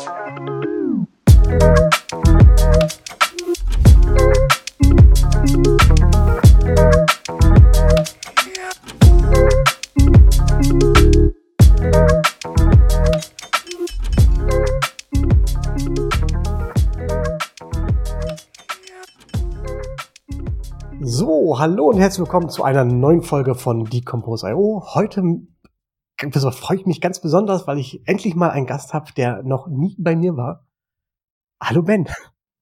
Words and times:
So, 0.00 0.06
hallo 21.58 21.88
und 21.88 21.98
herzlich 21.98 22.20
willkommen 22.20 22.48
zu 22.48 22.62
einer 22.62 22.84
neuen 22.84 23.20
Folge 23.20 23.54
von 23.54 23.84
Decompose.io. 23.84 24.82
Heute 24.94 25.22
freue 26.58 26.78
ich 26.78 26.86
mich 26.86 27.00
ganz 27.00 27.20
besonders, 27.20 27.66
weil 27.66 27.78
ich 27.78 28.02
endlich 28.06 28.34
mal 28.34 28.50
einen 28.50 28.66
Gast 28.66 28.92
habe, 28.92 29.12
der 29.16 29.42
noch 29.42 29.68
nie 29.68 29.96
bei 29.98 30.16
mir 30.16 30.36
war. 30.36 30.66
Hallo 31.62 31.82
Ben. 31.82 32.06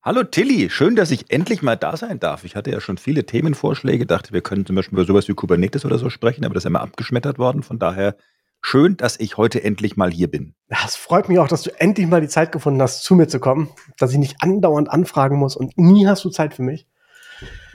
Hallo 0.03 0.23
Tilly, 0.23 0.71
schön, 0.71 0.97
dass 0.97 1.11
ich 1.11 1.31
endlich 1.31 1.61
mal 1.61 1.77
da 1.77 1.97
sein 1.97 2.21
darf. 2.21 2.45
Ich 2.45 2.57
hatte 2.57 2.71
ja 2.71 2.81
schon 2.81 2.99
viele 2.99 3.27
Themenvorschläge, 3.27 4.07
dachte, 4.07 4.33
wir 4.33 4.41
können 4.41 4.65
zum 4.65 4.77
Beispiel 4.77 4.97
über 4.97 5.07
sowas 5.07 5.29
wie 5.29 5.35
Kubernetes 5.35 5.85
oder 5.85 5.99
so 5.99 6.09
sprechen, 6.09 6.45
aber 6.45 6.55
das 6.55 6.63
ist 6.65 6.69
immer 6.69 6.81
abgeschmettert 6.81 7.39
worden. 7.39 7.63
Von 7.63 7.79
daher 7.79 8.17
schön, 8.61 8.97
dass 8.97 9.19
ich 9.19 9.37
heute 9.37 9.63
endlich 9.63 9.97
mal 9.97 10.11
hier 10.11 10.31
bin. 10.31 10.55
Es 10.69 10.97
freut 10.97 11.29
mich 11.29 11.39
auch, 11.39 11.49
dass 11.49 11.63
du 11.63 11.71
endlich 11.81 12.07
mal 12.07 12.21
die 12.21 12.29
Zeit 12.29 12.53
gefunden 12.53 12.81
hast, 12.81 13.03
zu 13.03 13.17
mir 13.17 13.29
zu 13.29 13.41
kommen, 13.41 13.69
dass 13.99 14.13
ich 14.13 14.19
nicht 14.19 14.37
andauernd 14.41 14.89
anfragen 14.89 15.37
muss 15.37 15.57
und 15.57 15.77
nie 15.77 16.07
hast 16.07 16.25
du 16.25 16.31
Zeit 16.31 16.55
für 16.55 16.63
mich. 16.63 16.87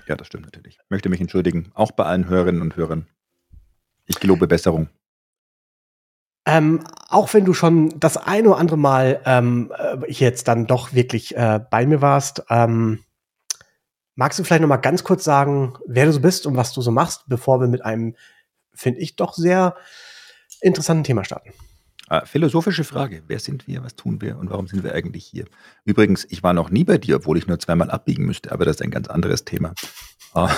Ja, 0.07 0.15
das 0.15 0.27
stimmt 0.27 0.45
natürlich. 0.45 0.79
Ich 0.81 0.89
möchte 0.89 1.09
mich 1.09 1.21
entschuldigen, 1.21 1.71
auch 1.73 1.91
bei 1.91 2.05
allen 2.05 2.27
Hörerinnen 2.27 2.61
und 2.61 2.75
Hörern. 2.77 3.07
Ich 4.05 4.19
gelobe 4.19 4.47
Besserung. 4.47 4.89
Ähm, 6.45 6.83
auch 7.07 7.33
wenn 7.33 7.45
du 7.45 7.53
schon 7.53 7.97
das 7.99 8.17
ein 8.17 8.47
oder 8.47 8.57
andere 8.57 8.77
Mal 8.77 9.21
ähm, 9.25 9.71
äh, 9.77 10.11
jetzt 10.11 10.47
dann 10.47 10.67
doch 10.67 10.93
wirklich 10.93 11.35
äh, 11.37 11.61
bei 11.69 11.85
mir 11.85 12.01
warst, 12.01 12.43
ähm, 12.49 12.99
magst 14.15 14.39
du 14.39 14.43
vielleicht 14.43 14.61
noch 14.61 14.67
mal 14.67 14.77
ganz 14.77 15.03
kurz 15.03 15.23
sagen, 15.23 15.73
wer 15.87 16.05
du 16.05 16.11
so 16.11 16.19
bist 16.19 16.45
und 16.45 16.57
was 16.57 16.73
du 16.73 16.81
so 16.81 16.91
machst, 16.91 17.23
bevor 17.27 17.61
wir 17.61 17.67
mit 17.67 17.85
einem, 17.85 18.15
finde 18.73 18.99
ich, 18.99 19.15
doch 19.15 19.33
sehr 19.33 19.75
interessanten 20.61 21.05
Thema 21.05 21.23
starten? 21.23 21.53
Ah, 22.09 22.25
philosophische 22.25 22.83
Frage. 22.83 23.23
Wer 23.27 23.39
sind 23.39 23.67
wir? 23.67 23.83
Was 23.83 23.95
tun 23.95 24.21
wir? 24.21 24.37
Und 24.37 24.49
warum 24.49 24.67
sind 24.67 24.83
wir 24.83 24.93
eigentlich 24.93 25.25
hier? 25.25 25.45
Übrigens, 25.85 26.27
ich 26.29 26.43
war 26.43 26.53
noch 26.53 26.69
nie 26.69 26.83
bei 26.83 26.97
dir, 26.97 27.15
obwohl 27.15 27.37
ich 27.37 27.47
nur 27.47 27.59
zweimal 27.59 27.89
abbiegen 27.89 28.25
müsste, 28.25 28.51
aber 28.51 28.65
das 28.65 28.75
ist 28.75 28.81
ein 28.81 28.91
ganz 28.91 29.07
anderes 29.07 29.45
Thema. 29.45 29.73
Ah. 30.33 30.53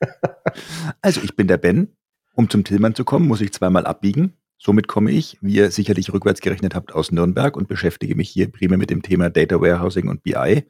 also, 1.02 1.20
ich 1.20 1.36
bin 1.36 1.46
der 1.46 1.58
Ben. 1.58 1.96
Um 2.34 2.48
zum 2.48 2.64
Tillmann 2.64 2.94
zu 2.94 3.04
kommen, 3.04 3.28
muss 3.28 3.40
ich 3.40 3.52
zweimal 3.52 3.86
abbiegen. 3.86 4.34
Somit 4.62 4.88
komme 4.88 5.10
ich, 5.10 5.38
wie 5.40 5.54
ihr 5.54 5.70
sicherlich 5.70 6.12
rückwärts 6.12 6.42
gerechnet 6.42 6.74
habt, 6.74 6.92
aus 6.92 7.12
Nürnberg 7.12 7.56
und 7.56 7.66
beschäftige 7.66 8.14
mich 8.14 8.28
hier 8.28 8.52
primär 8.52 8.76
mit 8.76 8.90
dem 8.90 9.00
Thema 9.00 9.30
Data 9.30 9.58
Warehousing 9.58 10.06
und 10.06 10.22
BI, 10.22 10.66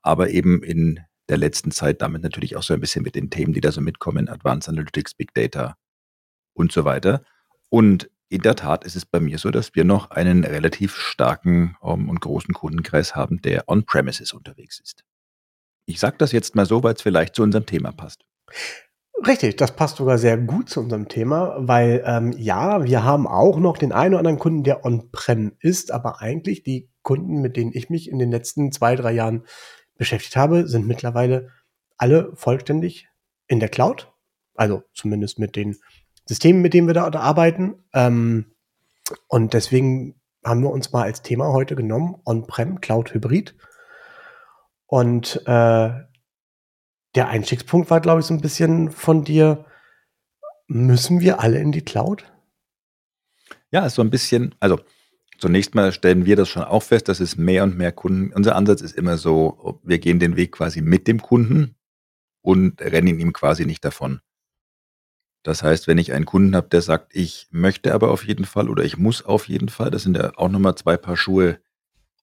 aber 0.00 0.30
eben 0.30 0.62
in 0.62 1.00
der 1.28 1.36
letzten 1.36 1.70
Zeit 1.70 2.00
damit 2.00 2.22
natürlich 2.22 2.56
auch 2.56 2.62
so 2.62 2.72
ein 2.72 2.80
bisschen 2.80 3.02
mit 3.02 3.14
den 3.14 3.28
Themen, 3.28 3.52
die 3.52 3.60
da 3.60 3.70
so 3.70 3.82
mitkommen, 3.82 4.30
Advanced 4.30 4.70
Analytics, 4.70 5.12
Big 5.12 5.34
Data 5.34 5.76
und 6.54 6.72
so 6.72 6.86
weiter. 6.86 7.22
Und 7.68 8.10
in 8.30 8.40
der 8.40 8.56
Tat 8.56 8.84
ist 8.84 8.96
es 8.96 9.04
bei 9.04 9.20
mir 9.20 9.36
so, 9.36 9.50
dass 9.50 9.74
wir 9.74 9.84
noch 9.84 10.10
einen 10.10 10.44
relativ 10.44 10.96
starken 10.96 11.76
um, 11.80 12.00
ähm, 12.00 12.08
und 12.08 12.20
großen 12.22 12.54
Kundenkreis 12.54 13.14
haben, 13.14 13.42
der 13.42 13.68
on-premises 13.68 14.32
unterwegs 14.32 14.80
ist. 14.80 15.04
Ich 15.84 16.00
sage 16.00 16.16
das 16.16 16.32
jetzt 16.32 16.56
mal 16.56 16.64
so, 16.64 16.82
weil 16.82 16.94
es 16.94 17.02
vielleicht 17.02 17.34
zu 17.34 17.42
unserem 17.42 17.66
Thema 17.66 17.92
passt. 17.92 18.24
Richtig, 19.26 19.56
das 19.56 19.76
passt 19.76 19.96
sogar 19.96 20.18
sehr 20.18 20.36
gut 20.36 20.68
zu 20.68 20.80
unserem 20.80 21.08
Thema, 21.08 21.54
weil 21.58 22.02
ähm, 22.04 22.34
ja, 22.36 22.84
wir 22.84 23.04
haben 23.04 23.26
auch 23.26 23.58
noch 23.58 23.78
den 23.78 23.92
einen 23.92 24.14
oder 24.14 24.18
anderen 24.20 24.38
Kunden, 24.38 24.64
der 24.64 24.84
on-prem 24.84 25.52
ist, 25.60 25.92
aber 25.92 26.20
eigentlich 26.20 26.62
die 26.62 26.90
Kunden, 27.02 27.40
mit 27.40 27.56
denen 27.56 27.70
ich 27.72 27.90
mich 27.90 28.10
in 28.10 28.18
den 28.18 28.30
letzten 28.30 28.72
zwei, 28.72 28.96
drei 28.96 29.12
Jahren 29.12 29.44
beschäftigt 29.96 30.36
habe, 30.36 30.66
sind 30.66 30.86
mittlerweile 30.86 31.50
alle 31.96 32.32
vollständig 32.34 33.08
in 33.46 33.60
der 33.60 33.68
Cloud. 33.68 34.12
Also 34.56 34.82
zumindest 34.92 35.38
mit 35.38 35.56
den 35.56 35.76
Systemen, 36.26 36.62
mit 36.62 36.74
denen 36.74 36.86
wir 36.86 36.94
da, 36.94 37.08
arbeiten. 37.08 37.84
Ähm, 37.92 38.52
und 39.28 39.54
deswegen 39.54 40.20
haben 40.44 40.62
wir 40.62 40.70
uns 40.70 40.92
mal 40.92 41.02
als 41.02 41.22
Thema 41.22 41.52
heute 41.52 41.76
genommen, 41.76 42.16
On-Prem, 42.24 42.80
Cloud 42.80 43.14
Hybrid. 43.14 43.54
Und 44.86 45.42
äh, 45.46 45.90
der 47.14 47.28
Einstiegspunkt 47.28 47.90
war, 47.90 48.00
glaube 48.00 48.20
ich, 48.20 48.26
so 48.26 48.34
ein 48.34 48.40
bisschen 48.40 48.90
von 48.90 49.24
dir, 49.24 49.64
müssen 50.66 51.20
wir 51.20 51.40
alle 51.40 51.58
in 51.58 51.72
die 51.72 51.82
Cloud? 51.82 52.24
Ja, 53.70 53.88
so 53.88 54.02
ein 54.02 54.10
bisschen, 54.10 54.54
also 54.60 54.80
zunächst 55.38 55.74
mal 55.74 55.92
stellen 55.92 56.26
wir 56.26 56.36
das 56.36 56.48
schon 56.48 56.62
auch 56.62 56.82
fest, 56.82 57.08
dass 57.08 57.20
es 57.20 57.36
mehr 57.36 57.62
und 57.64 57.76
mehr 57.76 57.92
Kunden, 57.92 58.32
unser 58.32 58.56
Ansatz 58.56 58.80
ist 58.80 58.96
immer 58.96 59.16
so, 59.16 59.80
wir 59.82 59.98
gehen 59.98 60.18
den 60.18 60.36
Weg 60.36 60.52
quasi 60.52 60.80
mit 60.80 61.06
dem 61.06 61.20
Kunden 61.20 61.76
und 62.42 62.80
rennen 62.80 63.18
ihm 63.18 63.32
quasi 63.32 63.66
nicht 63.66 63.84
davon. 63.84 64.20
Das 65.42 65.62
heißt, 65.62 65.86
wenn 65.86 65.98
ich 65.98 66.12
einen 66.12 66.24
Kunden 66.24 66.56
habe, 66.56 66.68
der 66.68 66.80
sagt, 66.80 67.14
ich 67.14 67.48
möchte 67.50 67.92
aber 67.92 68.10
auf 68.10 68.24
jeden 68.24 68.46
Fall 68.46 68.70
oder 68.70 68.82
ich 68.82 68.96
muss 68.96 69.22
auf 69.22 69.48
jeden 69.48 69.68
Fall, 69.68 69.90
das 69.90 70.02
sind 70.02 70.16
ja 70.16 70.32
auch 70.36 70.48
nochmal 70.48 70.74
zwei 70.74 70.96
Paar 70.96 71.18
Schuhe 71.18 71.60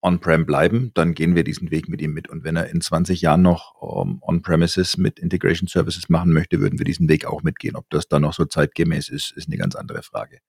on-prem 0.01 0.45
bleiben, 0.45 0.91
dann 0.93 1.13
gehen 1.13 1.35
wir 1.35 1.43
diesen 1.43 1.69
Weg 1.71 1.87
mit 1.87 2.01
ihm 2.01 2.13
mit. 2.13 2.27
Und 2.29 2.43
wenn 2.43 2.55
er 2.55 2.69
in 2.69 2.81
20 2.81 3.21
Jahren 3.21 3.41
noch 3.41 3.75
um, 3.79 4.09
ähm, 4.09 4.17
on-premises 4.21 4.97
mit 4.97 5.19
Integration 5.19 5.67
Services 5.67 6.09
machen 6.09 6.33
möchte, 6.33 6.59
würden 6.59 6.79
wir 6.79 6.85
diesen 6.85 7.07
Weg 7.07 7.25
auch 7.25 7.43
mitgehen. 7.43 7.75
Ob 7.75 7.89
das 7.89 8.07
dann 8.07 8.23
noch 8.23 8.33
so 8.33 8.45
zeitgemäß 8.45 9.09
ist, 9.09 9.31
ist 9.31 9.47
eine 9.47 9.57
ganz 9.57 9.75
andere 9.75 10.01
Frage. 10.01 10.39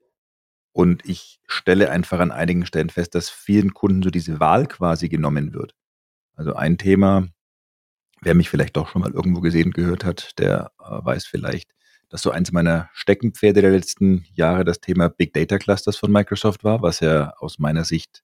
Und 0.73 1.07
ich 1.07 1.41
stelle 1.47 1.91
einfach 1.91 2.19
an 2.21 2.31
einigen 2.31 2.65
Stellen 2.65 2.89
fest, 2.89 3.15
dass 3.15 3.29
vielen 3.29 3.75
Kunden 3.75 4.03
so 4.03 4.11
diese 4.11 4.41
Wahl 4.41 4.67
quasi 4.67 5.11
genommen 5.11 5.53
wird. 5.53 5.75
Also 6.35 6.55
ein 6.55 6.79
Thema, 6.79 7.29
wer 8.23 8.35
mich 8.35 8.49
vielleicht 8.49 8.77
doch 8.79 8.89
schon 8.89 9.03
mal 9.03 9.13
irgendwo 9.13 9.43
gesehen 9.43 9.73
gehört 9.73 10.05
hat, 10.05 10.39
der 10.39 10.73
äh, 10.79 11.05
weiß 11.05 11.27
vielleicht, 11.27 11.73
dass 12.09 12.23
so 12.23 12.31
eins 12.31 12.53
meiner 12.53 12.89
Steckenpferde 12.95 13.61
der 13.61 13.71
letzten 13.71 14.25
Jahre 14.33 14.65
das 14.65 14.81
Thema 14.81 15.09
Big 15.09 15.35
Data 15.35 15.59
Clusters 15.59 15.97
von 15.97 16.11
Microsoft 16.11 16.65
war, 16.65 16.81
was 16.81 17.01
ja 17.01 17.35
aus 17.39 17.59
meiner 17.59 17.85
Sicht 17.85 18.23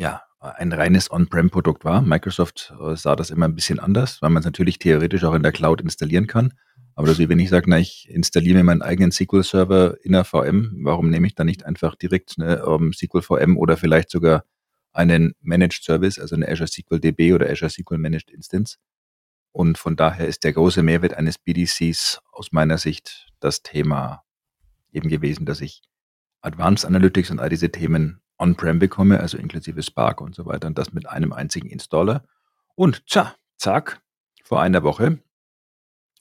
ja 0.00 0.22
ein 0.40 0.72
reines 0.72 1.10
On-Prem-Produkt 1.10 1.84
war. 1.84 2.00
Microsoft 2.00 2.72
äh, 2.80 2.96
sah 2.96 3.14
das 3.14 3.30
immer 3.30 3.46
ein 3.46 3.54
bisschen 3.54 3.78
anders, 3.78 4.22
weil 4.22 4.30
man 4.30 4.40
es 4.40 4.46
natürlich 4.46 4.78
theoretisch 4.78 5.22
auch 5.24 5.34
in 5.34 5.42
der 5.42 5.52
Cloud 5.52 5.82
installieren 5.82 6.26
kann. 6.26 6.54
Aber 6.94 7.18
wie 7.18 7.28
wenn 7.28 7.38
ich 7.38 7.50
sage, 7.50 7.68
na, 7.68 7.78
ich 7.78 8.08
installiere 8.08 8.58
mir 8.58 8.64
meinen 8.64 8.82
eigenen 8.82 9.12
SQL-Server 9.12 10.02
in 10.02 10.12
der 10.12 10.24
VM, 10.24 10.80
warum 10.82 11.10
nehme 11.10 11.26
ich 11.26 11.34
dann 11.34 11.46
nicht 11.46 11.66
einfach 11.66 11.94
direkt 11.94 12.36
eine 12.38 12.64
um, 12.64 12.86
ähm, 12.86 12.92
SQL 12.92 13.22
VM 13.22 13.58
oder 13.58 13.76
vielleicht 13.76 14.10
sogar 14.10 14.44
einen 14.92 15.34
Managed 15.40 15.82
Service, 15.84 16.18
also 16.18 16.34
eine 16.34 16.48
Azure 16.48 16.68
SQL 16.68 17.00
DB 17.00 17.34
oder 17.34 17.48
Azure 17.50 17.70
SQL 17.70 17.98
Managed 17.98 18.30
Instance 18.30 18.78
und 19.52 19.78
von 19.78 19.96
daher 19.96 20.26
ist 20.26 20.44
der 20.44 20.52
große 20.52 20.82
Mehrwert 20.82 21.14
eines 21.14 21.38
BDCs 21.38 22.20
aus 22.32 22.52
meiner 22.52 22.78
Sicht 22.78 23.28
das 23.40 23.62
Thema 23.62 24.22
eben 24.92 25.08
gewesen, 25.08 25.44
dass 25.44 25.60
ich 25.60 25.82
Advanced 26.40 26.86
Analytics 26.86 27.30
und 27.30 27.40
all 27.40 27.48
diese 27.48 27.70
Themen 27.70 28.20
on-prem 28.40 28.78
bekomme, 28.78 29.20
also 29.20 29.38
inklusive 29.38 29.82
Spark 29.82 30.20
und 30.20 30.34
so 30.34 30.46
weiter 30.46 30.66
und 30.66 30.78
das 30.78 30.92
mit 30.92 31.08
einem 31.08 31.32
einzigen 31.32 31.68
Installer. 31.68 32.24
Und 32.74 33.06
tja, 33.06 33.34
zack, 33.56 34.00
vor 34.42 34.60
einer 34.60 34.82
Woche 34.82 35.18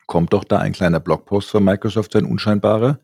kommt 0.06 0.34
doch 0.34 0.44
da 0.44 0.60
ein 0.60 0.74
kleiner 0.74 1.00
Blogpost 1.00 1.50
von 1.50 1.64
Microsoft, 1.64 2.16
ein 2.16 2.26
unscheinbarer, 2.26 3.00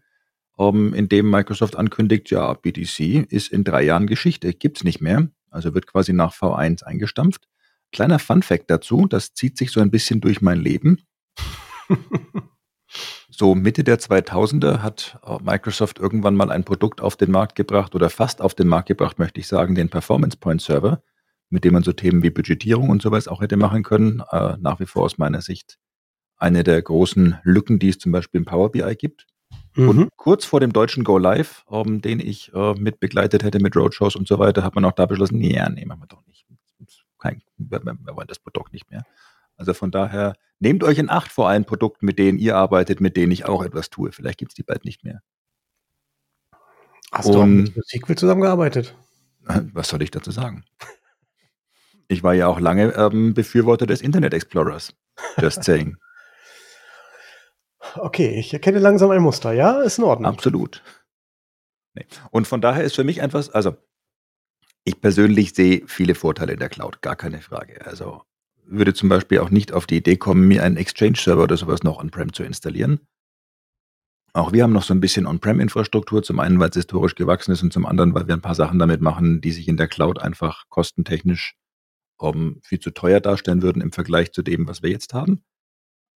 um, 0.57 0.93
in 0.93 1.09
dem 1.09 1.29
Microsoft 1.29 1.75
ankündigt, 1.75 2.31
ja, 2.31 2.53
BDC 2.53 3.25
ist 3.29 3.51
in 3.51 3.63
drei 3.63 3.83
Jahren 3.83 4.07
Geschichte, 4.07 4.53
gibt's 4.53 4.83
nicht 4.83 5.01
mehr, 5.01 5.29
also 5.51 5.73
wird 5.73 5.87
quasi 5.87 6.13
nach 6.13 6.33
V1 6.33 6.83
eingestampft. 6.83 7.47
Kleiner 7.91 8.19
Fun 8.19 8.41
Fact 8.41 8.69
dazu, 8.69 9.05
das 9.07 9.33
zieht 9.33 9.57
sich 9.57 9.71
so 9.71 9.81
ein 9.81 9.91
bisschen 9.91 10.21
durch 10.21 10.41
mein 10.41 10.59
Leben. 10.59 11.05
so 13.37 13.55
Mitte 13.55 13.83
der 13.83 13.99
2000er 13.99 14.79
hat 14.79 15.19
äh, 15.25 15.37
Microsoft 15.43 15.99
irgendwann 15.99 16.35
mal 16.35 16.51
ein 16.51 16.63
Produkt 16.63 17.01
auf 17.01 17.15
den 17.15 17.31
Markt 17.31 17.55
gebracht 17.55 17.95
oder 17.95 18.09
fast 18.09 18.41
auf 18.41 18.53
den 18.53 18.67
Markt 18.67 18.87
gebracht, 18.87 19.19
möchte 19.19 19.39
ich 19.39 19.47
sagen, 19.47 19.75
den 19.75 19.89
Performance 19.89 20.37
Point 20.37 20.61
Server, 20.61 21.01
mit 21.49 21.63
dem 21.63 21.73
man 21.73 21.83
so 21.83 21.93
Themen 21.93 22.23
wie 22.23 22.29
Budgetierung 22.29 22.89
und 22.89 23.01
sowas 23.01 23.27
auch 23.27 23.41
hätte 23.41 23.57
machen 23.57 23.83
können. 23.83 24.21
Äh, 24.31 24.57
nach 24.59 24.79
wie 24.79 24.85
vor 24.85 25.03
aus 25.03 25.17
meiner 25.17 25.41
Sicht 25.41 25.77
eine 26.37 26.63
der 26.63 26.81
großen 26.81 27.37
Lücken, 27.43 27.79
die 27.79 27.89
es 27.89 27.97
zum 27.97 28.11
Beispiel 28.11 28.39
im 28.39 28.45
Power 28.45 28.71
BI 28.71 28.95
gibt. 28.95 29.27
Mhm. 29.75 29.89
Und 29.89 30.09
kurz 30.17 30.45
vor 30.45 30.59
dem 30.59 30.73
deutschen 30.73 31.03
Go 31.03 31.17
Live, 31.17 31.63
um, 31.67 32.01
den 32.01 32.19
ich 32.19 32.53
äh, 32.53 32.73
mit 32.73 32.99
begleitet 32.99 33.43
hätte 33.43 33.59
mit 33.59 33.75
Roadshows 33.75 34.15
und 34.15 34.27
so 34.27 34.39
weiter, 34.39 34.63
hat 34.63 34.75
man 34.75 34.85
auch 34.85 34.93
da 34.93 35.05
beschlossen, 35.05 35.37
nee, 35.37 35.61
nee, 35.73 35.85
machen 35.85 36.01
wir 36.01 36.07
doch 36.07 36.25
nicht 36.25 36.35
kein, 37.25 37.41
wir, 37.57 37.81
wir 37.83 38.15
wollen 38.15 38.27
das 38.27 38.39
Produkt 38.39 38.73
nicht 38.73 38.89
mehr. 38.91 39.03
Also 39.57 39.73
von 39.73 39.91
daher, 39.91 40.35
nehmt 40.59 40.83
euch 40.83 40.97
in 40.97 41.09
Acht 41.09 41.31
vor 41.31 41.47
allen 41.49 41.65
Produkten, 41.65 42.05
mit 42.05 42.19
denen 42.19 42.37
ihr 42.37 42.55
arbeitet, 42.55 43.01
mit 43.01 43.17
denen 43.17 43.31
ich 43.31 43.45
auch 43.45 43.63
etwas 43.63 43.89
tue. 43.89 44.11
Vielleicht 44.11 44.39
gibt 44.39 44.51
es 44.51 44.55
die 44.55 44.63
bald 44.63 44.85
nicht 44.85 45.03
mehr. 45.03 45.21
Hast 47.11 47.27
Und, 47.27 47.33
du 47.35 47.39
auch 47.39 47.45
mit 47.45 47.87
SQL 47.87 48.15
zusammengearbeitet? 48.15 48.95
Was 49.73 49.89
soll 49.89 50.01
ich 50.01 50.11
dazu 50.11 50.31
sagen? 50.31 50.65
Ich 52.07 52.23
war 52.23 52.33
ja 52.33 52.47
auch 52.47 52.59
lange 52.59 52.93
ähm, 52.95 53.33
Befürworter 53.33 53.85
des 53.85 54.01
Internet 54.01 54.33
Explorers. 54.33 54.93
Just 55.39 55.63
saying. 55.63 55.97
Okay, 57.97 58.39
ich 58.39 58.51
erkenne 58.51 58.79
langsam 58.79 59.11
ein 59.11 59.21
Muster, 59.21 59.53
ja? 59.53 59.79
Ist 59.83 59.99
in 59.99 60.05
Ordnung. 60.05 60.25
Absolut. 60.31 60.81
Nee. 61.93 62.07
Und 62.31 62.47
von 62.47 62.59
daher 62.59 62.83
ist 62.83 62.95
für 62.95 63.03
mich 63.03 63.21
einfach, 63.21 63.47
also 63.53 63.77
Ich 64.83 64.99
persönlich 64.99 65.53
sehe 65.53 65.83
viele 65.87 66.15
Vorteile 66.15 66.53
in 66.53 66.59
der 66.59 66.69
Cloud, 66.69 67.03
gar 67.03 67.15
keine 67.15 67.41
Frage. 67.41 67.85
Also 67.85 68.23
würde 68.67 68.93
zum 68.93 69.09
Beispiel 69.09 69.39
auch 69.39 69.49
nicht 69.49 69.73
auf 69.73 69.85
die 69.85 69.97
Idee 69.97 70.17
kommen, 70.17 70.47
mir 70.47 70.63
einen 70.63 70.77
Exchange-Server 70.77 71.43
oder 71.43 71.57
sowas 71.57 71.83
noch 71.83 71.99
on-prem 71.99 72.33
zu 72.33 72.43
installieren. 72.43 72.99
Auch 74.33 74.51
wir 74.51 74.63
haben 74.63 74.73
noch 74.73 74.83
so 74.83 74.93
ein 74.93 74.99
bisschen 74.99 75.27
On-Prem-Infrastruktur, 75.27 76.21
zum 76.21 76.41
einen, 76.41 76.59
weil 76.59 76.69
es 76.69 76.75
historisch 76.75 77.15
gewachsen 77.15 77.53
ist 77.53 77.63
und 77.63 77.71
zum 77.71 77.85
anderen, 77.85 78.13
weil 78.13 78.27
wir 78.27 78.33
ein 78.33 78.41
paar 78.41 78.53
Sachen 78.53 78.79
damit 78.79 78.99
machen, 78.99 79.39
die 79.39 79.53
sich 79.53 79.69
in 79.69 79.77
der 79.77 79.87
Cloud 79.87 80.19
einfach 80.19 80.65
kostentechnisch 80.67 81.55
um, 82.17 82.59
viel 82.61 82.79
zu 82.79 82.91
teuer 82.91 83.21
darstellen 83.21 83.61
würden 83.61 83.81
im 83.81 83.93
Vergleich 83.93 84.33
zu 84.33 84.41
dem, 84.41 84.67
was 84.67 84.83
wir 84.83 84.89
jetzt 84.89 85.13
haben. 85.13 85.43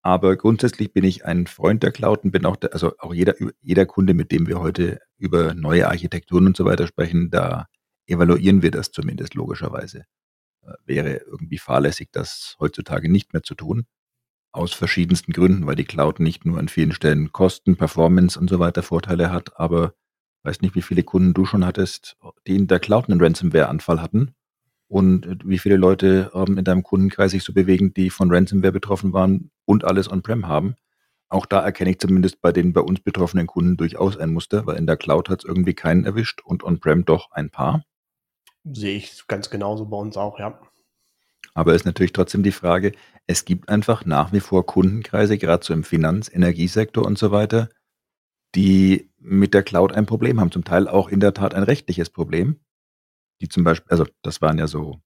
Aber 0.01 0.35
grundsätzlich 0.35 0.93
bin 0.93 1.03
ich 1.03 1.25
ein 1.25 1.47
Freund 1.47 1.83
der 1.83 1.91
Cloud 1.91 2.23
und 2.23 2.31
bin 2.31 2.45
auch, 2.45 2.55
der, 2.55 2.73
also 2.73 2.93
auch 2.97 3.13
jeder, 3.13 3.35
jeder 3.61 3.85
Kunde, 3.85 4.13
mit 4.13 4.31
dem 4.31 4.47
wir 4.47 4.59
heute 4.59 5.00
über 5.17 5.53
neue 5.53 5.88
Architekturen 5.88 6.47
und 6.47 6.57
so 6.57 6.65
weiter 6.65 6.88
sprechen, 6.88 7.29
da 7.29 7.67
evaluieren 8.07 8.61
wir 8.61 8.71
das 8.71 8.91
zumindest 8.91 9.35
logischerweise. 9.35 10.05
Wäre 10.85 11.17
irgendwie 11.17 11.57
fahrlässig, 11.57 12.09
das 12.11 12.55
heutzutage 12.59 13.09
nicht 13.11 13.33
mehr 13.33 13.43
zu 13.43 13.55
tun. 13.55 13.85
Aus 14.51 14.73
verschiedensten 14.73 15.33
Gründen, 15.33 15.67
weil 15.67 15.75
die 15.75 15.85
Cloud 15.85 16.19
nicht 16.19 16.45
nur 16.45 16.57
an 16.59 16.67
vielen 16.67 16.91
Stellen 16.91 17.31
Kosten, 17.31 17.75
Performance 17.75 18.39
und 18.39 18.49
so 18.49 18.59
weiter 18.59 18.83
Vorteile 18.83 19.31
hat, 19.31 19.59
aber 19.59 19.93
weiß 20.43 20.61
nicht, 20.61 20.75
wie 20.75 20.81
viele 20.81 21.03
Kunden 21.03 21.33
du 21.33 21.45
schon 21.45 21.65
hattest, 21.65 22.17
die 22.47 22.55
in 22.55 22.67
der 22.67 22.79
Cloud 22.79 23.09
einen 23.09 23.21
Ransomware-Anfall 23.21 24.01
hatten 24.01 24.33
und 24.87 25.25
äh, 25.25 25.37
wie 25.43 25.59
viele 25.59 25.77
Leute 25.77 26.31
ähm, 26.33 26.57
in 26.57 26.63
deinem 26.63 26.83
Kundenkreis 26.83 27.31
sich 27.31 27.43
so 27.43 27.53
bewegen, 27.53 27.93
die 27.93 28.09
von 28.09 28.31
Ransomware 28.31 28.71
betroffen 28.71 29.13
waren 29.13 29.51
und 29.65 29.83
alles 29.83 30.09
on-prem 30.09 30.47
haben. 30.47 30.75
Auch 31.29 31.45
da 31.45 31.59
erkenne 31.59 31.91
ich 31.91 31.99
zumindest 31.99 32.41
bei 32.41 32.53
den 32.53 32.71
bei 32.71 32.81
uns 32.81 33.01
betroffenen 33.01 33.47
Kunden 33.47 33.75
durchaus 33.75 34.15
ein 34.17 34.31
Muster, 34.31 34.65
weil 34.65 34.77
in 34.77 34.87
der 34.87 34.95
Cloud 34.95 35.29
hat 35.29 35.43
es 35.43 35.45
irgendwie 35.45 35.73
keinen 35.73 36.05
erwischt 36.05 36.41
und 36.43 36.63
on-prem 36.63 37.03
doch 37.03 37.31
ein 37.31 37.49
paar. 37.49 37.83
Sehe 38.73 38.97
ich 38.97 39.27
ganz 39.27 39.49
genauso 39.49 39.85
bei 39.85 39.97
uns 39.97 40.17
auch, 40.17 40.39
ja. 40.39 40.59
Aber 41.53 41.73
ist 41.73 41.85
natürlich 41.85 42.13
trotzdem 42.13 42.43
die 42.43 42.51
Frage, 42.51 42.91
es 43.25 43.43
gibt 43.43 43.69
einfach 43.69 44.05
nach 44.05 44.31
wie 44.31 44.39
vor 44.39 44.65
Kundenkreise, 44.65 45.37
gerade 45.37 45.65
so 45.65 45.73
im 45.73 45.83
Finanz-, 45.83 46.31
Energiesektor 46.31 47.05
und 47.05 47.17
so 47.17 47.31
weiter, 47.31 47.69
die 48.55 49.09
mit 49.17 49.53
der 49.53 49.63
Cloud 49.63 49.91
ein 49.91 50.05
Problem 50.05 50.39
haben. 50.39 50.51
Zum 50.51 50.63
Teil 50.63 50.87
auch 50.87 51.09
in 51.09 51.19
der 51.19 51.33
Tat 51.33 51.53
ein 51.53 51.63
rechtliches 51.63 52.09
Problem. 52.09 52.59
Die 53.41 53.49
zum 53.49 53.63
Beispiel, 53.63 53.89
also 53.89 54.05
das 54.21 54.41
waren 54.41 54.57
ja 54.57 54.67
so 54.67 55.01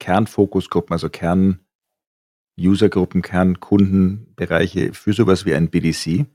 Kernfokusgruppen, 0.00 0.92
also 0.92 1.08
Kern-Usergruppen, 1.08 3.22
Kernkundenbereiche 3.22 4.92
für 4.92 5.12
sowas 5.12 5.46
wie 5.46 5.54
ein 5.54 5.70
BDC. 5.70 6.26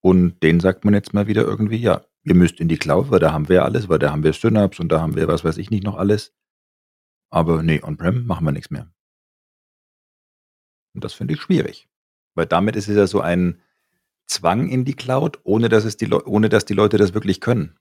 Und 0.00 0.42
denen 0.42 0.60
sagt 0.60 0.84
man 0.84 0.94
jetzt 0.94 1.14
mal 1.14 1.28
wieder 1.28 1.42
irgendwie, 1.42 1.76
ja, 1.76 2.04
ihr 2.24 2.34
müsst 2.34 2.60
in 2.60 2.68
die 2.68 2.78
Cloud, 2.78 3.10
weil 3.10 3.20
da 3.20 3.32
haben 3.32 3.48
wir 3.48 3.64
alles, 3.64 3.88
weil 3.88 3.98
da 3.98 4.12
haben 4.12 4.24
wir 4.24 4.32
Synapse 4.32 4.80
und 4.82 4.90
da 4.90 5.00
haben 5.00 5.16
wir 5.16 5.28
was 5.28 5.44
weiß 5.44 5.58
ich 5.58 5.70
nicht 5.70 5.84
noch 5.84 5.96
alles. 5.96 6.34
Aber 7.30 7.62
nee, 7.62 7.82
on-prem 7.82 8.26
machen 8.26 8.44
wir 8.44 8.52
nichts 8.52 8.70
mehr. 8.70 8.92
Und 10.94 11.04
das 11.04 11.14
finde 11.14 11.34
ich 11.34 11.40
schwierig. 11.40 11.88
Weil 12.34 12.46
damit 12.46 12.76
ist 12.76 12.88
es 12.88 12.96
ja 12.96 13.06
so 13.06 13.20
ein 13.20 13.60
Zwang 14.26 14.68
in 14.68 14.84
die 14.84 14.94
Cloud, 14.94 15.40
ohne 15.44 15.68
dass, 15.68 15.84
es 15.84 15.96
die 15.96 16.10
ohne 16.10 16.48
dass 16.48 16.64
die 16.64 16.74
Leute 16.74 16.96
das 16.96 17.14
wirklich 17.14 17.40
können. 17.40 17.78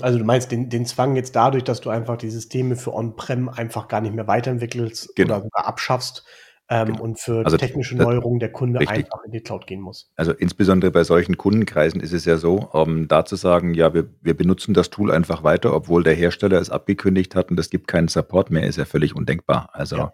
Also 0.00 0.18
du 0.18 0.24
meinst 0.24 0.52
den, 0.52 0.70
den 0.70 0.86
Zwang 0.86 1.16
jetzt 1.16 1.34
dadurch, 1.34 1.64
dass 1.64 1.80
du 1.80 1.90
einfach 1.90 2.16
die 2.16 2.30
Systeme 2.30 2.76
für 2.76 2.94
On-Prem 2.94 3.48
einfach 3.48 3.88
gar 3.88 4.00
nicht 4.00 4.14
mehr 4.14 4.26
weiterentwickelst 4.26 5.16
genau. 5.16 5.34
oder 5.34 5.42
sogar 5.44 5.66
abschaffst, 5.66 6.24
ähm, 6.70 6.86
genau. 6.86 7.02
und 7.02 7.20
für 7.20 7.44
also, 7.44 7.56
technische 7.56 7.96
Neuerungen 7.96 8.40
der 8.40 8.50
Kunde 8.50 8.80
richtig. 8.80 9.04
einfach 9.04 9.22
in 9.24 9.32
die 9.32 9.40
Cloud 9.40 9.66
gehen 9.66 9.80
muss. 9.80 10.10
Also 10.16 10.32
insbesondere 10.32 10.90
bei 10.90 11.04
solchen 11.04 11.36
Kundenkreisen 11.36 12.00
ist 12.00 12.12
es 12.12 12.24
ja 12.24 12.38
so, 12.38 12.70
um 12.72 12.98
ähm, 12.98 13.08
da 13.08 13.24
zu 13.24 13.36
sagen, 13.36 13.74
ja, 13.74 13.92
wir, 13.92 14.08
wir 14.22 14.34
benutzen 14.34 14.72
das 14.72 14.90
Tool 14.90 15.10
einfach 15.10 15.42
weiter, 15.42 15.74
obwohl 15.74 16.02
der 16.02 16.14
Hersteller 16.14 16.60
es 16.60 16.70
abgekündigt 16.70 17.34
hat 17.34 17.50
und 17.50 17.60
es 17.60 17.68
gibt 17.68 17.86
keinen 17.86 18.08
Support 18.08 18.50
mehr, 18.50 18.66
ist 18.66 18.78
ja 18.78 18.86
völlig 18.86 19.14
undenkbar. 19.14 19.68
Also 19.72 19.96
ja. 19.96 20.12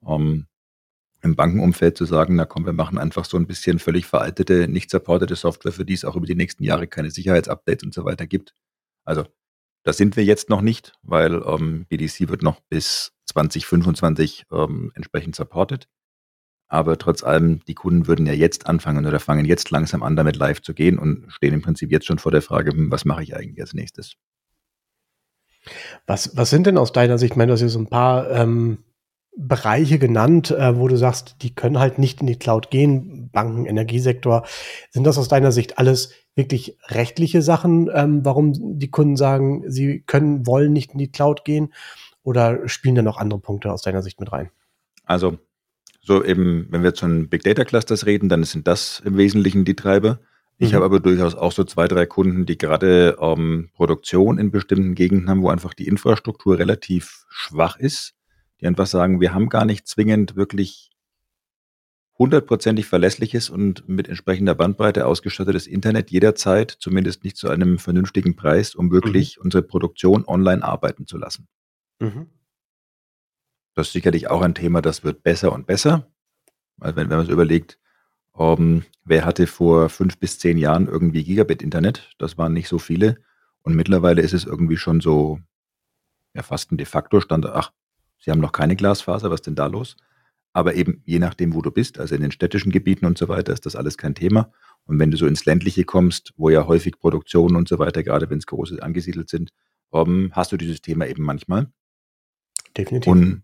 um, 0.00 0.22
ähm, 0.22 0.46
im 1.22 1.36
Bankenumfeld 1.36 1.96
zu 1.96 2.04
sagen, 2.04 2.36
na 2.36 2.44
komm, 2.44 2.66
wir 2.66 2.74
machen 2.74 2.98
einfach 2.98 3.24
so 3.24 3.36
ein 3.36 3.46
bisschen 3.46 3.78
völlig 3.78 4.06
veraltete, 4.06 4.68
nicht 4.68 4.90
supportete 4.90 5.36
Software, 5.36 5.72
für 5.72 5.84
die 5.84 5.94
es 5.94 6.04
auch 6.04 6.16
über 6.16 6.26
die 6.26 6.34
nächsten 6.34 6.64
Jahre 6.64 6.86
keine 6.86 7.10
Sicherheitsupdates 7.10 7.82
und 7.82 7.94
so 7.94 8.04
weiter 8.04 8.26
gibt. 8.26 8.54
Also 9.04 9.24
da 9.84 9.92
sind 9.92 10.16
wir 10.16 10.24
jetzt 10.24 10.48
noch 10.48 10.62
nicht, 10.62 10.92
weil 11.02 11.42
ähm, 11.46 11.86
BDC 11.88 12.28
wird 12.28 12.42
noch 12.42 12.60
bis 12.68 13.12
2025 13.26 14.46
ähm, 14.50 14.90
entsprechend 14.94 15.36
supported. 15.36 15.86
Aber 16.66 16.98
trotz 16.98 17.22
allem, 17.22 17.60
die 17.66 17.74
Kunden 17.74 18.06
würden 18.06 18.26
ja 18.26 18.32
jetzt 18.32 18.66
anfangen 18.66 19.06
oder 19.06 19.20
fangen 19.20 19.44
jetzt 19.44 19.70
langsam 19.70 20.02
an, 20.02 20.16
damit 20.16 20.36
live 20.36 20.62
zu 20.62 20.74
gehen 20.74 20.98
und 20.98 21.30
stehen 21.30 21.52
im 21.52 21.62
Prinzip 21.62 21.92
jetzt 21.92 22.06
schon 22.06 22.18
vor 22.18 22.32
der 22.32 22.42
Frage, 22.42 22.72
hm, 22.72 22.90
was 22.90 23.04
mache 23.04 23.22
ich 23.22 23.36
eigentlich 23.36 23.60
als 23.60 23.74
nächstes? 23.74 24.14
Was, 26.06 26.36
was 26.36 26.50
sind 26.50 26.66
denn 26.66 26.78
aus 26.78 26.92
deiner 26.92 27.18
Sicht, 27.18 27.32
ich 27.32 27.36
meine, 27.36 27.48
du 27.48 27.52
hast 27.52 27.60
hier 27.60 27.68
so 27.68 27.78
ein 27.78 27.88
paar 27.88 28.30
ähm, 28.30 28.78
Bereiche 29.36 29.98
genannt, 29.98 30.50
äh, 30.50 30.76
wo 30.76 30.86
du 30.88 30.96
sagst, 30.96 31.36
die 31.42 31.54
können 31.54 31.78
halt 31.78 31.98
nicht 31.98 32.20
in 32.20 32.26
die 32.26 32.38
Cloud 32.38 32.70
gehen, 32.70 33.30
Banken, 33.32 33.66
Energiesektor. 33.66 34.44
Sind 34.90 35.04
das 35.04 35.18
aus 35.18 35.28
deiner 35.28 35.50
Sicht 35.50 35.78
alles 35.78 36.12
wirklich 36.36 36.78
rechtliche 36.88 37.42
Sachen, 37.42 37.90
ähm, 37.92 38.24
warum 38.24 38.78
die 38.78 38.90
Kunden 38.90 39.16
sagen, 39.16 39.64
sie 39.66 40.00
können, 40.06 40.46
wollen 40.46 40.72
nicht 40.72 40.92
in 40.92 40.98
die 40.98 41.10
Cloud 41.10 41.44
gehen? 41.44 41.72
Oder 42.22 42.68
spielen 42.68 42.94
da 42.94 43.02
noch 43.02 43.18
andere 43.18 43.40
Punkte 43.40 43.72
aus 43.72 43.82
deiner 43.82 44.02
Sicht 44.02 44.20
mit 44.20 44.32
rein? 44.32 44.50
Also, 45.04 45.38
so 46.00 46.24
eben, 46.24 46.66
wenn 46.70 46.82
wir 46.82 46.94
zu 46.94 47.06
den 47.06 47.28
Big 47.28 47.42
Data 47.42 47.64
Clusters 47.64 48.06
reden, 48.06 48.28
dann 48.28 48.44
sind 48.44 48.66
das 48.66 49.02
im 49.04 49.16
Wesentlichen 49.16 49.64
die 49.64 49.76
Treiber. 49.76 50.20
Ich 50.58 50.70
mhm. 50.70 50.76
habe 50.76 50.84
aber 50.84 51.00
durchaus 51.00 51.34
auch 51.34 51.52
so 51.52 51.64
zwei, 51.64 51.88
drei 51.88 52.06
Kunden, 52.06 52.46
die 52.46 52.56
gerade 52.56 53.16
ähm, 53.20 53.70
Produktion 53.74 54.38
in 54.38 54.50
bestimmten 54.50 54.94
Gegenden 54.94 55.28
haben, 55.28 55.42
wo 55.42 55.48
einfach 55.48 55.74
die 55.74 55.88
Infrastruktur 55.88 56.58
relativ 56.58 57.24
schwach 57.28 57.76
ist, 57.76 58.13
die 58.64 58.68
einfach 58.68 58.86
sagen, 58.86 59.20
wir 59.20 59.34
haben 59.34 59.50
gar 59.50 59.66
nicht 59.66 59.86
zwingend 59.86 60.36
wirklich 60.36 60.90
hundertprozentig 62.18 62.86
verlässliches 62.86 63.50
und 63.50 63.86
mit 63.88 64.08
entsprechender 64.08 64.54
Bandbreite 64.54 65.06
ausgestattetes 65.06 65.66
Internet 65.66 66.10
jederzeit, 66.10 66.70
zumindest 66.70 67.24
nicht 67.24 67.36
zu 67.36 67.50
einem 67.50 67.78
vernünftigen 67.78 68.36
Preis, 68.36 68.74
um 68.74 68.90
wirklich 68.90 69.36
mhm. 69.36 69.44
unsere 69.44 69.62
Produktion 69.62 70.24
online 70.26 70.64
arbeiten 70.64 71.06
zu 71.06 71.18
lassen. 71.18 71.46
Mhm. 71.98 72.30
Das 73.74 73.88
ist 73.88 73.92
sicherlich 73.92 74.30
auch 74.30 74.40
ein 74.40 74.54
Thema, 74.54 74.80
das 74.80 75.04
wird 75.04 75.22
besser 75.22 75.52
und 75.52 75.66
besser. 75.66 76.10
Also 76.80 76.96
wenn, 76.96 77.10
wenn 77.10 77.18
man 77.18 77.26
es 77.26 77.32
überlegt, 77.32 77.78
um, 78.32 78.58
ähm, 78.58 78.84
wer 79.04 79.26
hatte 79.26 79.46
vor 79.46 79.90
fünf 79.90 80.18
bis 80.18 80.38
zehn 80.38 80.56
Jahren 80.56 80.88
irgendwie 80.88 81.22
Gigabit-Internet? 81.22 82.14
Das 82.18 82.38
waren 82.38 82.52
nicht 82.52 82.68
so 82.68 82.78
viele. 82.78 83.18
Und 83.62 83.74
mittlerweile 83.74 84.22
ist 84.22 84.32
es 84.32 84.44
irgendwie 84.44 84.76
schon 84.76 85.00
so, 85.00 85.40
ja, 86.32 86.42
fast 86.42 86.72
ein 86.72 86.76
de 86.76 86.86
facto 86.86 87.20
Standard. 87.20 87.54
Ach, 87.54 87.72
Sie 88.24 88.30
haben 88.30 88.40
noch 88.40 88.52
keine 88.52 88.74
Glasfaser, 88.74 89.30
was 89.30 89.42
denn 89.42 89.54
da 89.54 89.66
los? 89.66 89.96
Aber 90.54 90.74
eben 90.74 91.02
je 91.04 91.18
nachdem, 91.18 91.52
wo 91.52 91.60
du 91.60 91.70
bist, 91.70 91.98
also 91.98 92.14
in 92.14 92.22
den 92.22 92.30
städtischen 92.30 92.72
Gebieten 92.72 93.04
und 93.04 93.18
so 93.18 93.28
weiter, 93.28 93.52
ist 93.52 93.66
das 93.66 93.76
alles 93.76 93.98
kein 93.98 94.14
Thema. 94.14 94.50
Und 94.86 94.98
wenn 94.98 95.10
du 95.10 95.18
so 95.18 95.26
ins 95.26 95.44
ländliche 95.44 95.84
kommst, 95.84 96.32
wo 96.36 96.48
ja 96.48 96.66
häufig 96.66 96.98
Produktionen 96.98 97.56
und 97.56 97.68
so 97.68 97.78
weiter, 97.78 98.02
gerade 98.02 98.30
wenn 98.30 98.38
es 98.38 98.46
große 98.46 98.82
angesiedelt 98.82 99.28
sind, 99.28 99.50
ähm, 99.92 100.30
hast 100.32 100.52
du 100.52 100.56
dieses 100.56 100.80
Thema 100.80 101.06
eben 101.06 101.22
manchmal. 101.22 101.70
Definitiv. 102.74 103.12
Und 103.12 103.42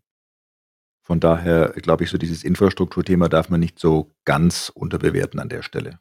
von 1.03 1.21
daher 1.21 1.75
glaube 1.77 2.05
ich, 2.05 2.11
so 2.11 2.17
dieses 2.17 2.43
Infrastrukturthema 2.43 3.29
darf 3.29 3.51
man 3.51 3.61
nicht 3.61 3.79
so 3.79 4.15
ganz 4.25 4.73
unterbewerten 4.75 5.41
an 5.41 5.51
der 5.51 5.63
Stelle. 5.63 5.99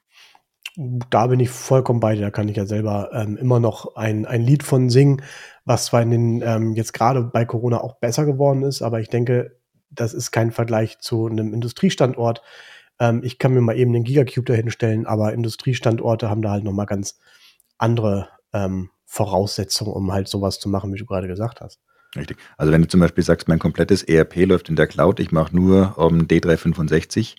Da 1.10 1.28
bin 1.28 1.42
ich 1.42 1.50
vollkommen 1.50 2.00
bei 2.00 2.16
dir. 2.16 2.22
Da 2.22 2.32
kann 2.32 2.48
ich 2.48 2.56
ja 2.56 2.66
selber 2.66 3.10
ähm, 3.14 3.36
immer 3.36 3.60
noch 3.60 3.98
ein, 3.98 4.26
ein 4.26 4.42
Lied 4.42 4.64
von 4.64 4.90
singen, 4.90 5.22
was 5.66 5.88
zwar 5.88 6.02
in 6.02 6.12
den, 6.12 6.42
ähm, 6.42 6.74
jetzt 6.74 6.94
gerade 6.94 7.22
bei 7.22 7.44
Corona 7.44 7.82
auch 7.82 7.96
besser 7.96 8.26
geworden 8.26 8.64
ist, 8.64 8.82
aber 8.82 9.02
ich 9.02 9.10
denke, 9.10 9.58
das 9.90 10.14
ist 10.14 10.32
kein 10.32 10.52
Vergleich 10.52 11.00
zu 11.00 11.28
einem 11.28 11.54
Industriestandort. 11.54 12.42
Ähm, 12.98 13.22
ich 13.26 13.40
kann 13.40 13.54
mir 13.54 13.60
mal 13.60 13.78
eben 13.78 13.92
den 13.92 14.06
Gigacube 14.06 14.46
dahin 14.46 14.72
stellen, 14.72 15.06
aber 15.06 15.34
Industriestandorte 15.34 16.30
haben 16.30 16.42
da 16.42 16.52
halt 16.52 16.64
nochmal 16.64 16.86
ganz 16.86 17.20
andere 17.78 18.30
ähm, 18.54 18.90
Voraussetzungen, 19.06 19.92
um 19.92 20.14
halt 20.14 20.30
sowas 20.30 20.60
zu 20.60 20.70
machen, 20.70 20.94
wie 20.94 20.98
du 20.98 21.06
gerade 21.06 21.28
gesagt 21.28 21.60
hast. 21.60 21.82
Richtig. 22.16 22.38
Also 22.58 22.72
wenn 22.72 22.84
du 22.84 22.88
zum 22.88 23.02
Beispiel 23.02 23.24
sagst, 23.26 23.50
mein 23.50 23.60
komplettes 23.60 24.02
ERP 24.04 24.46
läuft 24.46 24.70
in 24.70 24.78
der 24.78 24.88
Cloud, 24.88 25.20
ich 25.20 25.34
mache 25.34 25.54
nur 25.54 25.98
um, 25.98 26.22
D365 26.22 27.36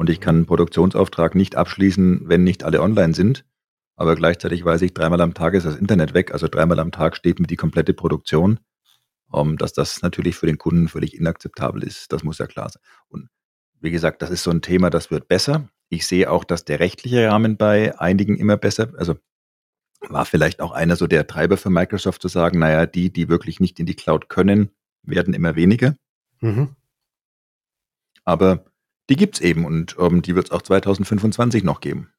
und 0.00 0.08
ich 0.08 0.18
kann 0.18 0.36
einen 0.36 0.46
Produktionsauftrag 0.46 1.34
nicht 1.34 1.56
abschließen, 1.56 2.22
wenn 2.24 2.42
nicht 2.42 2.64
alle 2.64 2.80
online 2.80 3.12
sind, 3.12 3.44
aber 3.96 4.16
gleichzeitig 4.16 4.64
weiß 4.64 4.80
ich, 4.80 4.94
dreimal 4.94 5.20
am 5.20 5.34
Tag 5.34 5.52
ist 5.52 5.66
das 5.66 5.76
Internet 5.76 6.14
weg, 6.14 6.32
also 6.32 6.48
dreimal 6.48 6.78
am 6.78 6.90
Tag 6.90 7.14
steht 7.16 7.38
mir 7.38 7.46
die 7.46 7.56
komplette 7.56 7.92
Produktion, 7.92 8.60
um, 9.30 9.58
dass 9.58 9.74
das 9.74 10.00
natürlich 10.00 10.36
für 10.36 10.46
den 10.46 10.56
Kunden 10.56 10.88
völlig 10.88 11.14
inakzeptabel 11.14 11.82
ist, 11.82 12.10
das 12.14 12.24
muss 12.24 12.38
ja 12.38 12.46
klar 12.46 12.70
sein. 12.70 12.82
Und 13.08 13.28
wie 13.82 13.90
gesagt, 13.90 14.22
das 14.22 14.30
ist 14.30 14.42
so 14.42 14.50
ein 14.50 14.62
Thema, 14.62 14.88
das 14.88 15.10
wird 15.10 15.28
besser. 15.28 15.68
Ich 15.90 16.06
sehe 16.06 16.30
auch, 16.30 16.44
dass 16.44 16.64
der 16.64 16.80
rechtliche 16.80 17.28
Rahmen 17.28 17.58
bei 17.58 18.00
einigen 18.00 18.38
immer 18.38 18.56
besser, 18.56 18.94
also 18.96 19.16
war 20.08 20.24
vielleicht 20.24 20.62
auch 20.62 20.72
einer 20.72 20.96
so 20.96 21.08
der 21.08 21.26
Treiber 21.26 21.58
für 21.58 21.68
Microsoft 21.68 22.22
zu 22.22 22.28
sagen, 22.28 22.58
naja, 22.58 22.86
die, 22.86 23.12
die 23.12 23.28
wirklich 23.28 23.60
nicht 23.60 23.78
in 23.78 23.84
die 23.84 23.96
Cloud 23.96 24.30
können, 24.30 24.70
werden 25.02 25.34
immer 25.34 25.56
weniger. 25.56 25.94
Mhm. 26.40 26.74
Aber 28.24 28.64
die 29.10 29.16
gibt 29.16 29.36
es 29.36 29.40
eben 29.42 29.66
und 29.66 29.96
ähm, 29.98 30.22
die 30.22 30.34
wird 30.34 30.46
es 30.46 30.52
auch 30.52 30.62
2025 30.62 31.64
noch 31.64 31.80
geben. 31.80 32.12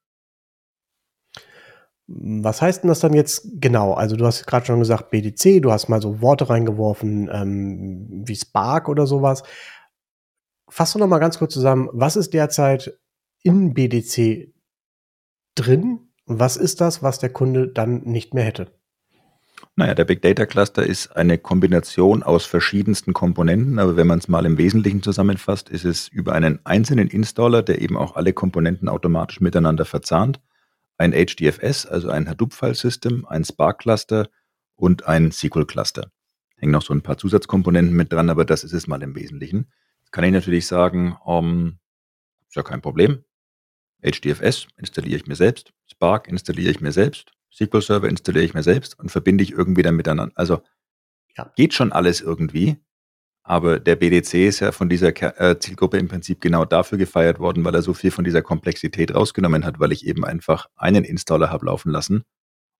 Was 2.07 2.61
heißt 2.61 2.83
denn 2.83 2.89
das 2.89 2.99
dann 2.99 3.13
jetzt 3.13 3.47
genau? 3.61 3.93
Also 3.93 4.17
du 4.17 4.25
hast 4.25 4.45
gerade 4.45 4.65
schon 4.65 4.79
gesagt 4.79 5.09
BDC, 5.09 5.61
du 5.61 5.71
hast 5.71 5.87
mal 5.87 6.01
so 6.01 6.21
Worte 6.21 6.49
reingeworfen 6.49 7.29
ähm, 7.31 8.23
wie 8.27 8.35
Spark 8.35 8.89
oder 8.89 9.07
sowas. 9.07 9.43
Fass 10.69 10.91
doch 10.91 10.99
noch 10.99 11.07
mal 11.07 11.19
ganz 11.19 11.37
kurz 11.37 11.53
zusammen, 11.53 11.89
was 11.93 12.17
ist 12.17 12.33
derzeit 12.33 12.99
in 13.43 13.73
BDC 13.73 14.53
drin? 15.55 16.11
Was 16.25 16.57
ist 16.57 16.81
das, 16.81 17.01
was 17.01 17.19
der 17.19 17.31
Kunde 17.31 17.69
dann 17.69 18.03
nicht 18.03 18.33
mehr 18.33 18.43
hätte? 18.43 18.80
Naja, 19.81 19.95
der 19.95 20.05
Big 20.05 20.21
Data 20.21 20.45
Cluster 20.45 20.85
ist 20.85 21.07
eine 21.15 21.39
Kombination 21.39 22.21
aus 22.21 22.45
verschiedensten 22.45 23.13
Komponenten, 23.13 23.79
aber 23.79 23.95
wenn 23.95 24.05
man 24.05 24.19
es 24.19 24.27
mal 24.27 24.45
im 24.45 24.59
Wesentlichen 24.59 25.01
zusammenfasst, 25.01 25.69
ist 25.69 25.85
es 25.85 26.07
über 26.07 26.33
einen 26.33 26.63
einzelnen 26.67 27.07
Installer, 27.07 27.63
der 27.63 27.81
eben 27.81 27.97
auch 27.97 28.15
alle 28.15 28.31
Komponenten 28.31 28.87
automatisch 28.87 29.41
miteinander 29.41 29.83
verzahnt, 29.83 30.39
ein 30.99 31.13
HDFS, 31.13 31.87
also 31.87 32.11
ein 32.11 32.29
Hadoop-File-System, 32.29 33.25
ein 33.25 33.43
Spark-Cluster 33.43 34.29
und 34.75 35.07
ein 35.07 35.31
SQL-Cluster. 35.31 36.11
Hängen 36.57 36.73
noch 36.73 36.83
so 36.83 36.93
ein 36.93 37.01
paar 37.01 37.17
Zusatzkomponenten 37.17 37.95
mit 37.95 38.13
dran, 38.13 38.29
aber 38.29 38.45
das 38.45 38.63
ist 38.63 38.73
es 38.73 38.85
mal 38.85 39.01
im 39.01 39.15
Wesentlichen. 39.15 39.71
Jetzt 40.01 40.11
kann 40.11 40.23
ich 40.23 40.31
natürlich 40.31 40.67
sagen, 40.67 41.17
um, 41.25 41.45
ähm, 41.47 41.79
ist 42.47 42.55
ja 42.55 42.61
kein 42.61 42.83
Problem. 42.83 43.23
HDFS 44.03 44.67
installiere 44.77 45.15
ich 45.15 45.25
mir 45.25 45.35
selbst, 45.35 45.73
Spark 45.87 46.27
installiere 46.27 46.69
ich 46.69 46.81
mir 46.81 46.91
selbst, 46.91 47.31
SQL 47.53 47.81
Server 47.81 48.09
installiere 48.09 48.45
ich 48.45 48.53
mir 48.53 48.63
selbst 48.63 48.97
und 48.99 49.09
verbinde 49.09 49.43
ich 49.43 49.51
irgendwie 49.51 49.81
dann 49.81 49.95
miteinander. 49.95 50.33
Also 50.35 50.61
ja. 51.37 51.51
geht 51.55 51.73
schon 51.73 51.91
alles 51.91 52.21
irgendwie. 52.21 52.77
Aber 53.43 53.79
der 53.79 53.95
BDC 53.95 54.33
ist 54.35 54.59
ja 54.59 54.71
von 54.71 54.87
dieser 54.87 55.09
äh, 55.41 55.57
Zielgruppe 55.59 55.97
im 55.97 56.07
Prinzip 56.07 56.41
genau 56.41 56.63
dafür 56.63 56.97
gefeiert 56.97 57.39
worden, 57.39 57.65
weil 57.65 57.73
er 57.73 57.81
so 57.81 57.93
viel 57.93 58.11
von 58.11 58.23
dieser 58.23 58.43
Komplexität 58.43 59.13
rausgenommen 59.15 59.65
hat, 59.65 59.79
weil 59.79 59.91
ich 59.91 60.05
eben 60.05 60.23
einfach 60.23 60.67
einen 60.75 61.03
Installer 61.03 61.49
habe 61.49 61.65
laufen 61.65 61.91
lassen 61.91 62.23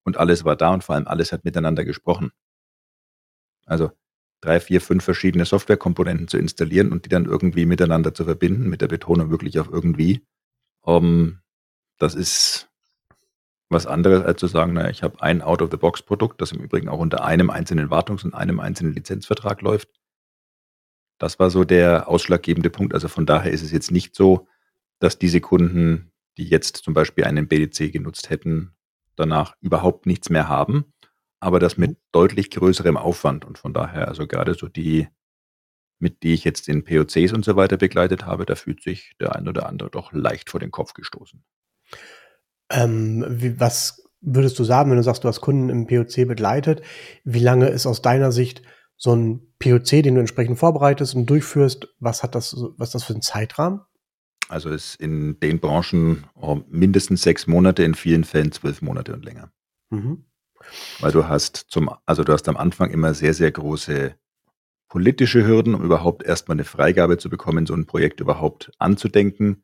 und 0.04 0.18
alles 0.18 0.46
war 0.46 0.56
da 0.56 0.72
und 0.74 0.84
vor 0.84 0.96
allem 0.96 1.08
alles 1.08 1.32
hat 1.32 1.46
miteinander 1.46 1.84
gesprochen. 1.84 2.32
Also 3.66 3.92
drei, 4.42 4.60
vier, 4.60 4.82
fünf 4.82 5.04
verschiedene 5.04 5.46
Softwarekomponenten 5.46 6.28
zu 6.28 6.38
installieren 6.38 6.92
und 6.92 7.06
die 7.06 7.10
dann 7.10 7.26
irgendwie 7.26 7.66
miteinander 7.66 8.14
zu 8.14 8.26
verbinden, 8.26 8.70
mit 8.70 8.82
der 8.82 8.88
Betonung 8.88 9.30
wirklich 9.30 9.60
auf 9.60 9.70
irgendwie, 9.70 10.26
um, 10.82 11.06
ähm, 11.06 11.42
das 11.98 12.16
ist 12.16 12.71
was 13.72 13.88
anderes, 13.88 14.24
als 14.24 14.40
zu 14.40 14.48
sagen, 14.48 14.74
naja, 14.74 14.90
ich 14.90 15.04
habe 15.04 15.22
ein 15.22 15.42
Out-of-the-Box-Produkt, 15.42 16.42
das 16.42 16.52
im 16.52 16.60
Übrigen 16.60 16.90
auch 16.90 17.00
unter 17.00 17.24
einem 17.24 17.50
einzelnen 17.50 17.90
Wartungs- 17.90 18.24
und 18.24 18.34
einem 18.34 18.60
einzelnen 18.60 18.94
Lizenzvertrag 18.94 19.62
läuft. 19.62 19.90
Das 21.18 21.40
war 21.40 21.50
so 21.50 21.64
der 21.64 22.08
ausschlaggebende 22.08 22.70
Punkt. 22.70 22.94
Also 22.94 23.08
von 23.08 23.26
daher 23.26 23.52
ist 23.52 23.62
es 23.62 23.72
jetzt 23.72 23.92
nicht 23.92 24.16
so, 24.16 24.48
dass 25.00 25.20
diese 25.20 25.40
Kunden, 25.40 26.12
die 26.38 26.46
jetzt 26.46 26.78
zum 26.78 26.94
Beispiel 26.94 27.24
einen 27.24 27.48
BDC 27.48 27.92
genutzt 27.92 28.30
hätten, 28.30 28.76
danach 29.16 29.56
überhaupt 29.62 30.06
nichts 30.06 30.30
mehr 30.30 30.50
haben, 30.50 30.94
aber 31.40 31.60
das 31.60 31.78
mit 31.78 31.98
deutlich 32.12 32.52
größerem 32.52 32.98
Aufwand. 32.98 33.46
Und 33.46 33.58
von 33.58 33.74
daher, 33.74 34.08
also 34.08 34.28
gerade 34.28 34.54
so 34.54 34.68
die, 34.68 35.08
mit 36.00 36.24
die 36.24 36.34
ich 36.34 36.44
jetzt 36.44 36.68
in 36.68 36.84
POCs 36.84 37.34
und 37.34 37.46
so 37.46 37.56
weiter 37.56 37.78
begleitet 37.78 38.26
habe, 38.26 38.46
da 38.46 38.56
fühlt 38.56 38.82
sich 38.82 39.14
der 39.20 39.36
ein 39.36 39.48
oder 39.48 39.68
andere 39.68 39.90
doch 39.90 40.12
leicht 40.14 40.50
vor 40.50 40.60
den 40.60 40.72
Kopf 40.72 40.94
gestoßen. 40.94 41.44
Ähm, 42.72 43.26
wie, 43.28 43.60
was 43.60 44.04
würdest 44.22 44.58
du 44.60 44.64
sagen, 44.64 44.90
wenn 44.90 44.98
du 44.98 45.04
sagst, 45.04 45.24
du 45.24 45.28
hast 45.28 45.42
Kunden 45.42 45.70
im 45.70 45.88
POC 45.88 46.28
begleitet? 46.28 46.82
Wie 47.24 47.40
lange 47.40 47.70
ist 47.70 47.86
aus 47.86 48.02
deiner 48.02 48.32
Sicht 48.32 48.62
so 48.98 49.16
ein 49.16 49.54
POC, 49.60 50.04
den 50.04 50.16
du 50.16 50.20
entsprechend 50.20 50.60
vorbereitest 50.60 51.16
und 51.16 51.26
durchführst? 51.26 51.88
Was 52.00 52.24
hat 52.24 52.36
das, 52.36 52.56
was 52.78 52.90
ist 52.90 52.96
das 52.96 53.04
für 53.04 53.14
ein 53.14 53.22
Zeitrahmen? 53.22 53.82
Also 54.48 54.70
ist 54.70 54.96
in 54.96 55.40
den 55.40 55.60
Branchen 55.60 56.26
oh, 56.36 56.60
mindestens 56.70 57.22
sechs 57.22 57.48
Monate, 57.48 57.84
in 57.84 57.96
vielen 57.96 58.24
Fällen 58.24 58.52
zwölf 58.52 58.82
Monate 58.82 59.14
und 59.14 59.24
länger. 59.24 59.52
Mhm. 59.90 60.26
Weil 61.00 61.12
du 61.12 61.28
hast 61.28 61.56
zum, 61.70 61.90
also 62.06 62.24
du 62.24 62.34
hast 62.34 62.48
am 62.48 62.58
Anfang 62.58 62.92
immer 62.92 63.14
sehr, 63.14 63.34
sehr 63.34 63.52
große 63.52 64.16
politische 64.90 65.48
Hürden, 65.48 65.74
um 65.74 65.84
überhaupt 65.84 66.24
erstmal 66.24 66.56
eine 66.56 66.66
Freigabe 66.66 67.18
zu 67.18 67.30
bekommen, 67.30 67.66
so 67.66 67.74
ein 67.74 67.86
Projekt 67.86 68.20
überhaupt 68.20 68.72
anzudenken. 68.78 69.64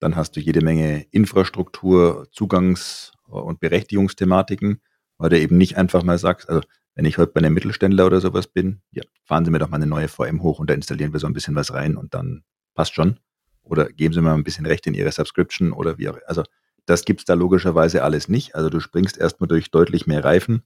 Dann 0.00 0.16
hast 0.16 0.36
du 0.36 0.40
jede 0.40 0.62
Menge 0.62 1.06
Infrastruktur, 1.10 2.26
Zugangs- 2.32 3.12
und 3.26 3.60
Berechtigungsthematiken, 3.60 4.80
weil 5.18 5.30
du 5.30 5.38
eben 5.38 5.56
nicht 5.56 5.76
einfach 5.76 6.02
mal 6.02 6.18
sagst, 6.18 6.48
also 6.48 6.62
wenn 6.94 7.04
ich 7.04 7.18
heute 7.18 7.32
bei 7.32 7.38
einem 7.38 7.54
Mittelständler 7.54 8.06
oder 8.06 8.20
sowas 8.20 8.46
bin, 8.46 8.80
ja, 8.92 9.02
fahren 9.24 9.44
Sie 9.44 9.50
mir 9.50 9.58
doch 9.58 9.68
mal 9.68 9.76
eine 9.76 9.86
neue 9.86 10.08
VM 10.08 10.42
hoch 10.42 10.60
und 10.60 10.70
da 10.70 10.74
installieren 10.74 11.12
wir 11.12 11.20
so 11.20 11.26
ein 11.26 11.32
bisschen 11.32 11.54
was 11.54 11.72
rein 11.72 11.96
und 11.96 12.14
dann 12.14 12.44
passt 12.74 12.94
schon. 12.94 13.18
Oder 13.62 13.86
geben 13.86 14.14
Sie 14.14 14.20
mir 14.20 14.28
mal 14.28 14.34
ein 14.34 14.44
bisschen 14.44 14.66
Recht 14.66 14.86
in 14.86 14.94
Ihre 14.94 15.10
Subscription 15.10 15.72
oder 15.72 15.98
wie 15.98 16.08
auch. 16.08 16.18
Also 16.26 16.44
das 16.86 17.04
gibt 17.04 17.20
es 17.20 17.24
da 17.24 17.34
logischerweise 17.34 18.04
alles 18.04 18.28
nicht. 18.28 18.54
Also 18.54 18.68
du 18.68 18.78
springst 18.78 19.18
erstmal 19.18 19.48
durch 19.48 19.70
deutlich 19.70 20.06
mehr 20.06 20.22
Reifen, 20.22 20.62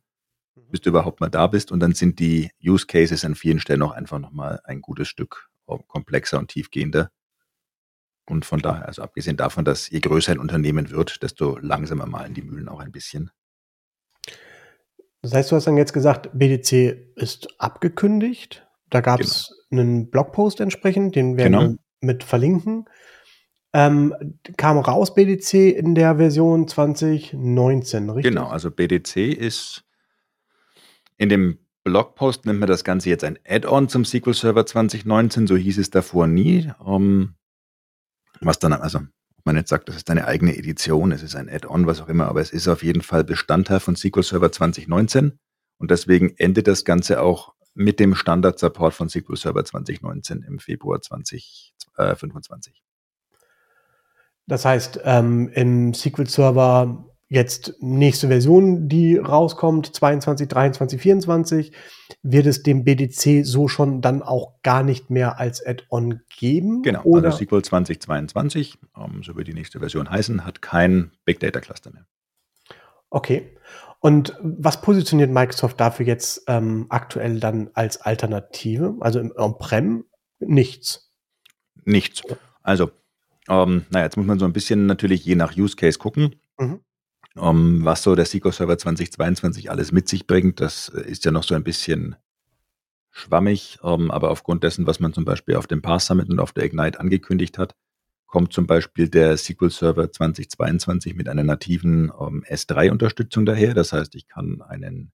mhm. 0.55 0.71
bis 0.71 0.81
du 0.81 0.91
überhaupt 0.91 1.21
mal 1.21 1.31
da 1.31 1.47
bist 1.47 1.73
und 1.73 1.81
dann 1.81 1.95
sind 1.95 2.19
die 2.19 2.51
Use 2.63 2.87
Cases 2.87 3.25
an 3.25 3.35
vielen 3.35 3.61
Stellen 3.61 3.83
auch 3.83 3.93
einfach 3.93 4.19
nochmal 4.19 4.61
ein 4.65 4.81
gutes 4.81 5.09
Stück 5.09 5.49
komplexer 5.87 6.39
und 6.39 6.49
tiefgehender. 6.49 7.11
Und 8.31 8.45
von 8.45 8.61
daher, 8.61 8.87
also 8.87 9.03
abgesehen 9.03 9.37
davon, 9.37 9.65
dass 9.65 9.89
je 9.91 10.01
größer 10.01 10.33
ein 10.33 10.39
Unternehmen 10.39 10.91
wird, 10.91 11.23
desto 11.23 11.59
langsamer 11.59 12.07
malen 12.07 12.35
die 12.35 12.43
Mühlen 12.43 12.69
auch 12.69 12.81
ein 12.81 12.93
bisschen. 12.93 13.31
Das 15.23 15.35
heißt, 15.35 15.51
du 15.51 15.57
hast 15.57 15.67
dann 15.67 15.77
jetzt 15.77 15.93
gesagt, 15.93 16.31
BDC 16.33 17.15
ist 17.17 17.49
abgekündigt. 17.59 18.67
Da 18.91 19.01
gab 19.01 19.21
es 19.21 19.53
genau. 19.69 19.83
einen 19.83 20.11
Blogpost 20.11 20.61
entsprechend, 20.61 21.17
den 21.17 21.37
werden 21.37 21.53
genau. 21.53 21.69
wir 21.71 21.79
mit 22.01 22.25
verlinken. 22.25 22.89
Ähm, 23.75 24.15
kam 24.57 24.79
raus 24.79 25.15
BDC 25.15 25.77
in 25.77 25.95
der 25.95 26.17
Version 26.17 26.69
2019, 26.69 28.09
richtig? 28.11 28.33
Genau, 28.33 28.49
also 28.49 28.71
BDC 28.71 29.17
ist 29.17 29.85
in 31.19 31.29
dem 31.29 31.59
Blogpost 31.85 32.47
nennt 32.47 32.61
man 32.61 32.69
das 32.69 32.85
Ganze 32.85 33.11
jetzt 33.11 33.25
ein 33.25 33.39
Add-on 33.47 33.89
zum 33.89 34.05
SQL 34.05 34.35
Server 34.35 34.65
2019, 34.65 35.47
so 35.47 35.57
hieß 35.57 35.79
es 35.79 35.91
davor 35.91 36.27
nie. 36.27 36.71
Um, 36.79 37.03
ähm, 37.03 37.35
was 38.41 38.59
dann, 38.59 38.73
also 38.73 38.99
ob 38.99 39.47
man 39.47 39.57
jetzt 39.57 39.71
sagt, 39.71 39.89
das 39.89 39.97
ist 39.97 40.11
eine 40.11 40.27
eigene 40.27 40.57
Edition, 40.57 41.13
es 41.13 41.23
ist 41.23 41.37
ein 41.37 41.49
Add-on, 41.49 41.87
was 41.87 42.01
auch 42.01 42.09
immer, 42.09 42.27
aber 42.27 42.41
es 42.41 42.51
ist 42.51 42.69
auf 42.69 42.83
jeden 42.83 43.03
Fall 43.03 43.25
Bestandteil 43.25 43.81
von 43.81 43.97
SQL 43.97 44.23
Server 44.23 44.53
2019 44.53 45.39
und 45.79 45.91
deswegen 45.91 46.35
endet 46.37 46.67
das 46.67 46.85
Ganze 46.85 47.23
auch 47.23 47.55
mit 47.75 48.01
dem 48.01 48.15
Standard-Support 48.15 48.95
von 48.95 49.09
SQL 49.09 49.37
Server 49.37 49.65
2019 49.65 50.43
im 50.43 50.59
Februar 50.59 51.01
2025. 51.01 52.83
Das 54.47 54.65
heißt, 54.65 55.01
ähm, 55.05 55.49
im 55.51 55.95
SQL 55.95 56.27
Server 56.27 57.08
jetzt 57.29 57.75
nächste 57.81 58.29
Version, 58.29 58.89
die 58.89 59.17
rauskommt, 59.17 59.95
22, 59.95 60.49
23, 60.49 61.01
24, 61.01 61.73
wird 62.23 62.47
es 62.47 62.63
dem 62.63 62.85
BDC 62.85 63.45
so 63.45 63.69
schon 63.69 64.01
dann 64.01 64.23
auch 64.23 64.63
gar 64.63 64.83
nicht 64.83 65.11
mehr 65.11 65.39
als 65.39 65.65
Add-on 65.65 66.21
geben? 66.39 66.83
Genau, 66.83 67.01
also 67.01 67.11
oder? 67.11 67.31
also 67.31 67.45
SQL 67.45 67.63
2022, 67.63 68.79
ähm, 68.97 69.23
so 69.23 69.37
wird 69.37 69.49
die 69.49 69.55
nächste 69.55 69.79
Version 69.79 70.11
heißen, 70.11 70.45
hat 70.45 70.63
kein 70.63 71.13
Big 71.25 71.41
Data 71.41 71.61
Cluster 71.61 71.91
mehr. 71.93 72.07
Okay. 73.11 73.55
Und 74.01 74.35
was 74.41 74.81
positioniert 74.81 75.31
Microsoft 75.31 75.81
dafür 75.81 76.07
jetzt 76.07 76.45
ähm, 76.47 76.87
aktuell 76.89 77.41
dann 77.41 77.71
als 77.75 78.01
Alternative? 78.01 78.97
Also 79.01 79.19
im 79.19 79.33
On-Prem 79.35 80.05
nichts. 80.39 81.13
Nichts. 81.85 82.23
Also, 82.63 82.91
ähm, 83.49 83.87
naja, 83.91 84.05
jetzt 84.05 84.17
muss 84.17 84.27
man 84.27 84.39
so 84.39 84.45
ein 84.45 84.53
bisschen 84.53 84.87
natürlich 84.87 85.25
je 85.25 85.35
nach 85.35 85.57
Use 85.57 85.75
Case 85.75 85.99
gucken. 85.99 86.37
Mhm 86.59 86.81
um, 87.39 87.79
ähm, 87.79 87.85
was 87.85 88.03
so 88.03 88.15
der 88.15 88.27
SQL 88.27 88.53
Server 88.53 88.79
2022 88.79 89.71
alles 89.71 89.93
mit 89.93 90.09
sich 90.09 90.27
bringt, 90.27 90.61
das 90.61 90.89
äh, 90.91 91.03
ist 91.03 91.25
ja 91.25 91.31
noch 91.31 91.45
so 91.45 91.55
ein 91.55 91.65
bisschen 91.65 92.17
schwammig, 93.11 93.79
um, 93.83 94.05
ähm, 94.05 94.11
aber 94.11 94.31
aufgrund 94.31 94.63
dessen, 94.63 94.87
was 94.87 95.01
man 95.01 95.13
zum 95.13 95.25
Beispiel 95.25 95.57
auf 95.57 95.67
dem 95.67 95.83
Pass 95.83 96.07
Summit 96.07 96.29
und 96.29 96.41
auf 96.41 96.53
der 96.53 96.65
Ignite 96.65 97.01
angekündigt 97.01 97.59
hat, 97.59 97.75
kommt 98.27 98.53
zum 98.53 98.67
Beispiel 98.67 99.09
der 99.09 99.37
SQL 99.37 99.71
Server 99.71 100.13
2022 100.13 101.15
mit 101.15 101.29
einer 101.29 101.45
nativen 101.45 102.11
um, 102.11 102.45
ähm, 102.45 102.45
S3-Unterstützung 102.45 103.47
daher. 103.47 103.75
Das 103.75 103.93
heißt, 103.93 104.15
ich 104.15 104.29
kann 104.29 104.61
einen 104.63 105.13